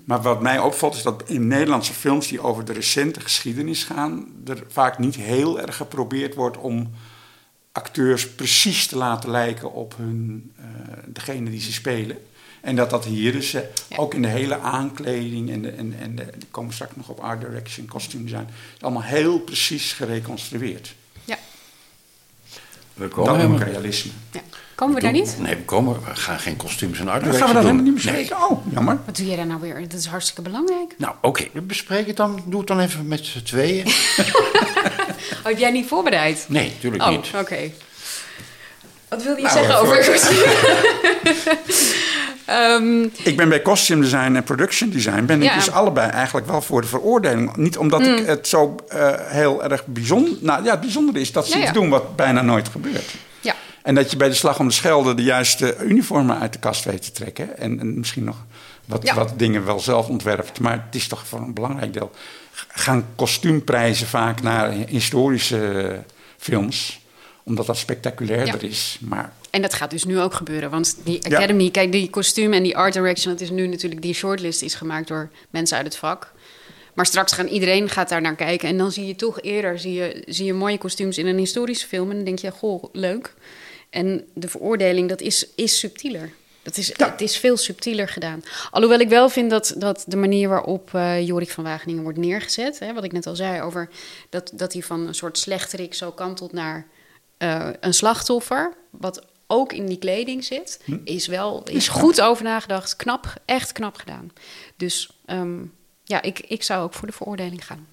Maar 0.05 0.21
wat 0.21 0.41
mij 0.41 0.59
opvalt 0.59 0.95
is 0.95 1.03
dat 1.03 1.23
in 1.25 1.47
Nederlandse 1.47 1.93
films 1.93 2.27
die 2.27 2.41
over 2.41 2.65
de 2.65 2.73
recente 2.73 3.19
geschiedenis 3.19 3.83
gaan, 3.83 4.27
er 4.45 4.63
vaak 4.67 4.97
niet 4.97 5.15
heel 5.15 5.59
erg 5.61 5.75
geprobeerd 5.75 6.35
wordt 6.35 6.57
om 6.57 6.91
acteurs 7.71 8.29
precies 8.29 8.88
te 8.88 8.97
laten 8.97 9.29
lijken 9.29 9.71
op 9.73 9.97
hun, 9.97 10.51
eh, 10.58 10.65
degene 11.05 11.49
die 11.49 11.62
ze 11.62 11.73
spelen. 11.73 12.17
En 12.62 12.75
dat 12.75 12.89
dat 12.89 13.05
hier 13.05 13.36
is, 13.36 13.53
eh, 13.53 13.62
ook 13.95 14.13
in 14.13 14.21
de 14.21 14.27
hele 14.27 14.60
aankleding 14.60 15.49
en, 15.51 15.62
de, 15.62 15.69
en, 15.69 15.95
en 15.99 16.15
de, 16.15 16.23
ik 16.23 16.47
kom 16.51 16.71
straks 16.71 16.95
nog 16.95 17.10
op 17.10 17.19
art 17.19 17.41
direction, 17.41 17.86
costume 17.88 18.23
design, 18.23 18.47
is 18.75 18.82
allemaal 18.82 19.03
heel 19.03 19.39
precies 19.39 19.93
gereconstrueerd. 19.93 20.95
Ja, 21.25 21.38
We 22.93 23.03
Dat 23.03 23.10
komen 23.10 23.32
noem 23.39 23.51
ik 23.53 23.60
helemaal... 23.60 23.71
realisme. 23.82 24.12
ja. 24.32 24.41
Komen 24.79 24.95
we 24.95 25.01
daar 25.01 25.11
niet? 25.11 25.35
Nee, 25.39 25.55
we, 25.55 25.61
komen, 25.63 25.93
we 25.93 26.15
gaan 26.15 26.39
geen 26.39 26.57
kostuums 26.57 26.99
en 26.99 27.07
art 27.07 27.23
Dan 27.23 27.33
gaan 27.33 27.47
we 27.47 27.53
dat 27.53 27.63
helemaal 27.63 27.73
niet 27.83 27.85
doen. 27.85 27.93
bespreken. 27.93 28.35
Oh, 28.49 28.65
jammer. 28.73 28.97
Wat 29.05 29.15
doe 29.15 29.25
jij 29.27 29.35
daar 29.35 29.45
nou 29.47 29.61
weer? 29.61 29.81
Dat 29.89 29.99
is 29.99 30.05
hartstikke 30.05 30.41
belangrijk. 30.41 30.93
Nou, 30.97 31.13
oké, 31.21 31.47
we 31.53 31.61
bespreken 31.61 32.07
het 32.07 32.15
dan. 32.17 32.41
Doe 32.45 32.59
het 32.59 32.67
dan 32.67 32.79
even 32.79 33.07
met 33.07 33.25
z'n 33.25 33.43
tweeën. 33.43 33.85
Oh, 35.39 35.45
heb 35.45 35.57
jij 35.57 35.71
niet 35.71 35.87
voorbereid? 35.87 36.45
Nee, 36.47 36.69
natuurlijk 36.69 37.03
Oh, 37.03 37.09
niet. 37.09 37.31
oké. 37.39 37.57
Wat 39.09 39.23
wilde 39.23 39.41
je 39.41 39.47
Nou, 39.47 39.57
zeggen 39.59 39.79
over... 39.79 39.97
Ehm, 42.45 43.03
Ik 43.23 43.37
ben 43.37 43.49
bij 43.49 43.61
costume 43.61 44.01
design 44.01 44.35
en 44.35 44.43
production 44.43 44.89
design 44.89 45.25
ben 45.25 45.41
ik 45.43 45.53
dus 45.53 45.71
allebei 45.71 46.09
eigenlijk 46.09 46.47
wel 46.47 46.61
voor 46.61 46.81
de 46.81 46.87
veroordeling. 46.87 47.55
Niet 47.55 47.77
omdat 47.77 48.01
ik 48.01 48.25
het 48.25 48.47
zo 48.47 48.75
eh, 48.87 49.09
heel 49.17 49.63
erg 49.63 49.85
bijzonder... 49.85 50.33
Nou 50.41 50.63
ja, 50.63 50.71
het 50.71 50.79
bijzondere 50.81 51.19
is 51.19 51.31
dat 51.31 51.45
ze 51.47 51.51
Ja, 51.51 51.57
iets 51.57 51.67
ja. 51.67 51.73
doen 51.73 51.89
wat 51.89 52.15
bijna 52.15 52.41
nooit 52.41 52.67
gebeurt. 52.69 53.11
En 53.89 53.95
dat 53.95 54.12
je 54.12 54.17
bij 54.17 54.28
de 54.30 54.34
Slag 54.34 54.60
om 54.60 54.67
de 54.67 54.73
Schelde 54.73 55.13
de 55.13 55.23
juiste 55.23 55.78
uniformen 55.84 56.39
uit 56.39 56.54
de 56.54 56.60
kast 56.60 56.84
weet 56.86 57.02
te 57.02 57.12
trekken. 57.12 57.58
En, 57.58 57.80
en 57.80 57.97
misschien 57.99 58.23
nog 58.23 58.45
wat, 58.86 59.04
Ja. 59.04 59.13
wat 59.15 59.34
dingen 59.39 59.65
wel 59.65 59.80
zelf 59.80 60.08
ontwerpt. 60.08 60.60
Maar 60.60 60.84
het 60.86 60.95
is 60.95 61.08
toch 61.08 61.28
voor 61.28 61.39
een 61.39 61.54
belangrijk 61.54 61.93
deel. 61.93 62.12
Gaan 62.67 63.06
kostuumprijzen 63.15 64.08
vaak 64.08 64.41
naar 64.41 64.71
historische 64.71 66.04
films. 66.38 66.99
Omdat 67.43 67.65
dat 67.65 67.78
spectaculairder 67.78 68.63
Ja. 68.63 68.69
is. 68.69 68.97
Maar 69.02 69.34
En 69.49 69.62
dat 69.62 69.73
gaat 69.73 69.89
dus 69.91 70.04
nu 70.04 70.19
ook 70.19 70.34
gebeuren. 70.34 70.69
Want 70.69 70.97
die 71.04 71.19
Ja. 71.30 71.38
Academy, 71.38 71.69
kijk, 71.69 71.91
die 71.91 72.10
kostuum 72.10 72.54
en 72.54 72.63
die 72.63 72.78
art 72.78 72.93
direction... 72.93 73.34
dat 73.34 73.41
is 73.41 73.49
nu 73.49 73.67
natuurlijk, 73.67 74.02
die 74.02 74.13
shortlist 74.13 74.62
is 74.62 74.75
gemaakt 74.75 75.08
door 75.08 75.30
mensen 75.49 75.78
uit 75.78 75.86
het 75.86 75.95
vak. 75.97 76.32
Maar 76.93 77.06
straks 77.06 77.32
gaan 77.34 77.47
iedereen 77.47 77.89
gaat 77.89 78.10
daar 78.10 78.21
naar 78.21 78.36
kijken. 78.36 78.69
En 78.69 78.78
dan 78.78 78.91
zie 78.91 79.06
je 79.06 79.15
toch 79.15 79.41
eerder 79.41 79.80
zie 79.80 79.93
je, 79.93 80.23
zie 80.28 80.45
je 80.45 80.54
mooie 80.54 80.78
kostuums 80.78 81.17
in 81.17 81.28
een 81.28 81.38
historische 81.38 81.88
film. 81.88 82.10
En 82.10 82.15
dan 82.15 82.25
denk 82.25 82.39
je, 82.39 82.52
goh, 82.52 82.84
leuk. 82.91 83.34
En 83.89 84.28
de 84.34 84.47
veroordeling, 84.47 85.10
dat 85.10 85.21
is, 85.21 85.47
is 85.56 85.80
subtieler. 85.80 86.32
Dat 86.62 86.78
is, 86.78 86.97
Het 86.97 87.21
is 87.21 87.38
veel 87.38 87.58
subtieler 87.58 88.08
gedaan. 88.08 88.43
Alhoewel 88.71 88.99
ik 88.99 89.10
wel 89.10 89.30
vind 89.30 89.49
dat, 89.49 89.73
dat 89.78 90.04
de 90.08 90.17
manier 90.17 90.49
waarop 90.49 90.93
eh, 90.93 91.28
Jorik 91.28 91.49
van 91.49 91.63
Wageningen 91.63 92.04
wordt 92.04 92.17
neergezet... 92.17 92.80
Hè, 92.80 92.93
wat 92.93 93.04
ik 93.04 93.12
net 93.12 93.28
al 93.28 93.36
zei 93.36 93.62
over 93.62 93.89
dat, 94.30 94.52
dat 94.54 94.73
hij 94.73 94.82
van 94.82 95.08
een 95.08 95.15
soort 95.15 95.38
slechterik 95.38 95.93
zo 95.93 96.12
kantelt 96.12 96.52
naar 96.52 96.88
eh, 97.38 97.69
een 97.80 97.93
slachtoffer... 97.93 98.73
wat 98.89 99.25
ook 99.47 99.73
in 99.73 99.86
die 99.86 99.97
kleding 99.97 100.43
zit, 100.43 100.80
is 101.04 101.28
wel 101.28 101.63
is 101.63 101.88
goed 101.88 102.21
over 102.21 102.43
nagedacht. 102.43 102.95
Knap, 102.95 103.34
echt 103.45 103.71
knap 103.71 103.95
gedaan. 103.95 104.32
Dus 104.78 105.10
ehm, 105.25 105.60
ja, 106.04 106.21
ik, 106.21 106.39
ik 106.39 106.63
zou 106.63 106.84
ook 106.84 106.93
voor 106.93 107.08
de 107.08 107.13
veroordeling 107.13 107.65
gaan. 107.65 107.88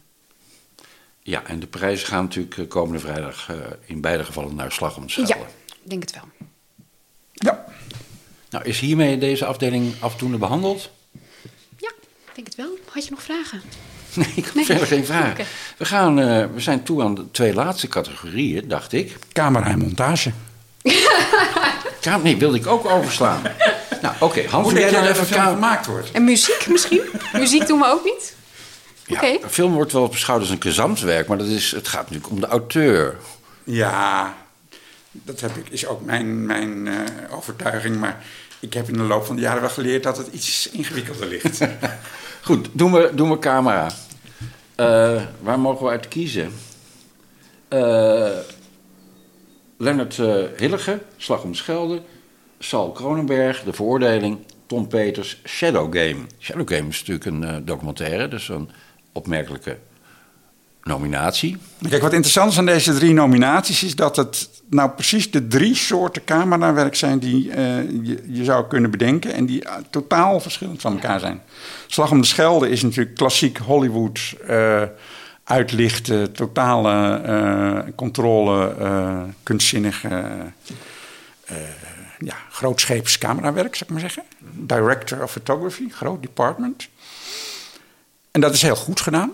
Ja, 1.23 1.45
en 1.47 1.61
de 1.61 1.67
prijzen 1.67 2.07
gaan 2.07 2.23
natuurlijk 2.23 2.59
eh, 2.59 2.69
komende 2.69 2.99
vrijdag 2.99 3.49
eh, 3.51 3.57
in 3.85 4.01
beide 4.01 4.25
gevallen 4.25 4.55
naar 4.55 4.73
Slag 4.73 4.97
om. 4.97 5.05
Ja, 5.07 5.37
denk 5.91 6.03
het 6.03 6.13
wel. 6.13 6.49
ja, 7.33 7.65
Nou, 8.51 8.65
is 8.65 8.81
hiermee 8.81 9.19
deze 9.19 9.45
afdeling 9.45 9.95
afdoende 10.01 10.39
behandeld? 10.39 10.91
Ja, 11.79 11.93
ik 12.29 12.35
denk 12.35 12.47
het 12.47 12.57
wel. 12.57 12.79
Had 12.91 13.05
je 13.05 13.11
nog 13.11 13.23
vragen? 13.23 13.63
Nee, 14.15 14.33
ik 14.35 14.45
heb 14.45 14.55
Nee. 14.55 14.65
verder 14.65 14.87
geen 14.87 15.05
vraag. 15.07 15.31
Oké. 15.31 15.45
We, 15.77 15.85
gaan, 15.85 16.21
eh, 16.21 16.47
we 16.55 16.61
zijn 16.61 16.83
toe 16.83 17.03
aan 17.03 17.15
de 17.15 17.31
twee 17.31 17.55
laatste 17.55 17.89
categorieën, 17.89 18.69
dacht 18.69 18.93
ik. 18.93 19.17
camera 19.33 19.67
en 19.67 19.79
montage. 19.79 20.33
Nee, 22.23 22.37
wilde 22.37 22.57
ik 22.59 22.67
ook 22.67 22.85
overslaan. 22.87 23.43
nou, 24.03 24.15
oké, 24.21 24.47
Hans, 24.49 24.71
Hoe 24.71 24.79
jij 24.81 24.91
dan 24.91 25.05
dat 25.05 25.13
even 25.15 25.27
film 25.27 25.45
gemaakt 25.45 25.87
wordt? 25.87 26.11
En 26.11 26.25
muziek 26.25 26.67
misschien? 26.69 27.03
muziek 27.33 27.67
doen 27.67 27.79
we 27.79 27.87
ook 27.87 28.05
niet? 28.05 28.35
Ja, 29.07 29.17
Oké. 29.17 29.27
Een 29.43 29.51
film 29.51 29.73
wordt 29.73 29.93
wel 29.93 30.09
beschouwd 30.09 30.41
als 30.41 30.51
een 30.51 30.63
gezamtwerk, 30.63 31.29
maar 31.29 31.39
dat 31.39 31.47
is, 31.47 31.71
het 31.71 31.89
gaat 31.89 32.01
natuurlijk 32.03 32.31
om 32.33 32.41
de 32.41 32.47
auteur. 32.47 33.17
Ja, 33.65 34.37
dat 35.25 35.41
heb 35.41 35.57
ik, 35.57 35.69
is 35.69 35.87
ook 35.87 36.05
mijn, 36.05 36.47
mijn 36.47 36.87
eh, 36.87 36.97
overtuiging. 37.31 37.97
Maar 37.97 38.25
ik 38.61 38.75
heb 38.75 38.89
in 38.89 38.97
de 38.97 39.03
loop 39.03 39.25
van 39.25 39.37
de 39.37 39.43
jaren 39.43 39.61
wel 39.61 39.71
geleerd 39.71 40.03
dat 40.03 40.17
het 40.17 40.27
iets 40.33 40.71
ingewikkelder 40.71 41.29
ligt. 41.29 41.61
Goed, 42.43 42.69
doen 42.73 42.93
we, 42.93 43.11
doen 43.15 43.31
we 43.31 43.39
camera. 43.39 43.91
Eh, 44.75 45.23
waar 45.41 45.59
mogen 45.59 45.85
we 45.85 45.91
uit 45.91 46.09
kiezen? 46.09 46.53
Eh 47.69 48.39
Lennart 49.79 50.17
Hillige, 50.57 51.03
Slag 51.17 51.43
om 51.43 51.51
de 51.51 51.57
Schelde. 51.57 52.03
Sal 52.59 52.93
Kronenberg, 52.93 53.63
De 53.63 53.73
Veroordeling. 53.73 54.39
Tom 54.67 54.89
Peters, 54.89 55.41
Shadow 55.45 55.97
Game. 55.97 56.27
Shadow 56.39 56.69
Game 56.69 56.89
is 56.89 57.05
natuurlijk 57.05 57.25
een 57.25 57.65
documentaire, 57.65 58.29
dus 58.29 58.49
een 58.49 58.71
opmerkelijke 59.13 59.79
nominatie. 60.87 61.57
Kijk, 61.89 62.03
wat 62.03 62.13
interessant 62.13 62.53
is 62.53 62.59
aan 62.59 62.67
deze 62.67 62.95
drie 62.95 63.13
nominaties 63.13 63.83
is 63.83 63.95
dat 63.95 64.17
het 64.17 64.51
nou 64.71 64.91
precies 64.91 65.31
de 65.31 65.47
drie 65.47 65.75
soorten 65.75 66.25
camerawerk 66.25 66.95
zijn 66.95 67.19
die 67.19 67.51
eh, 67.51 67.65
je, 68.29 68.45
zou 68.45 68.67
kunnen 68.67 68.91
bedenken 68.91 69.35
en 69.35 69.47
die 69.47 69.65
eh, 69.65 69.75
totaal 69.91 70.41
verschillend 70.41 70.81
van 70.81 70.93
elkaar 70.93 71.21
zijn. 71.21 71.43
Slag 71.87 72.11
om 72.11 72.21
de 72.21 72.27
Schelde 72.27 72.69
is 72.69 72.83
natuurlijk 72.83 73.17
klassiek 73.17 73.59
Hollywood, 73.59 74.35
eh, 74.47 74.83
uitlichten, 75.45 76.33
totale 76.33 77.93
controle, 77.95 78.75
kunstzinnige, 79.43 80.09
ja, 82.19 82.35
grootscheeps 82.51 83.19
camerawerk, 83.19 83.75
zou 83.77 83.85
ik 83.85 83.91
maar 83.91 84.11
zeggen. 84.11 84.23
Director 84.53 85.23
of 85.23 85.31
Photography, 85.31 85.91
groot 85.91 86.23
department. 86.23 86.89
En 88.31 88.41
dat 88.41 88.55
is 88.55 88.63
heel 88.63 88.77
goed 88.77 89.01
gedaan. 89.01 89.33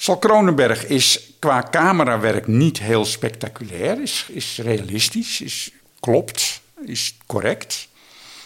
Sal 0.00 0.18
Kronenberg 0.18 0.86
is 0.86 1.32
qua 1.38 1.66
camerawerk 1.70 2.46
niet 2.46 2.78
heel 2.78 3.04
spectaculair, 3.04 4.02
is, 4.02 4.26
is 4.28 4.58
realistisch, 4.58 5.40
is, 5.40 5.72
klopt, 5.98 6.60
is 6.84 7.16
correct. 7.26 7.88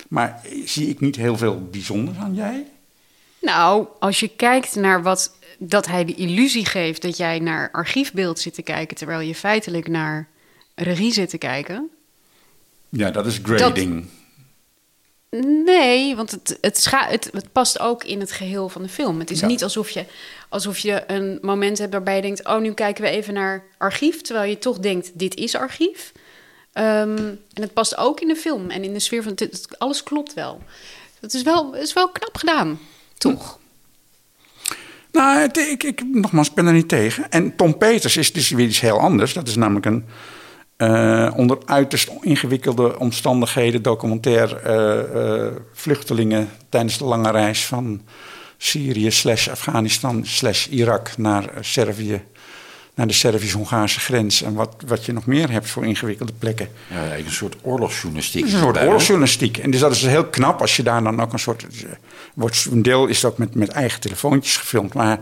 Maar 0.09 0.41
zie 0.65 0.89
ik 0.89 1.01
niet 1.01 1.17
heel 1.17 1.37
veel 1.37 1.69
bijzonders 1.71 2.19
aan 2.19 2.35
jij? 2.35 2.67
Nou, 3.41 3.87
als 3.99 4.21
je 4.21 4.29
kijkt 4.29 4.75
naar 4.75 5.03
wat 5.03 5.37
dat 5.59 5.87
hij 5.87 6.05
de 6.05 6.15
illusie 6.15 6.67
geeft 6.67 7.03
dat 7.03 7.17
jij 7.17 7.39
naar 7.39 7.71
archiefbeeld 7.73 8.39
zit 8.39 8.55
te 8.55 8.63
kijken, 8.63 8.97
terwijl 8.97 9.21
je 9.21 9.35
feitelijk 9.35 9.89
naar 9.89 10.29
regie 10.75 11.13
zit 11.13 11.31
te 11.31 11.39
kijken. 11.39 11.91
Ja, 12.89 13.11
dat 13.11 13.27
is 13.27 13.41
grading. 13.43 14.07
Nee, 15.65 16.17
want 16.17 16.31
het, 16.31 16.59
het, 16.61 16.87
het, 16.91 17.29
het 17.33 17.53
past 17.53 17.79
ook 17.81 18.05
in 18.05 18.21
het 18.21 18.33
geheel 18.33 18.69
van 18.69 18.83
de 18.83 18.89
film. 18.89 19.19
Het 19.19 19.31
is 19.31 19.41
Ja. 19.41 19.47
niet 19.47 19.63
alsof 19.63 19.91
je, 19.91 20.05
alsof 20.49 20.79
je 20.79 21.03
een 21.07 21.39
moment 21.43 21.79
hebt 21.79 21.93
waarbij 21.93 22.17
je 22.17 22.23
denkt: 22.23 22.47
oh, 22.47 22.59
nu 22.61 22.73
kijken 22.73 23.03
we 23.05 23.11
even 23.11 23.35
naar 23.35 23.65
archief, 23.79 24.21
terwijl 24.21 24.51
je 24.51 24.59
toch 24.59 24.79
denkt: 24.79 25.11
dit 25.15 25.35
is 25.35 25.55
archief. 25.57 26.13
Ehm, 26.73 27.17
en 27.53 27.63
het 27.63 27.73
past 27.73 27.97
ook 27.97 28.21
in 28.21 28.29
de 28.29 28.37
film 28.37 28.71
en 28.71 28.85
in 28.85 28.93
de 28.93 29.01
sfeer 29.01 29.23
van 29.23 29.33
het, 29.35 29.69
alles 29.79 30.03
klopt 30.03 30.35
wel. 30.35 30.63
Het 31.21 31.35
is 31.35 31.43
wel, 31.43 31.73
het 31.73 31.83
is 31.83 31.93
wel 31.93 32.09
knap 32.09 32.37
gedaan, 32.37 32.79
toch? 33.19 33.59
Nou, 35.13 35.49
ik, 35.53 35.83
ik, 35.83 36.03
nogmaals, 36.07 36.49
ik 36.49 36.55
ben 36.55 36.67
er 36.67 36.73
niet 36.73 36.89
tegen. 36.89 37.31
En 37.31 37.57
Tom 37.57 37.79
Peters 37.79 38.17
is 38.17 38.33
dus 38.33 38.51
weer 38.51 38.67
iets 38.67 38.81
heel 38.81 38.99
anders. 39.01 39.33
Dat 39.33 39.49
is 39.49 39.57
namelijk 39.57 39.87
een 39.87 40.05
eh, 40.77 41.33
onder 41.37 41.59
uiterst 41.65 42.11
ingewikkelde 42.21 42.99
omstandigheden 42.99 43.83
documentair 43.83 44.57
eh, 44.57 45.47
eh, 45.47 45.53
vluchtelingen 45.73 46.51
tijdens 46.69 46.99
de 46.99 47.05
lange 47.05 47.31
reis 47.31 47.67
van 47.67 48.03
Syrië 48.57 49.11
slash 49.11 49.49
Afghanistan 49.49 50.27
slash 50.27 50.67
Irak 50.67 51.17
naar 51.17 51.51
Servië, 51.61 52.23
naar 52.95 53.07
de 53.07 53.13
Servisch-Hongaarse 53.13 54.01
grens. 54.01 54.43
En 54.43 54.55
wat, 54.55 54.75
wat 54.87 55.05
je 55.05 55.13
nog 55.13 55.27
meer 55.27 55.51
hebt 55.51 55.71
voor 55.71 55.87
ingewikkelde 55.87 56.33
plekken. 56.39 56.69
Ja, 56.89 56.97
eigenlijk 56.97 57.27
een 57.27 57.33
soort 57.33 57.57
oorlogsjournalistiek. 57.63 58.41
Het 58.41 58.49
is 58.49 58.55
een 58.55 58.63
soort 58.63 58.83
oorlogsjournalistiek. 58.83 59.59
En 59.59 59.71
dus 59.71 59.81
dat 59.81 59.93
is 59.93 60.03
heel 60.03 60.27
knap 60.27 60.61
als 60.61 60.77
je 60.77 60.83
daar 60.83 61.03
dan 61.03 61.21
ook 61.21 61.33
een 61.33 61.39
soort... 61.39 61.67
Wordt, 62.35 62.67
een 62.71 62.83
deel 62.83 63.07
is 63.07 63.25
ook 63.25 63.39
met, 63.39 63.55
met 63.55 63.69
eigen 63.69 64.01
telefoontjes 64.01 64.57
gefilmd. 64.57 64.95
Maar 64.95 65.21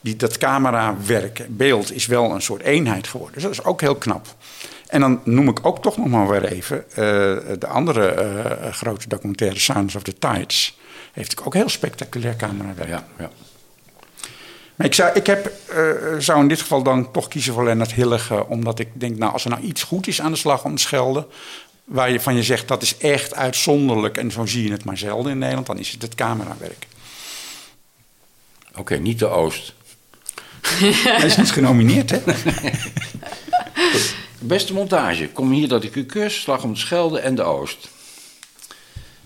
die, 0.00 0.16
dat 0.16 0.38
camerawerk, 0.38 1.46
beeld, 1.48 1.92
is 1.92 2.06
wel 2.06 2.30
een 2.30 2.42
soort 2.42 2.62
eenheid 2.62 3.08
geworden. 3.08 3.34
Dus 3.34 3.42
dat 3.42 3.52
is 3.52 3.64
ook 3.64 3.80
heel 3.80 3.96
knap. 3.96 4.26
En 4.86 5.00
dan 5.00 5.20
noem 5.24 5.48
ik 5.48 5.58
ook 5.62 5.82
toch 5.82 5.96
nog 5.96 6.06
maar 6.06 6.28
weer 6.28 6.44
even... 6.44 6.90
eh, 6.90 6.96
de 7.58 7.66
andere 7.66 8.08
eh, 8.08 8.72
grote 8.72 9.08
documentaire 9.08 9.58
Sounds 9.58 9.94
of 9.94 10.02
the 10.02 10.18
Tides... 10.18 10.78
heeft 11.12 11.44
ook 11.44 11.54
heel 11.54 11.68
spectaculair 11.68 12.36
camerawerk. 12.36 12.88
Ja, 12.88 13.06
ja. 13.18 13.30
Maar 14.74 14.86
ik 14.86 14.94
zou, 14.94 15.14
ik 15.14 15.26
heb, 15.26 15.52
eh, 15.68 15.90
zou 16.18 16.40
in 16.40 16.48
dit 16.48 16.60
geval 16.60 16.82
dan 16.82 17.10
toch 17.10 17.28
kiezen 17.28 17.52
voor 17.52 17.64
Lennart 17.64 17.92
Hillige. 17.92 18.46
Omdat 18.46 18.78
ik 18.78 18.88
denk, 18.92 19.18
nou, 19.18 19.32
als 19.32 19.44
er 19.44 19.50
nou 19.50 19.62
iets 19.62 19.82
goed 19.82 20.06
is 20.06 20.20
aan 20.20 20.32
de 20.32 20.38
slag 20.38 20.64
om 20.64 20.76
te 20.76 20.82
schelden. 20.82 21.26
waar 21.84 22.10
je 22.10 22.20
van 22.20 22.34
je 22.34 22.42
zegt 22.42 22.68
dat 22.68 22.82
is 22.82 22.96
echt 22.96 23.34
uitzonderlijk. 23.34 24.16
en 24.16 24.30
zo 24.30 24.46
zie 24.46 24.64
je 24.64 24.70
het 24.70 24.84
maar 24.84 24.98
zelden 24.98 25.32
in 25.32 25.38
Nederland. 25.38 25.66
dan 25.66 25.78
is 25.78 25.90
het 25.90 26.02
het 26.02 26.14
camerawerk. 26.14 26.86
Oké, 28.76 28.96
niet 28.96 29.18
de 29.18 29.26
Oost. 29.26 29.74
Hij 30.62 31.26
is 31.26 31.36
niet 31.36 31.50
genomineerd, 31.50 32.10
hè? 32.10 32.22
Beste 34.46 34.72
montage. 34.72 35.28
Kom 35.32 35.50
hier 35.50 35.68
dat 35.68 35.84
ik 35.84 35.94
u 35.94 36.04
kus. 36.04 36.40
Slag 36.40 36.62
om 36.62 36.72
de 36.72 36.78
Schelde 36.78 37.18
en 37.18 37.34
de 37.34 37.42
Oost. 37.42 37.88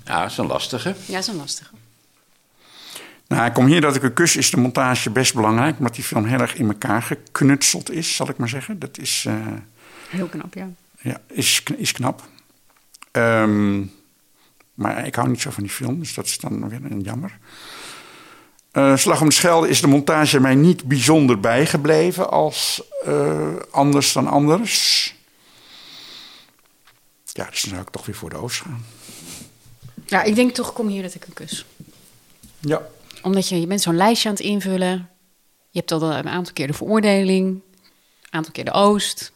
Ja, 0.05 0.23
dat 0.23 0.31
is 0.31 0.37
een 0.37 0.47
lastige. 0.47 0.89
Ja, 0.89 1.13
dat 1.13 1.21
is 1.23 1.27
een 1.27 1.37
lastige. 1.37 1.71
Nou, 3.27 3.47
ik 3.47 3.53
kom 3.53 3.67
hier 3.67 3.81
dat 3.81 3.97
ik 3.97 4.03
een 4.03 4.13
kus 4.13 4.37
is 4.37 4.51
de 4.51 4.57
montage 4.57 5.11
best 5.11 5.35
belangrijk. 5.35 5.79
Omdat 5.79 5.95
die 5.95 6.05
film 6.05 6.25
heel 6.25 6.39
erg 6.41 6.55
in 6.55 6.69
elkaar 6.69 7.03
geknutseld 7.03 7.91
is, 7.91 8.17
zal 8.17 8.29
ik 8.29 8.37
maar 8.37 8.49
zeggen. 8.49 8.79
Dat 8.79 8.99
is. 8.99 9.25
eh, 9.27 9.35
Heel 10.09 10.27
knap, 10.27 10.55
ja. 10.55 10.69
Ja, 11.01 11.21
is, 11.27 11.63
is 11.77 11.93
knap. 11.93 12.23
Ehm, 13.11 13.83
maar 14.75 15.07
ik 15.07 15.15
hou 15.15 15.29
niet 15.29 15.41
zo 15.41 15.51
van 15.51 15.63
die 15.63 15.73
film, 15.73 15.99
dus 15.99 16.15
dat 16.15 16.27
is 16.27 16.39
dan 16.39 16.69
weer 16.69 16.81
een 16.91 17.01
jammer. 17.01 17.39
Eh, 18.71 18.97
Slag 18.97 19.21
om 19.21 19.29
de 19.29 19.35
Schelde 19.35 19.69
is 19.69 19.81
de 19.81 19.87
montage 19.87 20.41
mij 20.41 20.55
niet 20.55 20.85
bijzonder 20.85 21.41
bijgebleven 21.41 22.31
als 22.31 22.83
eh, 23.05 23.57
anders 23.71 24.13
dan 24.13 24.27
anders. 24.27 25.15
Ja, 27.33 27.47
dus 27.51 27.63
dan 27.63 27.71
zou 27.71 27.83
ik 27.83 27.91
toch 27.91 28.07
weer 28.07 28.15
voor 28.15 28.31
de 28.31 28.37
Oost 28.37 28.61
gaan. 28.61 28.85
Ja, 30.07 30.23
ik 30.23 30.35
denk 30.35 30.55
toch, 30.55 30.73
kom 30.73 30.89
hier 30.89 31.03
dat 31.03 31.15
ik 31.15 31.27
een 31.27 31.33
kus. 31.33 31.65
Ja. 32.59 32.83
Omdat 33.23 33.49
je, 33.49 33.61
je 33.61 33.67
bent 33.67 33.81
zo'n 33.81 33.97
lijstje 33.97 34.29
aan 34.29 34.35
het 34.35 34.45
invullen. 34.45 35.09
Je 35.71 35.79
hebt 35.79 35.93
al 35.93 36.03
een 36.03 36.29
aantal 36.29 36.53
keer 36.53 36.67
de 36.67 36.73
veroordeling. 36.73 37.47
Een 37.49 38.31
aantal 38.31 38.53
keer 38.53 38.65
de 38.65 38.73
Oost. 38.73 39.33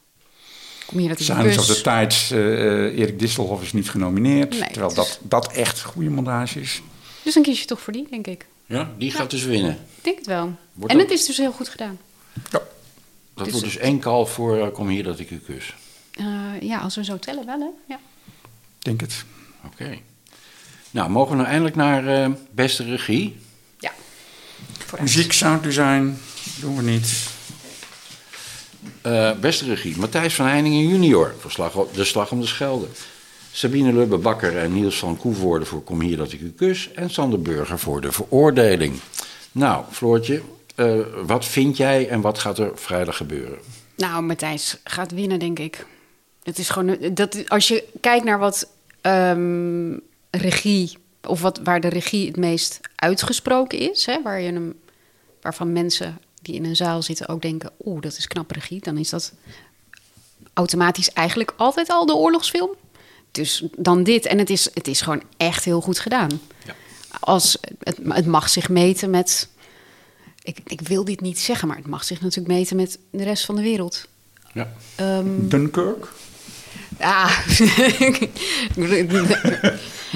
Kom 0.86 0.98
hier 0.98 1.08
dat 1.08 1.20
ik 1.20 1.28
een 1.28 1.34
Silence 1.34 1.58
kus. 1.58 1.70
of 1.70 1.76
the 1.76 1.82
Tides, 1.82 2.30
eh, 2.30 2.38
eh, 2.38 2.98
Erik 2.98 3.18
Distelhoff 3.18 3.62
is 3.62 3.72
niet 3.72 3.90
genomineerd. 3.90 4.50
Nee, 4.50 4.70
terwijl 4.70 4.94
dus- 4.94 4.96
dat, 4.96 5.18
dat 5.22 5.52
echt 5.52 5.82
goede 5.82 6.10
montage 6.10 6.60
is. 6.60 6.82
Dus 7.22 7.34
dan 7.34 7.42
kies 7.42 7.60
je 7.60 7.66
toch 7.66 7.80
voor 7.80 7.92
die, 7.92 8.06
denk 8.10 8.26
ik. 8.26 8.46
Ja, 8.66 8.92
die 8.98 9.10
gaat 9.10 9.30
dus 9.30 9.42
winnen. 9.44 9.72
Ik 9.96 10.04
denk 10.04 10.16
het 10.18 10.26
wel. 10.26 10.52
Wordt 10.72 10.92
en 10.92 10.98
dat- 10.98 11.08
het 11.10 11.18
is 11.18 11.26
dus 11.26 11.36
heel 11.36 11.52
goed 11.52 11.68
gedaan. 11.68 11.98
Ja. 12.32 12.42
Dat 12.50 13.44
Dus- 13.44 13.50
wordt 13.52 13.64
dus 13.66 13.76
één 13.76 14.00
call 14.00 14.24
voor 14.26 14.58
eh, 14.66 14.72
Kom 14.72 14.88
hier 14.88 15.02
dat 15.02 15.18
ik 15.18 15.30
u 15.30 15.38
kus. 15.38 15.74
Eh, 16.10 16.60
ja, 16.60 16.78
als 16.78 16.94
we 16.94 17.04
zo 17.04 17.18
tellen 17.18 17.46
wel, 17.46 17.58
hè? 17.60 17.68
Ja. 17.94 18.00
Ik 18.78 18.84
denk 18.84 19.00
het. 19.00 19.24
Oké. 19.64 19.98
Nou, 20.90 21.10
mogen 21.10 21.30
we 21.30 21.36
nou 21.36 21.48
eindelijk 21.48 21.76
naar 21.76 22.06
eh, 22.24 22.30
beste 22.50 22.84
regie? 22.84 23.36
ja. 23.78 23.92
Vooruit. 24.78 25.00
Muziek, 25.02 25.32
sounddesign, 25.32 26.18
doen 26.60 26.76
we 26.76 26.82
niet. 26.82 27.26
Eh, 29.02 29.32
beste 29.32 29.64
regie, 29.64 29.96
Matthijs 29.96 30.34
van 30.34 30.46
Heiningen 30.46 30.88
junior 30.88 31.34
voor 31.38 31.50
slag, 31.50 31.74
op- 31.76 31.94
De 31.94 32.04
Slag 32.04 32.30
om 32.32 32.40
de 32.40 32.46
Schelde. 32.46 32.86
Sabine 33.56 33.92
Lubbe 33.92 34.18
Bakker 34.18 34.58
en 34.58 34.72
Niels 34.72 34.98
van 34.98 35.16
Koevoorde 35.16 35.64
voor 35.64 35.82
Kom 35.82 36.00
hier 36.00 36.16
dat 36.16 36.32
ik 36.32 36.40
u 36.40 36.52
kus. 36.52 36.90
En 36.92 37.10
Sander 37.10 37.42
Burger 37.42 37.78
voor 37.78 38.00
De 38.00 38.12
Veroordeling. 38.12 39.00
Nou, 39.52 39.84
Floortje, 39.90 40.42
eh, 40.74 41.00
wat 41.26 41.44
vind 41.44 41.76
jij 41.76 42.08
en 42.08 42.20
wat 42.20 42.38
gaat 42.38 42.58
er 42.58 42.70
vrijdag 42.74 43.16
gebeuren? 43.16 43.58
Nou, 43.96 44.22
Matthijs 44.22 44.78
gaat 44.84 45.12
winnen, 45.12 45.38
denk 45.38 45.58
ik. 45.58 45.86
Het 46.42 46.58
is 46.58 46.68
gewoon, 46.68 46.98
dat, 47.12 47.48
als 47.48 47.68
je 47.68 47.84
kijkt 48.00 48.24
naar 48.24 48.38
wat 48.38 48.68
ehm, 49.00 49.96
regie, 50.30 50.98
of 51.26 51.40
wat, 51.40 51.60
waar 51.64 51.80
de 51.80 51.88
regie 51.88 52.26
het 52.26 52.36
meest 52.36 52.80
uitgesproken 52.94 53.78
is, 53.78 54.06
hè, 54.06 54.22
waar 54.22 54.40
je 54.40 54.74
waarvan 55.40 55.72
mensen 55.72 56.18
die 56.42 56.54
in 56.54 56.64
een 56.64 56.76
zaal 56.76 57.02
zitten 57.02 57.28
ook 57.28 57.42
denken: 57.42 57.70
oeh, 57.84 58.00
dat 58.00 58.16
is 58.16 58.26
knap 58.26 58.50
regie, 58.50 58.80
dan 58.80 58.98
is 58.98 59.10
dat 59.10 59.32
automatisch 60.54 61.12
eigenlijk 61.12 61.54
altijd 61.56 61.88
al 61.88 62.06
de 62.06 62.14
oorlogsfilm. 62.14 62.76
Dus 63.34 63.64
dan 63.76 64.02
dit. 64.02 64.26
En 64.26 64.38
het 64.38 64.50
is, 64.50 64.68
het 64.74 64.88
is 64.88 65.00
gewoon 65.00 65.22
echt 65.36 65.64
heel 65.64 65.80
goed 65.80 65.98
gedaan. 65.98 66.40
Ja. 66.66 66.74
Als, 67.20 67.58
het, 67.78 67.98
het 68.08 68.26
mag 68.26 68.48
zich 68.48 68.68
meten 68.68 69.10
met. 69.10 69.48
Ik, 70.42 70.58
ik 70.66 70.80
wil 70.80 71.04
dit 71.04 71.20
niet 71.20 71.38
zeggen, 71.38 71.68
maar 71.68 71.76
het 71.76 71.86
mag 71.86 72.04
zich 72.04 72.20
natuurlijk 72.20 72.54
meten 72.54 72.76
met 72.76 72.98
de 73.10 73.24
rest 73.24 73.44
van 73.44 73.56
de 73.56 73.62
wereld. 73.62 74.08
Ja. 74.52 74.72
Ehm, 74.94 75.48
Dunkirk, 75.48 76.08
ah. 76.98 77.38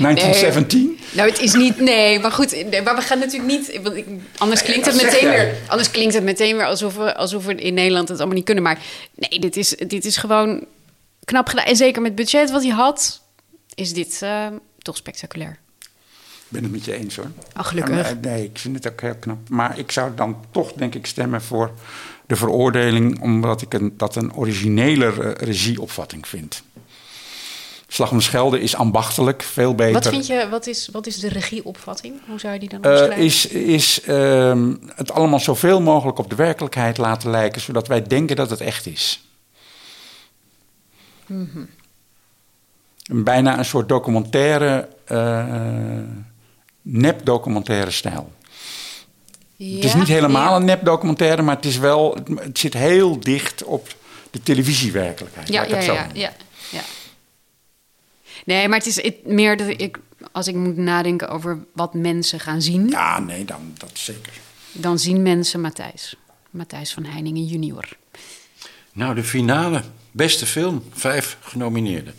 1917. 0.02 0.98
nou, 1.10 1.28
het 1.30 1.40
is 1.40 1.52
niet. 1.52 1.80
Nee, 1.80 2.18
maar 2.18 2.32
goed. 2.32 2.64
nee, 2.70 2.82
Maar 2.82 2.94
we 2.96 3.02
gaan 3.02 3.18
natuurlijk 3.18 3.50
niet. 3.50 3.80
Want 3.82 3.96
ik, 3.96 4.06
anders 4.36 4.62
klinkt 4.62 4.86
het 4.86 5.02
meteen 5.02 5.28
weer. 5.28 5.54
Anders 5.66 5.90
klinkt 5.90 6.14
het 6.14 6.24
meteen 6.24 6.56
weer 6.56 6.66
alsof 6.66 6.96
we, 6.96 7.16
alsof 7.16 7.44
we 7.44 7.54
in 7.54 7.74
Nederland 7.74 8.08
het 8.08 8.18
allemaal 8.18 8.36
niet 8.36 8.44
kunnen. 8.44 8.64
Maar 8.64 8.78
nee, 9.14 9.40
dit 9.40 9.56
is, 9.56 9.68
dit 9.86 10.04
is 10.04 10.16
gewoon 10.16 10.64
knap 11.28 11.48
gedaan. 11.48 11.64
En 11.64 11.76
zeker 11.76 12.02
met 12.02 12.10
het 12.10 12.20
budget 12.20 12.50
wat 12.50 12.62
hij 12.62 12.72
had, 12.72 13.20
is 13.74 13.92
dit 13.92 14.22
eh, 14.22 14.46
toch 14.78 14.96
spectaculair. 14.96 15.58
Ik 15.80 16.54
ben 16.54 16.62
het 16.62 16.72
met 16.72 16.84
je 16.84 16.94
eens 16.94 17.16
hoor. 17.16 17.30
Oh, 17.56 17.64
gelukkig. 17.64 17.94
Maar, 17.94 18.16
nee, 18.20 18.44
ik 18.44 18.58
vind 18.58 18.76
het 18.84 18.92
ook 18.92 19.00
heel 19.00 19.14
knap. 19.20 19.48
Maar 19.48 19.78
ik 19.78 19.90
zou 19.92 20.14
dan 20.14 20.36
toch, 20.50 20.72
denk 20.72 20.94
ik, 20.94 21.06
stemmen 21.06 21.42
voor 21.42 21.70
de 22.26 22.36
veroordeling, 22.36 23.20
omdat 23.20 23.62
ik 23.62 23.74
een, 23.74 23.94
dat 23.96 24.16
een 24.16 24.34
originele 24.34 25.06
eh, 25.06 25.46
regieopvatting 25.48 26.28
vind. 26.28 26.62
Slag 27.90 28.10
om 28.10 28.16
de 28.16 28.22
Schelde 28.22 28.60
is 28.60 28.74
ambachtelijk, 28.74 29.42
veel 29.42 29.74
beter. 29.74 29.92
Wat 29.92 30.08
vind 30.08 30.26
je, 30.26 30.48
wat 30.50 30.66
is, 30.66 30.88
wat 30.92 31.06
is 31.06 31.20
de 31.20 31.28
regieopvatting? 31.28 32.14
Hoe 32.26 32.40
zou 32.40 32.52
je 32.52 32.58
die 32.60 32.68
dan 32.68 32.82
Eh, 32.82 32.90
omschrijven? 32.90 33.24
is 33.24 33.46
is 33.46 34.00
ehm, 34.02 34.74
het 34.94 35.12
allemaal 35.12 35.40
zoveel 35.40 35.80
mogelijk 35.80 36.18
op 36.18 36.30
de 36.30 36.36
werkelijkheid 36.36 36.96
laten 36.98 37.30
lijken, 37.30 37.60
zodat 37.60 37.88
wij 37.88 38.02
denken 38.02 38.36
dat 38.36 38.50
het 38.50 38.60
echt 38.60 38.86
is. 38.86 39.27
Een 41.28 43.24
Bijna 43.24 43.58
een 43.58 43.64
soort 43.64 43.88
documentaire, 43.88 44.88
eh 45.04 46.02
nep-documentaire 46.82 47.90
stijl. 47.90 48.32
Het 49.56 49.84
is 49.84 49.92
Ja? 49.92 49.98
niet 49.98 50.08
helemaal 50.08 50.50
Ja. 50.50 50.56
een 50.56 50.64
nep-documentaire, 50.64 51.42
maar 51.42 51.56
het, 51.56 51.64
is 51.64 51.78
wel, 51.78 52.14
het, 52.40 52.58
zit 52.58 52.74
heel 52.74 53.20
dicht 53.20 53.64
op 53.64 53.94
de 54.30 54.42
televisiewerkelijkheid. 54.42 55.48
Ja, 55.48 55.62
ja, 55.64 55.80
ja, 55.80 56.06
ja, 56.14 56.32
ja. 56.70 56.80
Nee, 58.44 58.68
maar 58.68 58.78
het 58.78 58.86
is 58.86 59.02
het- 59.02 59.26
meer 59.26 59.56
dat 59.56 59.68
ik, 59.68 59.98
als 60.32 60.46
ik 60.48 60.54
moet 60.54 60.76
nadenken 60.76 61.28
over 61.28 61.58
wat 61.72 61.94
mensen 61.94 62.40
gaan 62.40 62.62
zien, 62.62 62.88
Ja, 62.88 63.18
nee, 63.18 63.44
dan, 63.44 63.72
dat 63.78 63.90
zeker. 63.92 64.32
dan 64.72 64.98
zien 64.98 65.22
mensen 65.22 65.60
Matthijs. 65.60 66.16
Matthijs 66.50 66.92
van 66.92 67.04
Heiningen 67.04 67.44
junior. 67.44 67.88
Nou, 68.92 69.14
de 69.14 69.24
finale. 69.24 69.82
Beste 70.18 70.46
film. 70.46 70.82
Vijf 70.92 71.36
genomineerden. 71.40 72.14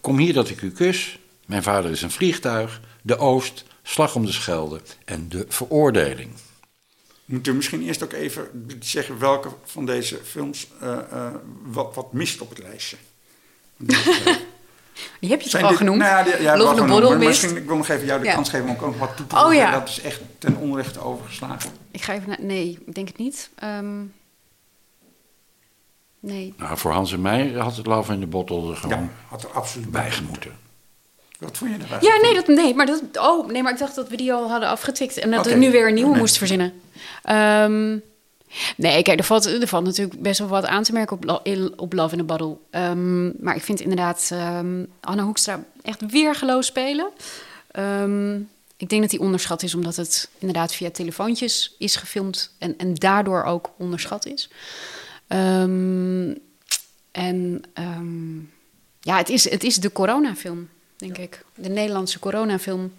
Kom 0.00 0.18
hier 0.18 0.32
dat 0.32 0.48
ik 0.50 0.62
u 0.62 0.70
kus. 0.72 1.18
Mijn 1.46 1.62
vader 1.62 1.90
is 1.90 2.02
een 2.02 2.10
vliegtuig. 2.10 2.80
De 3.02 3.16
Oost. 3.16 3.64
Slag 3.82 4.14
om 4.14 4.26
de 4.26 4.32
Schelde. 4.32 4.80
En 5.04 5.28
de 5.28 5.44
veroordeling. 5.48 6.30
Moeten 7.24 7.50
we 7.52 7.56
misschien 7.56 7.82
eerst 7.82 8.02
ook 8.02 8.12
even 8.12 8.66
zeggen 8.80 9.18
welke 9.18 9.48
van 9.64 9.86
deze 9.86 10.18
films 10.24 10.66
eh, 10.80 10.98
eh, 11.10 11.34
wat, 11.62 11.94
wat 11.94 12.12
mist 12.12 12.40
op 12.40 12.48
het 12.48 12.58
lijstje? 12.58 12.96
Die 15.20 15.30
heb 15.30 15.40
je 15.40 15.50
toch 15.50 15.62
al 15.62 15.68
dit- 15.68 15.76
genoemd? 15.76 15.98
Nou 15.98 16.10
ja, 16.10 16.22
die- 16.36 16.42
ja. 16.42 17.16
Misschien, 17.16 17.56
ik 17.56 17.66
wil 17.66 17.76
nog 17.76 17.88
even 17.88 18.06
jou 18.06 18.20
de 18.20 18.26
Ja. 18.26 18.34
kans 18.34 18.48
geven 18.50 18.68
om 18.68 18.74
ook 18.74 18.80
nog 18.80 18.98
wat 18.98 19.16
toe 19.16 19.26
te 19.26 19.34
Oh, 19.34 19.40
voegen. 19.40 19.58
ja. 19.58 19.70
Dat 19.78 19.88
is 19.88 20.00
echt 20.00 20.20
ten 20.38 20.56
onrechte 20.56 21.00
overgeslagen. 21.00 21.70
Ik 21.90 22.02
ga 22.02 22.12
even 22.14 22.28
naar... 22.28 22.38
Nee, 22.42 22.78
ik 22.86 22.94
denk 22.94 23.08
het 23.08 23.18
niet. 23.18 23.50
Ehm, 23.54 23.98
nee. 26.20 26.54
Nou, 26.56 26.78
voor 26.78 26.92
Hans 26.92 27.12
en 27.12 27.20
mij 27.20 27.48
had 27.48 27.76
het 27.76 27.86
Love 27.86 28.12
in 28.12 28.20
de 28.20 28.26
Bottle 28.26 28.70
er 28.70 28.76
gewoon 28.76 29.02
Ja, 29.02 29.08
had 29.28 29.42
er 29.42 29.50
absoluut 29.50 29.90
bij 29.90 30.10
gemoeten. 30.10 30.58
Wat 31.38 31.56
vond 31.56 31.70
je 31.70 31.76
ervan? 31.78 31.98
Ja, 32.00 32.16
nee, 32.22 32.34
dat, 32.34 32.46
nee, 32.46 32.74
maar 32.74 32.86
dat, 32.86 33.02
oh, 33.18 33.48
nee, 33.48 33.62
maar 33.62 33.72
ik 33.72 33.78
dacht 33.78 33.94
dat 33.94 34.08
we 34.08 34.16
die 34.16 34.32
al 34.32 34.48
hadden 34.50 34.68
afgetikt 34.68 35.18
en 35.18 35.30
dat 35.30 35.46
we 35.46 35.54
nu 35.54 35.70
weer 35.70 35.88
een 35.88 35.94
nieuwe 35.94 36.10
Nee. 36.10 36.18
moesten 36.18 36.38
verzinnen. 36.38 36.72
Ehm, 37.22 37.98
nee, 38.76 39.02
kijk, 39.02 39.18
er 39.18 39.24
valt, 39.24 39.46
er 39.46 39.68
valt 39.68 39.84
natuurlijk 39.84 40.22
best 40.22 40.38
wel 40.38 40.48
wat 40.48 40.64
aan 40.66 40.82
te 40.82 40.92
merken 40.92 41.16
op, 41.16 41.42
op 41.76 41.92
Love 41.92 42.14
in 42.14 42.20
a 42.20 42.24
Bottle. 42.24 42.56
Ehm, 42.70 43.42
maar 43.44 43.56
ik 43.56 43.62
vind 43.62 43.80
inderdaad 43.80 44.28
ehm 44.32 44.84
Anna 45.00 45.22
Hoekstra 45.22 45.64
echt 45.82 46.10
weergeloos 46.10 46.66
spelen. 46.66 47.08
Ehm, 47.70 48.36
ik 48.76 48.88
denk 48.88 49.02
dat 49.02 49.10
hij 49.10 49.20
onderschat 49.20 49.62
is 49.62 49.74
omdat 49.74 49.96
het 49.96 50.28
inderdaad 50.38 50.74
via 50.74 50.90
telefoontjes 50.90 51.74
is 51.78 51.96
gefilmd 51.96 52.54
en, 52.58 52.74
en 52.78 52.94
daardoor 52.94 53.42
ook 53.44 53.70
onderschat 53.78 54.26
is. 54.26 54.50
Ehm, 55.30 56.34
en 57.10 57.62
ehm, 57.72 58.38
ja, 59.00 59.16
het 59.16 59.28
is, 59.28 59.50
het 59.50 59.64
is 59.64 59.76
de 59.76 59.92
coronafilm, 59.92 60.68
denk 60.96 61.18
ik. 61.18 61.44
De 61.54 61.68
Nederlandse 61.68 62.18
coronafilm. 62.18 62.92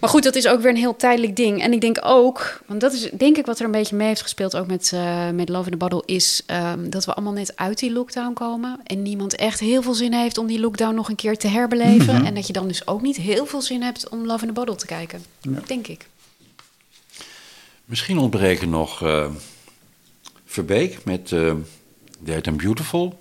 Maar 0.00 0.10
goed, 0.10 0.22
dat 0.22 0.34
is 0.34 0.48
ook 0.48 0.60
weer 0.60 0.70
een 0.70 0.76
heel 0.76 0.96
tijdelijk 0.96 1.36
ding. 1.36 1.62
En 1.62 1.72
ik 1.72 1.80
denk 1.80 1.98
ook, 2.02 2.60
want 2.66 2.80
dat 2.80 2.92
is 2.92 3.10
denk 3.12 3.36
ik 3.36 3.46
wat 3.46 3.58
er 3.58 3.64
een 3.64 3.70
beetje 3.70 3.96
mee 3.96 4.06
heeft 4.06 4.22
gespeeld, 4.22 4.56
ook 4.56 4.66
met, 4.66 4.90
eh, 4.94 5.30
met 5.30 5.48
Love 5.48 5.64
in 5.64 5.70
the 5.70 5.76
Bottle, 5.76 6.02
is 6.06 6.42
ehm, 6.46 6.90
dat 6.90 7.04
we 7.04 7.14
allemaal 7.14 7.32
net 7.32 7.56
uit 7.56 7.78
die 7.78 7.92
lockdown 7.92 8.32
komen. 8.32 8.80
En 8.84 9.02
niemand 9.02 9.36
echt 9.36 9.60
heel 9.60 9.82
veel 9.82 9.94
zin 9.94 10.12
heeft 10.12 10.38
om 10.38 10.46
die 10.46 10.60
lockdown 10.60 10.94
nog 10.94 11.08
een 11.08 11.16
keer 11.16 11.38
te 11.38 11.48
herbeleven. 11.48 12.24
En 12.26 12.34
dat 12.34 12.46
je 12.46 12.52
dan 12.52 12.68
dus 12.68 12.86
ook 12.86 13.02
niet 13.02 13.16
heel 13.16 13.46
veel 13.46 13.62
zin 13.62 13.82
hebt 13.82 14.08
om 14.08 14.26
Love 14.26 14.40
in 14.40 14.48
the 14.48 14.54
Bottle 14.54 14.76
te 14.76 14.86
kijken. 14.86 15.24
Ja. 15.40 15.60
Denk 15.66 15.86
ik. 15.86 16.06
Misschien 17.84 18.18
ontbreken 18.18 18.70
nog 18.70 19.02
eh, 19.02 19.26
Verbeek 20.48 21.04
met 21.04 21.32
eh 21.32 21.54
Dead 22.18 22.46
and 22.46 22.56
Beautiful. 22.56 23.18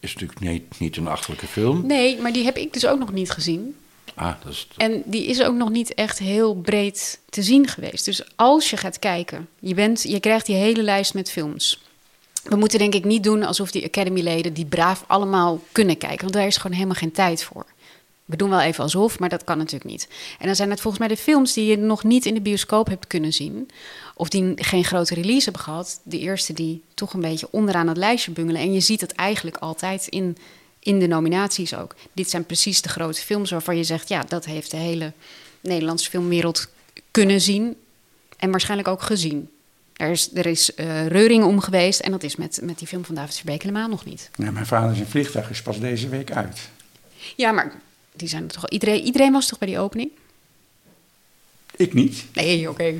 Is 0.00 0.12
natuurlijk 0.12 0.40
niet, 0.40 0.78
niet 0.78 0.96
een 0.96 1.06
achterlijke 1.06 1.46
film. 1.46 1.86
Nee, 1.86 2.20
maar 2.20 2.32
die 2.32 2.44
heb 2.44 2.56
ik 2.56 2.72
dus 2.72 2.86
ook 2.86 2.98
nog 2.98 3.12
niet 3.12 3.30
gezien. 3.30 3.76
Ah, 4.14 4.34
dat 4.44 4.52
is, 4.52 4.68
En 4.76 5.02
die 5.06 5.26
is 5.26 5.42
ook 5.42 5.54
nog 5.54 5.70
niet 5.70 5.94
echt 5.94 6.18
heel 6.18 6.54
breed 6.54 7.20
te 7.28 7.42
zien 7.42 7.68
geweest. 7.68 8.04
Dus 8.04 8.36
als 8.36 8.70
je 8.70 8.76
gaat 8.76 8.98
kijken, 8.98 9.48
je, 9.58 9.74
bent, 9.74 10.02
je 10.02 10.20
krijgt 10.20 10.46
die 10.46 10.56
hele 10.56 10.82
lijst 10.82 11.14
met 11.14 11.30
films. 11.30 11.82
We 12.42 12.56
moeten 12.56 12.78
denk 12.78 12.94
ik 12.94 13.04
niet 13.04 13.22
doen 13.22 13.42
alsof 13.42 13.70
die 13.70 13.84
Academy-leden 13.84 14.52
die 14.52 14.64
braaf 14.64 15.04
allemaal 15.06 15.62
kunnen 15.72 15.98
kijken. 15.98 16.20
Want 16.20 16.32
daar 16.32 16.46
is 16.46 16.56
gewoon 16.56 16.76
helemaal 16.76 16.96
geen 16.96 17.12
tijd 17.12 17.44
voor. 17.44 17.66
We 18.30 18.36
doen 18.36 18.50
wel 18.50 18.60
even 18.60 18.82
alsof, 18.82 19.18
maar 19.18 19.28
dat 19.28 19.44
kan 19.44 19.58
natuurlijk 19.58 19.90
niet. 19.90 20.08
En 20.38 20.46
dan 20.46 20.56
zijn 20.56 20.70
het 20.70 20.80
volgens 20.80 21.06
mij 21.06 21.16
de 21.16 21.22
films 21.22 21.52
die 21.52 21.66
je 21.66 21.76
nog 21.76 22.04
niet 22.04 22.26
in 22.26 22.34
de 22.34 22.40
bioscoop 22.40 22.86
hebt 22.86 23.06
kunnen 23.06 23.32
zien. 23.32 23.70
Of 24.14 24.28
die 24.28 24.52
geen 24.56 24.84
grote 24.84 25.14
release 25.14 25.44
hebben 25.44 25.62
gehad. 25.62 26.00
De 26.02 26.18
eerste 26.18 26.52
die 26.52 26.82
toch 26.94 27.12
een 27.12 27.20
beetje 27.20 27.48
onderaan 27.50 27.88
het 27.88 27.96
lijstje 27.96 28.30
bungelen. 28.30 28.60
En 28.60 28.72
je 28.72 28.80
ziet 28.80 29.00
het 29.00 29.12
eigenlijk 29.12 29.56
altijd 29.56 30.06
in, 30.06 30.36
in 30.78 30.98
de 30.98 31.06
nominaties 31.06 31.74
ook. 31.74 31.94
Dit 32.12 32.30
zijn 32.30 32.44
precies 32.44 32.82
de 32.82 32.88
grote 32.88 33.20
films 33.20 33.50
waarvan 33.50 33.76
je 33.76 33.84
zegt... 33.84 34.08
ja, 34.08 34.24
dat 34.28 34.44
heeft 34.44 34.70
de 34.70 34.76
hele 34.76 35.12
Nederlandse 35.60 36.10
filmwereld 36.10 36.68
kunnen 37.10 37.40
zien. 37.40 37.76
En 38.36 38.50
waarschijnlijk 38.50 38.88
ook 38.88 39.02
gezien. 39.02 39.48
Er 39.96 40.10
is, 40.10 40.30
er 40.34 40.46
is 40.46 40.74
eh, 40.74 41.06
reuring 41.06 41.44
om 41.44 41.60
geweest. 41.60 42.00
En 42.00 42.10
dat 42.10 42.22
is 42.22 42.36
met, 42.36 42.60
met 42.62 42.78
die 42.78 42.88
film 42.88 43.04
van 43.04 43.14
David 43.14 43.34
Verbeek 43.34 43.62
helemaal 43.62 43.88
nog 43.88 44.04
niet. 44.04 44.30
Ja, 44.34 44.50
mijn 44.50 44.66
vader 44.66 44.92
is 44.92 45.00
een 45.00 45.06
vliegtuig 45.06 45.50
is 45.50 45.62
pas 45.62 45.80
deze 45.80 46.08
week 46.08 46.32
uit. 46.32 46.68
Ja, 47.36 47.52
maar 47.52 47.72
die 48.20 48.28
zijn 48.28 48.42
er 48.42 48.48
toch... 48.50 48.68
Iedereen, 48.68 49.02
iedereen 49.02 49.32
was 49.32 49.46
toch 49.46 49.58
bij 49.58 49.68
die 49.68 49.78
opening? 49.78 50.10
Ik 51.76 51.92
niet. 51.94 52.24
Nee, 52.32 52.68
oké. 52.70 52.94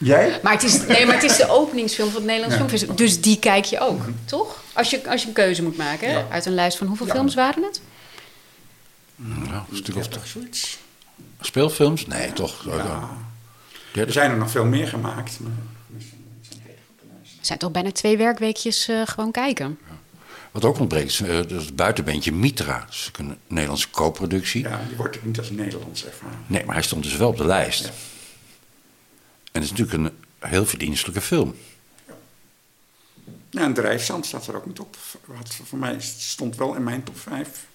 Jij? 0.00 0.40
Maar 0.42 0.52
het 0.52 0.62
is, 0.62 0.86
nee, 0.86 1.06
maar 1.06 1.14
het 1.14 1.30
is 1.30 1.36
de 1.36 1.48
openingsfilm 1.48 2.08
van 2.10 2.16
het 2.16 2.24
Nederlands 2.26 2.54
Ja. 2.54 2.60
Filmfestival. 2.60 2.96
Dus 2.96 3.20
die 3.20 3.38
kijk 3.38 3.64
je 3.64 3.80
ook, 3.80 4.00
toch? 4.24 4.62
Als 4.72 4.90
je, 4.90 5.08
als 5.10 5.22
je 5.22 5.28
een 5.28 5.34
keuze 5.34 5.62
moet 5.62 5.76
maken. 5.76 6.08
Ja. 6.08 6.26
Uit 6.30 6.46
een 6.46 6.54
lijst 6.54 6.78
van 6.78 6.86
hoeveel 6.86 7.06
Ja. 7.06 7.12
films 7.12 7.34
waren 7.34 7.62
het? 7.62 7.80
nou, 9.16 9.62
een 9.70 9.76
stuk 9.76 9.96
of 9.96 10.08
30 10.08 10.26
zoiets. 10.26 10.78
speelfilms? 11.40 12.06
Nee, 12.06 12.32
toch? 12.32 12.64
Ja. 12.64 12.72
Er 12.72 13.92
30. 13.92 14.12
zijn 14.14 14.30
er 14.30 14.36
nog 14.36 14.50
veel 14.50 14.64
meer 14.64 14.88
gemaakt. 14.88 15.38
Maar... 15.40 15.52
Zijn 17.40 17.58
toch 17.58 17.70
bijna 17.70 17.92
twee 17.92 18.16
werkweekjes 18.16 18.88
eh, 18.88 19.02
gewoon 19.04 19.30
kijken. 19.30 19.78
Wat 20.56 20.64
ook 20.64 20.78
ontbreekt 20.78 21.20
eh, 21.20 21.36
dat 21.36 21.50
is 21.50 21.64
het 21.64 21.76
buitenbeentje 21.76 22.32
Mitra. 22.32 22.78
Dat 22.78 22.94
is 22.94 23.08
ook 23.08 23.18
een 23.18 23.38
Nederlandse 23.46 23.90
co-productie. 23.90 24.62
Ja, 24.62 24.80
die 24.88 24.96
wordt 24.96 25.16
ook 25.16 25.24
niet 25.24 25.38
als 25.38 25.50
Nederlands 25.50 26.04
ervaren. 26.04 26.38
Nee, 26.46 26.64
maar 26.64 26.74
hij 26.74 26.84
stond 26.84 27.02
dus 27.02 27.16
wel 27.16 27.28
op 27.28 27.36
de 27.36 27.46
lijst. 27.46 27.84
Ja. 27.84 27.88
En 29.52 29.62
het 29.62 29.62
is 29.62 29.70
natuurlijk 29.70 29.98
een 29.98 30.48
heel 30.48 30.66
verdienstelijke 30.66 31.20
film. 31.20 31.54
Ja, 33.50 33.60
en 33.60 33.74
Drijfzand 33.74 34.26
staat 34.26 34.46
er 34.46 34.56
ook 34.56 34.66
niet 34.66 34.80
op. 34.80 34.96
Wat 35.24 35.58
voor 35.64 35.78
mij 35.78 35.96
stond 36.00 36.56
wel 36.56 36.74
in 36.74 36.84
mijn 36.84 37.02
top 37.02 37.18
5. 37.18 37.66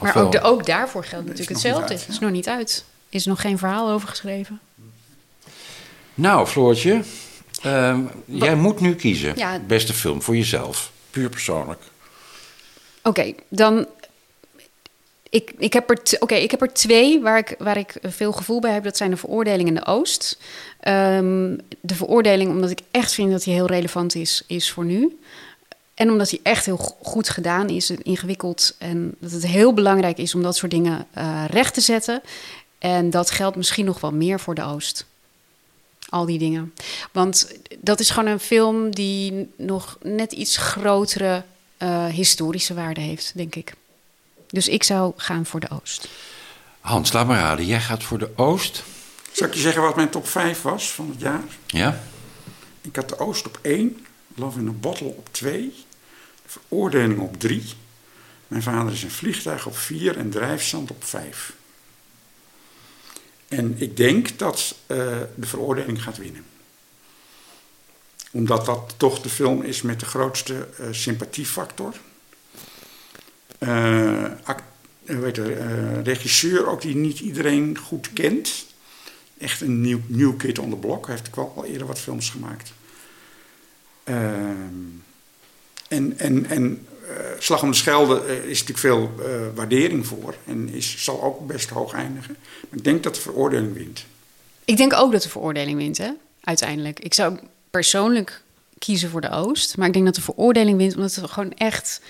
Maar 0.00 0.16
ook, 0.16 0.32
de, 0.32 0.40
ook 0.40 0.66
daarvoor 0.66 1.04
geldt 1.04 1.26
Dat 1.26 1.36
natuurlijk 1.36 1.62
hetzelfde. 1.62 1.94
Het 1.94 2.08
is 2.08 2.18
nog 2.18 2.30
niet 2.30 2.48
uit. 2.48 2.84
Is 3.08 3.24
nog 3.24 3.40
geen 3.40 3.58
verhaal 3.58 3.90
over 3.90 4.08
geschreven. 4.08 4.60
Nou, 6.14 6.46
Floortje, 6.46 7.02
ehm, 7.62 8.04
jij 8.24 8.56
moet 8.56 8.80
nu 8.80 8.94
kiezen. 8.94 9.36
Ja. 9.36 9.58
Beste 9.58 9.92
film 9.92 10.22
voor 10.22 10.36
jezelf. 10.36 10.92
Puur 11.10 11.28
persoonlijk. 11.28 11.80
Oké, 13.04 13.34
dan. 13.48 13.86
Ik, 15.30 15.52
ik, 15.58 15.72
heb 15.72 15.90
er 15.90 16.00
oké, 16.18 16.34
ik 16.34 16.50
heb 16.50 16.62
er 16.62 16.72
twee 16.72 17.20
waar 17.20 17.38
ik, 17.38 17.54
waar 17.58 17.76
ik 17.76 17.96
veel 18.02 18.32
gevoel 18.32 18.60
bij 18.60 18.72
heb. 18.72 18.84
Dat 18.84 18.96
zijn 18.96 19.10
de 19.10 19.16
veroordeling 19.16 19.68
en 19.68 19.74
de 19.74 19.86
Oost. 19.86 20.38
Ehm, 20.80 21.56
de 21.80 21.94
veroordeling, 21.94 22.50
omdat 22.50 22.70
ik 22.70 22.78
echt 22.90 23.12
vind 23.14 23.30
dat 23.30 23.44
hij 23.44 23.54
heel 23.54 23.66
relevant 23.66 24.14
is, 24.14 24.44
is 24.46 24.70
voor 24.70 24.84
nu. 24.84 25.18
En 25.94 26.10
omdat 26.10 26.30
hij 26.30 26.40
echt 26.42 26.64
heel 26.64 26.76
go- 26.76 26.96
goed 27.02 27.28
gedaan 27.28 27.68
is, 27.68 27.90
ingewikkeld. 27.90 28.74
En 28.78 29.14
dat 29.18 29.30
het 29.30 29.46
heel 29.46 29.74
belangrijk 29.74 30.18
is 30.18 30.34
om 30.34 30.42
dat 30.42 30.56
soort 30.56 30.70
dingen 30.72 31.06
eh, 31.12 31.44
recht 31.50 31.74
te 31.74 31.80
zetten. 31.80 32.22
En 32.78 33.10
dat 33.10 33.30
geldt 33.30 33.56
misschien 33.56 33.84
nog 33.84 34.00
wel 34.00 34.12
meer 34.12 34.40
voor 34.40 34.54
de 34.54 34.62
Oost. 34.64 35.06
Al 36.08 36.26
die 36.26 36.38
dingen. 36.38 36.74
Want 37.12 37.52
dat 37.80 38.00
is 38.00 38.10
gewoon 38.10 38.28
een 38.28 38.40
film 38.40 38.90
die 38.94 39.50
nog 39.56 39.98
net 40.02 40.32
iets 40.32 40.56
grotere 40.56 41.42
eh, 41.84 42.06
historische 42.06 42.74
waarde 42.74 43.00
heeft, 43.00 43.32
denk 43.34 43.54
ik. 43.54 43.74
Dus 44.46 44.68
ik 44.68 44.82
zou 44.82 45.12
gaan 45.16 45.46
voor 45.46 45.60
de 45.60 45.70
Oost. 45.70 46.08
Hans, 46.80 47.12
laat 47.12 47.26
maar 47.26 47.38
raden. 47.38 47.66
Jij 47.66 47.80
gaat 47.80 48.02
voor 48.02 48.18
de 48.18 48.30
Oost. 48.36 48.82
Zal 49.32 49.46
ik 49.46 49.54
je 49.54 49.60
zeggen 49.60 49.82
wat 49.82 49.96
mijn 49.96 50.10
top 50.10 50.28
5 50.28 50.62
was 50.62 50.90
van 50.90 51.08
het 51.08 51.20
jaar? 51.20 51.44
Ja? 51.66 52.00
Ik 52.80 52.96
had 52.96 53.08
de 53.08 53.18
Oost 53.18 53.46
op 53.46 53.58
1, 53.62 54.06
Love 54.34 54.58
in 54.58 54.68
a 54.68 54.70
Bottle 54.70 55.06
op 55.06 55.28
2, 55.30 55.74
Veroordeling 56.46 57.20
op 57.20 57.40
3, 57.40 57.62
Mijn 58.48 58.62
vader 58.62 58.92
is 58.92 59.02
een 59.02 59.10
vliegtuig 59.10 59.66
op 59.66 59.76
4 59.76 60.18
en 60.18 60.30
Drijfzand 60.30 60.90
op 60.90 61.04
5. 61.04 61.52
En 63.48 63.74
ik 63.78 63.96
denk 63.96 64.38
dat 64.38 64.74
eh, 64.86 64.96
de 65.34 65.46
veroordeling 65.46 66.02
gaat 66.02 66.16
winnen. 66.16 66.44
Omdat 68.34 68.66
dat 68.66 68.94
toch 68.96 69.20
de 69.20 69.28
film 69.28 69.62
is 69.62 69.82
met 69.82 70.00
de 70.00 70.06
grootste 70.06 70.68
eh, 70.78 70.86
sympathiefactor. 70.90 71.94
heet 75.04 75.36
het, 75.36 75.38
eh, 75.38 76.02
regisseur 76.02 76.66
ook 76.66 76.80
die 76.80 76.96
niet 76.96 77.20
iedereen 77.20 77.78
goed 77.78 78.12
kent. 78.12 78.66
Echt 79.38 79.60
een 79.60 79.80
nieuw, 79.80 80.00
nieuw 80.06 80.36
kid 80.36 80.58
on 80.58 80.70
the 80.70 80.76
block. 80.76 81.06
Hij 81.06 81.14
heeft 81.14 81.28
ook 81.28 81.34
wel 81.34 81.52
al 81.56 81.64
eerder 81.64 81.86
wat 81.86 81.98
films 81.98 82.30
gemaakt. 82.30 82.72
Ehm, 84.04 84.74
en 85.88 86.18
en, 86.18 86.46
en 86.46 86.86
Slag 87.38 87.62
om 87.62 87.70
de 87.70 87.76
Schelde 87.76 88.42
is 88.48 88.64
natuurlijk 88.64 88.78
veel 88.78 89.14
waardering 89.54 90.06
voor. 90.06 90.34
En 90.46 90.68
is, 90.68 91.04
zal 91.04 91.22
ook 91.22 91.46
best 91.46 91.68
hoog 91.68 91.92
eindigen. 91.92 92.36
Maar 92.68 92.78
ik 92.78 92.84
denk 92.84 93.02
dat 93.02 93.14
de 93.14 93.20
veroordeling 93.20 93.74
wint. 93.74 94.04
Ik 94.64 94.76
denk 94.76 94.92
ook 94.92 95.12
dat 95.12 95.22
de 95.22 95.28
veroordeling 95.28 95.76
wint, 95.78 95.98
hè? 95.98 96.10
uiteindelijk. 96.40 97.00
Ik 97.00 97.14
zou 97.14 97.38
persoonlijk 97.74 98.42
kiezen 98.78 99.10
voor 99.10 99.20
de 99.20 99.30
Oost. 99.30 99.76
Maar 99.76 99.86
ik 99.86 99.92
denk 99.92 100.04
dat 100.04 100.14
de 100.14 100.20
veroordeling 100.20 100.76
wint, 100.76 100.94
omdat 100.94 101.14
het 101.14 101.30
gewoon 101.30 101.52
echt... 101.52 102.00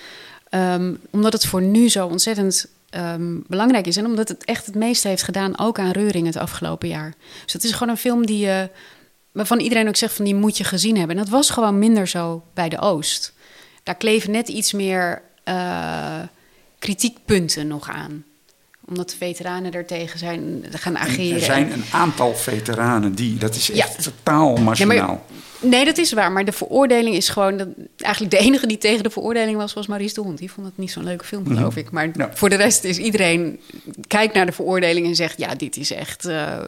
ehm, 0.49 0.93
omdat 1.09 1.33
het 1.33 1.45
voor 1.45 1.61
nu 1.61 1.89
zo 1.89 2.07
ontzettend 2.07 2.67
ehm, 2.89 3.39
belangrijk 3.47 3.87
is. 3.87 3.97
En 3.97 4.05
omdat 4.05 4.27
het 4.27 4.43
echt 4.43 4.65
het 4.65 4.75
meeste 4.75 5.07
heeft 5.07 5.23
gedaan, 5.23 5.59
ook 5.59 5.79
aan 5.79 5.91
Reuring 5.91 6.25
het 6.25 6.37
afgelopen 6.37 6.87
jaar. 6.87 7.13
Dus 7.43 7.53
het 7.53 7.63
is 7.63 7.71
gewoon 7.71 7.89
een 7.89 7.97
film 7.97 8.25
die, 8.25 8.49
eh, 8.49 8.63
waarvan 9.31 9.59
iedereen 9.59 9.87
ook 9.87 9.95
zegt 9.95 10.13
van 10.15 10.25
die 10.25 10.35
moet 10.35 10.57
je 10.57 10.63
gezien 10.63 10.97
hebben. 10.97 11.17
En 11.17 11.23
dat 11.23 11.31
was 11.31 11.49
gewoon 11.49 11.79
minder 11.79 12.07
zo 12.07 12.43
bij 12.53 12.69
de 12.69 12.79
Oost. 12.79 13.33
Daar 13.83 13.95
kleven 13.95 14.31
net 14.31 14.47
iets 14.47 14.73
meer 14.73 15.21
eh, 15.43 16.19
kritiekpunten 16.79 17.67
nog 17.67 17.89
aan. 17.89 18.23
Omdat 18.87 19.09
de 19.09 19.15
veteranen 19.17 19.71
er 19.73 19.85
tegen 19.85 20.19
zijn 20.19 20.65
gaan 20.71 20.95
En 20.95 21.01
ageren. 21.01 21.35
er 21.39 21.45
zijn 21.45 21.71
een 21.71 21.83
aantal 21.91 22.35
veteranen 22.35 23.15
die, 23.15 23.37
dat 23.37 23.55
is 23.55 23.67
Ja. 23.67 23.73
echt 23.83 24.03
totaal 24.03 24.55
machinaal. 24.55 25.25
Nee, 25.59 25.85
dat 25.85 25.97
is 25.97 26.11
waar. 26.13 26.31
Maar 26.31 26.45
de 26.45 26.51
veroordeling 26.51 27.15
is 27.15 27.29
gewoon... 27.29 27.57
Dat, 27.57 27.67
eigenlijk 27.97 28.35
de 28.35 28.39
enige 28.41 28.67
die 28.67 28.77
tegen 28.77 29.03
de 29.03 29.09
veroordeling 29.09 29.57
was, 29.57 29.73
was 29.73 29.87
Maurice 29.87 30.13
de 30.13 30.21
Hond. 30.21 30.37
Die 30.37 30.51
vond 30.51 30.67
het 30.67 30.77
niet 30.77 30.91
zo'n 30.91 31.03
leuke 31.03 31.25
film, 31.25 31.47
geloof 31.47 31.75
ik. 31.75 31.91
Maar 31.91 32.09
Ja. 32.17 32.29
voor 32.33 32.49
de 32.49 32.55
rest 32.55 32.83
is 32.83 32.97
iedereen... 32.97 33.59
kijkt 34.07 34.33
naar 34.33 34.45
de 34.45 34.51
veroordeling 34.51 35.05
en 35.07 35.15
zegt... 35.15 35.37
ja, 35.37 35.55
dit 35.55 35.77
is 35.77 35.91
echt... 35.91 36.25
eh, 36.25 36.61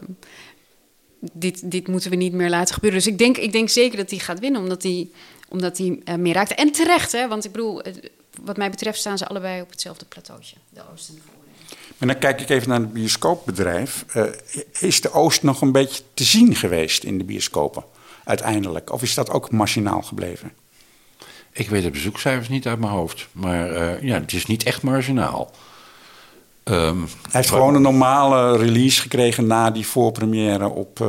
dit, 1.32 1.70
dit 1.70 1.88
moeten 1.88 2.10
we 2.10 2.16
niet 2.16 2.32
meer 2.32 2.48
laten 2.50 2.74
gebeuren. 2.74 2.98
Dus 2.98 3.08
ik 3.08 3.18
denk, 3.18 3.36
ik 3.36 3.52
denk 3.52 3.68
zeker 3.68 3.96
dat 3.96 4.10
hij 4.10 4.18
gaat 4.18 4.38
winnen, 4.40 4.60
omdat 4.60 4.82
hij, 4.82 5.08
omdat 5.48 5.78
hij 5.78 6.00
eh, 6.04 6.14
meer 6.14 6.34
raakt. 6.34 6.54
En 6.54 6.72
terecht, 6.72 7.12
hè? 7.12 7.28
Want 7.28 7.44
ik 7.44 7.52
bedoel, 7.52 7.82
wat 8.42 8.56
mij 8.56 8.70
betreft 8.70 8.98
staan 8.98 9.18
ze 9.18 9.26
allebei 9.26 9.60
op 9.60 9.70
hetzelfde 9.70 10.04
plateautje. 10.04 10.56
De 10.70 10.80
Oost 10.92 11.08
en 11.08 11.14
de 11.14 11.20
Maar 11.98 12.08
dan 12.08 12.18
kijk 12.18 12.40
ik 12.40 12.48
even 12.48 12.68
naar 12.68 12.80
het 12.80 12.92
bioscoopbedrijf. 12.92 14.04
Eh, 14.12 14.24
is 14.78 15.00
de 15.00 15.12
Oost 15.12 15.42
nog 15.42 15.60
een 15.60 15.72
beetje 15.72 16.02
te 16.14 16.24
zien 16.24 16.54
geweest 16.54 17.04
in 17.04 17.18
de 17.18 17.24
bioscopen 17.24 17.84
uiteindelijk? 18.24 18.92
Of 18.92 19.02
is 19.02 19.14
dat 19.14 19.30
ook 19.30 19.50
machinaal 19.50 20.02
gebleven? 20.02 20.52
Ik 21.52 21.68
weet 21.68 21.82
de 21.82 21.90
bezoekcijfers 21.90 22.48
niet 22.48 22.66
uit 22.66 22.78
mijn 22.78 22.92
hoofd. 22.92 23.28
Maar 23.32 23.70
eh, 23.70 24.02
ja, 24.02 24.20
het 24.20 24.32
is 24.32 24.46
niet 24.46 24.62
echt 24.62 24.82
marginaal. 24.82 25.50
Ehm, 26.62 26.98
Hij 26.98 27.06
heeft 27.30 27.48
gewoon 27.48 27.74
een 27.74 27.82
normale 27.82 28.56
release 28.56 29.00
gekregen 29.00 29.46
na 29.46 29.70
die 29.70 29.86
voorpremière 29.86 30.68
op, 30.68 31.00
eh, 31.00 31.08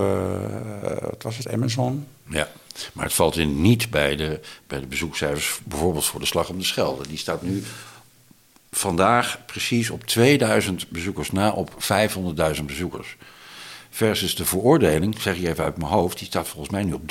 wat 1.01 1.23
was 1.23 1.37
het, 1.37 1.51
Amazon? 1.51 2.07
Ja, 2.27 2.47
maar 2.93 3.05
het 3.05 3.13
valt 3.13 3.37
in 3.37 3.61
niet 3.61 3.89
bij 3.89 4.15
de, 4.15 4.39
bij 4.67 4.79
de 4.79 4.87
bezoekcijfers, 4.87 5.59
bijvoorbeeld 5.63 6.05
voor 6.05 6.19
de 6.19 6.25
Slag 6.25 6.49
om 6.49 6.57
de 6.57 6.63
Schelde. 6.63 7.07
Die 7.07 7.17
staat 7.17 7.41
nu 7.41 7.63
vandaag 8.71 9.45
precies 9.45 9.89
op 9.89 10.03
2000 10.03 10.89
bezoekers 10.89 11.31
na 11.31 11.51
op 11.51 11.83
500.000 12.57 12.63
bezoekers. 12.65 13.15
Versus 13.89 14.35
de 14.35 14.45
veroordeling, 14.45 15.21
zeg 15.21 15.37
je 15.37 15.49
even 15.49 15.63
uit 15.63 15.77
mijn 15.77 15.91
hoofd, 15.91 16.17
die 16.17 16.27
staat 16.27 16.47
volgens 16.47 16.69
mij 16.69 16.83
nu 16.83 16.93
op 16.93 17.01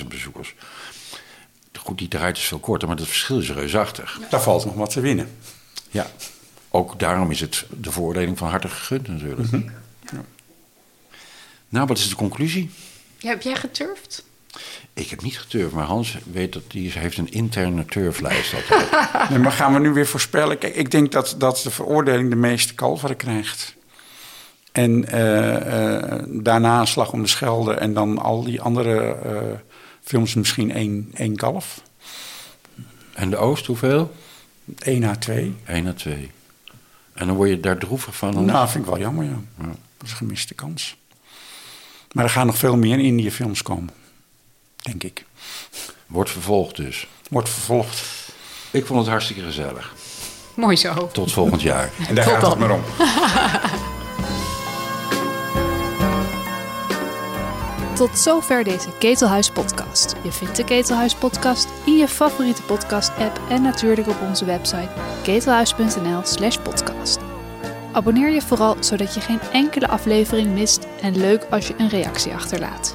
30.000 0.00 0.06
bezoekers. 0.08 0.54
Goed, 1.72 1.98
die 1.98 2.08
draait 2.08 2.36
is 2.36 2.44
veel 2.44 2.58
korter, 2.58 2.88
maar 2.88 2.96
het 2.96 3.06
verschil 3.06 3.38
is 3.38 3.50
reusachtig. 3.50 4.20
Daar 4.30 4.42
valt 4.42 4.64
nog 4.64 4.74
wat 4.74 4.90
te 4.90 5.00
winnen. 5.00 5.36
Ja, 5.90 6.06
ook 6.70 6.98
daarom 6.98 7.30
is 7.30 7.40
het 7.40 7.66
de 7.70 7.92
veroordeling 7.92 8.38
van 8.38 8.48
harte 8.48 8.68
gegund 8.68 9.08
natuurlijk. 9.08 9.48
Nou, 11.68 11.86
wat 11.86 11.98
is 11.98 12.08
de 12.08 12.14
conclusie? 12.14 12.70
Ja, 13.18 13.28
heb 13.28 13.42
jij 13.42 13.56
geturfd? 13.56 14.24
Ik 14.92 15.10
heb 15.10 15.22
niet 15.22 15.38
geturfd, 15.38 15.74
maar 15.74 15.84
Hans 15.84 16.16
weet 16.32 16.52
dat 16.52 16.62
die 16.68 16.92
heeft 16.92 17.18
een 17.18 17.32
interne 17.32 17.84
turflijst. 17.84 18.54
Nee, 19.30 19.38
maar 19.38 19.52
gaan 19.52 19.72
we 19.72 19.78
nu 19.78 19.90
weer 19.90 20.06
voorspellen? 20.06 20.58
Kijk, 20.58 20.74
ik 20.74 20.90
denk 20.90 21.12
dat, 21.12 21.34
dat 21.38 21.60
de 21.62 21.70
veroordeling 21.70 22.30
de 22.30 22.36
meeste 22.36 22.74
kalveren 22.74 23.16
krijgt. 23.16 23.74
En 24.72 25.08
eh, 25.08 26.02
eh, 26.02 26.22
daarna 26.26 26.84
Slag 26.84 27.12
om 27.12 27.22
de 27.22 27.28
Schelde 27.28 27.74
en 27.74 27.94
dan 27.94 28.18
al 28.18 28.44
die 28.44 28.60
andere 28.60 29.14
eh, 29.14 29.40
films 30.02 30.34
misschien 30.34 30.72
één, 30.72 31.10
één 31.14 31.36
kalf. 31.36 31.82
En 33.12 33.30
de 33.30 33.36
Oost, 33.36 33.66
hoeveel? 33.66 34.12
1 34.78 35.04
à 35.04 35.16
2. 35.16 35.56
1 35.64 35.86
à 35.86 35.92
2. 35.92 36.30
En 37.12 37.26
dan 37.26 37.36
word 37.36 37.48
je 37.48 37.60
daar 37.60 37.78
droevig 37.78 38.16
van. 38.16 38.34
Hans? 38.34 38.46
Nou, 38.46 38.68
vind 38.68 38.84
ik 38.84 38.90
wel 38.90 39.00
jammer, 39.00 39.24
ja. 39.24 39.38
Dat 39.56 39.76
is 40.04 40.10
een 40.10 40.16
gemiste 40.16 40.54
kans. 40.54 40.96
Maar 42.12 42.24
er 42.24 42.30
gaan 42.30 42.46
nog 42.46 42.58
veel 42.58 42.76
meer 42.76 42.98
Indië-films 42.98 43.62
komen. 43.62 43.90
Denk 44.84 45.02
ik. 45.02 45.24
Wordt 46.06 46.30
vervolgd 46.30 46.76
dus. 46.76 47.06
Wordt 47.30 47.48
vervolgd. 47.48 48.02
Ik 48.70 48.86
vond 48.86 49.00
het 49.00 49.08
hartstikke 49.08 49.42
gezellig. 49.42 49.94
Mooi 50.54 50.76
zo. 50.76 51.08
Tot 51.12 51.32
volgend 51.32 51.62
jaar. 51.62 51.90
En 52.08 52.14
daar 52.14 52.24
gaat 52.24 52.46
het 52.46 52.58
maar 52.58 52.70
om. 52.70 52.82
Tot 57.94 58.18
zover 58.18 58.64
deze 58.64 58.88
Ketelhuis 58.98 59.50
podcast. 59.50 60.14
Je 60.22 60.32
vindt 60.32 60.56
de 60.56 60.64
Ketelhuis 60.64 61.14
podcast 61.14 61.68
in 61.86 61.96
je 61.96 62.08
favoriete 62.08 62.62
podcast 62.62 63.10
app 63.18 63.40
en 63.48 63.62
natuurlijk 63.62 64.08
op 64.08 64.20
onze 64.28 64.44
website 64.44 64.88
ketelhuis.nl 65.22 66.20
slash 66.24 66.56
podcast. 66.56 67.18
Abonneer 67.92 68.30
je 68.30 68.42
vooral 68.42 68.76
zodat 68.80 69.14
je 69.14 69.20
geen 69.20 69.40
enkele 69.40 69.88
aflevering 69.88 70.54
mist 70.54 70.86
en 71.00 71.16
leuk 71.16 71.46
als 71.50 71.68
je 71.68 71.74
een 71.78 71.88
reactie 71.88 72.32
achterlaat. 72.32 72.94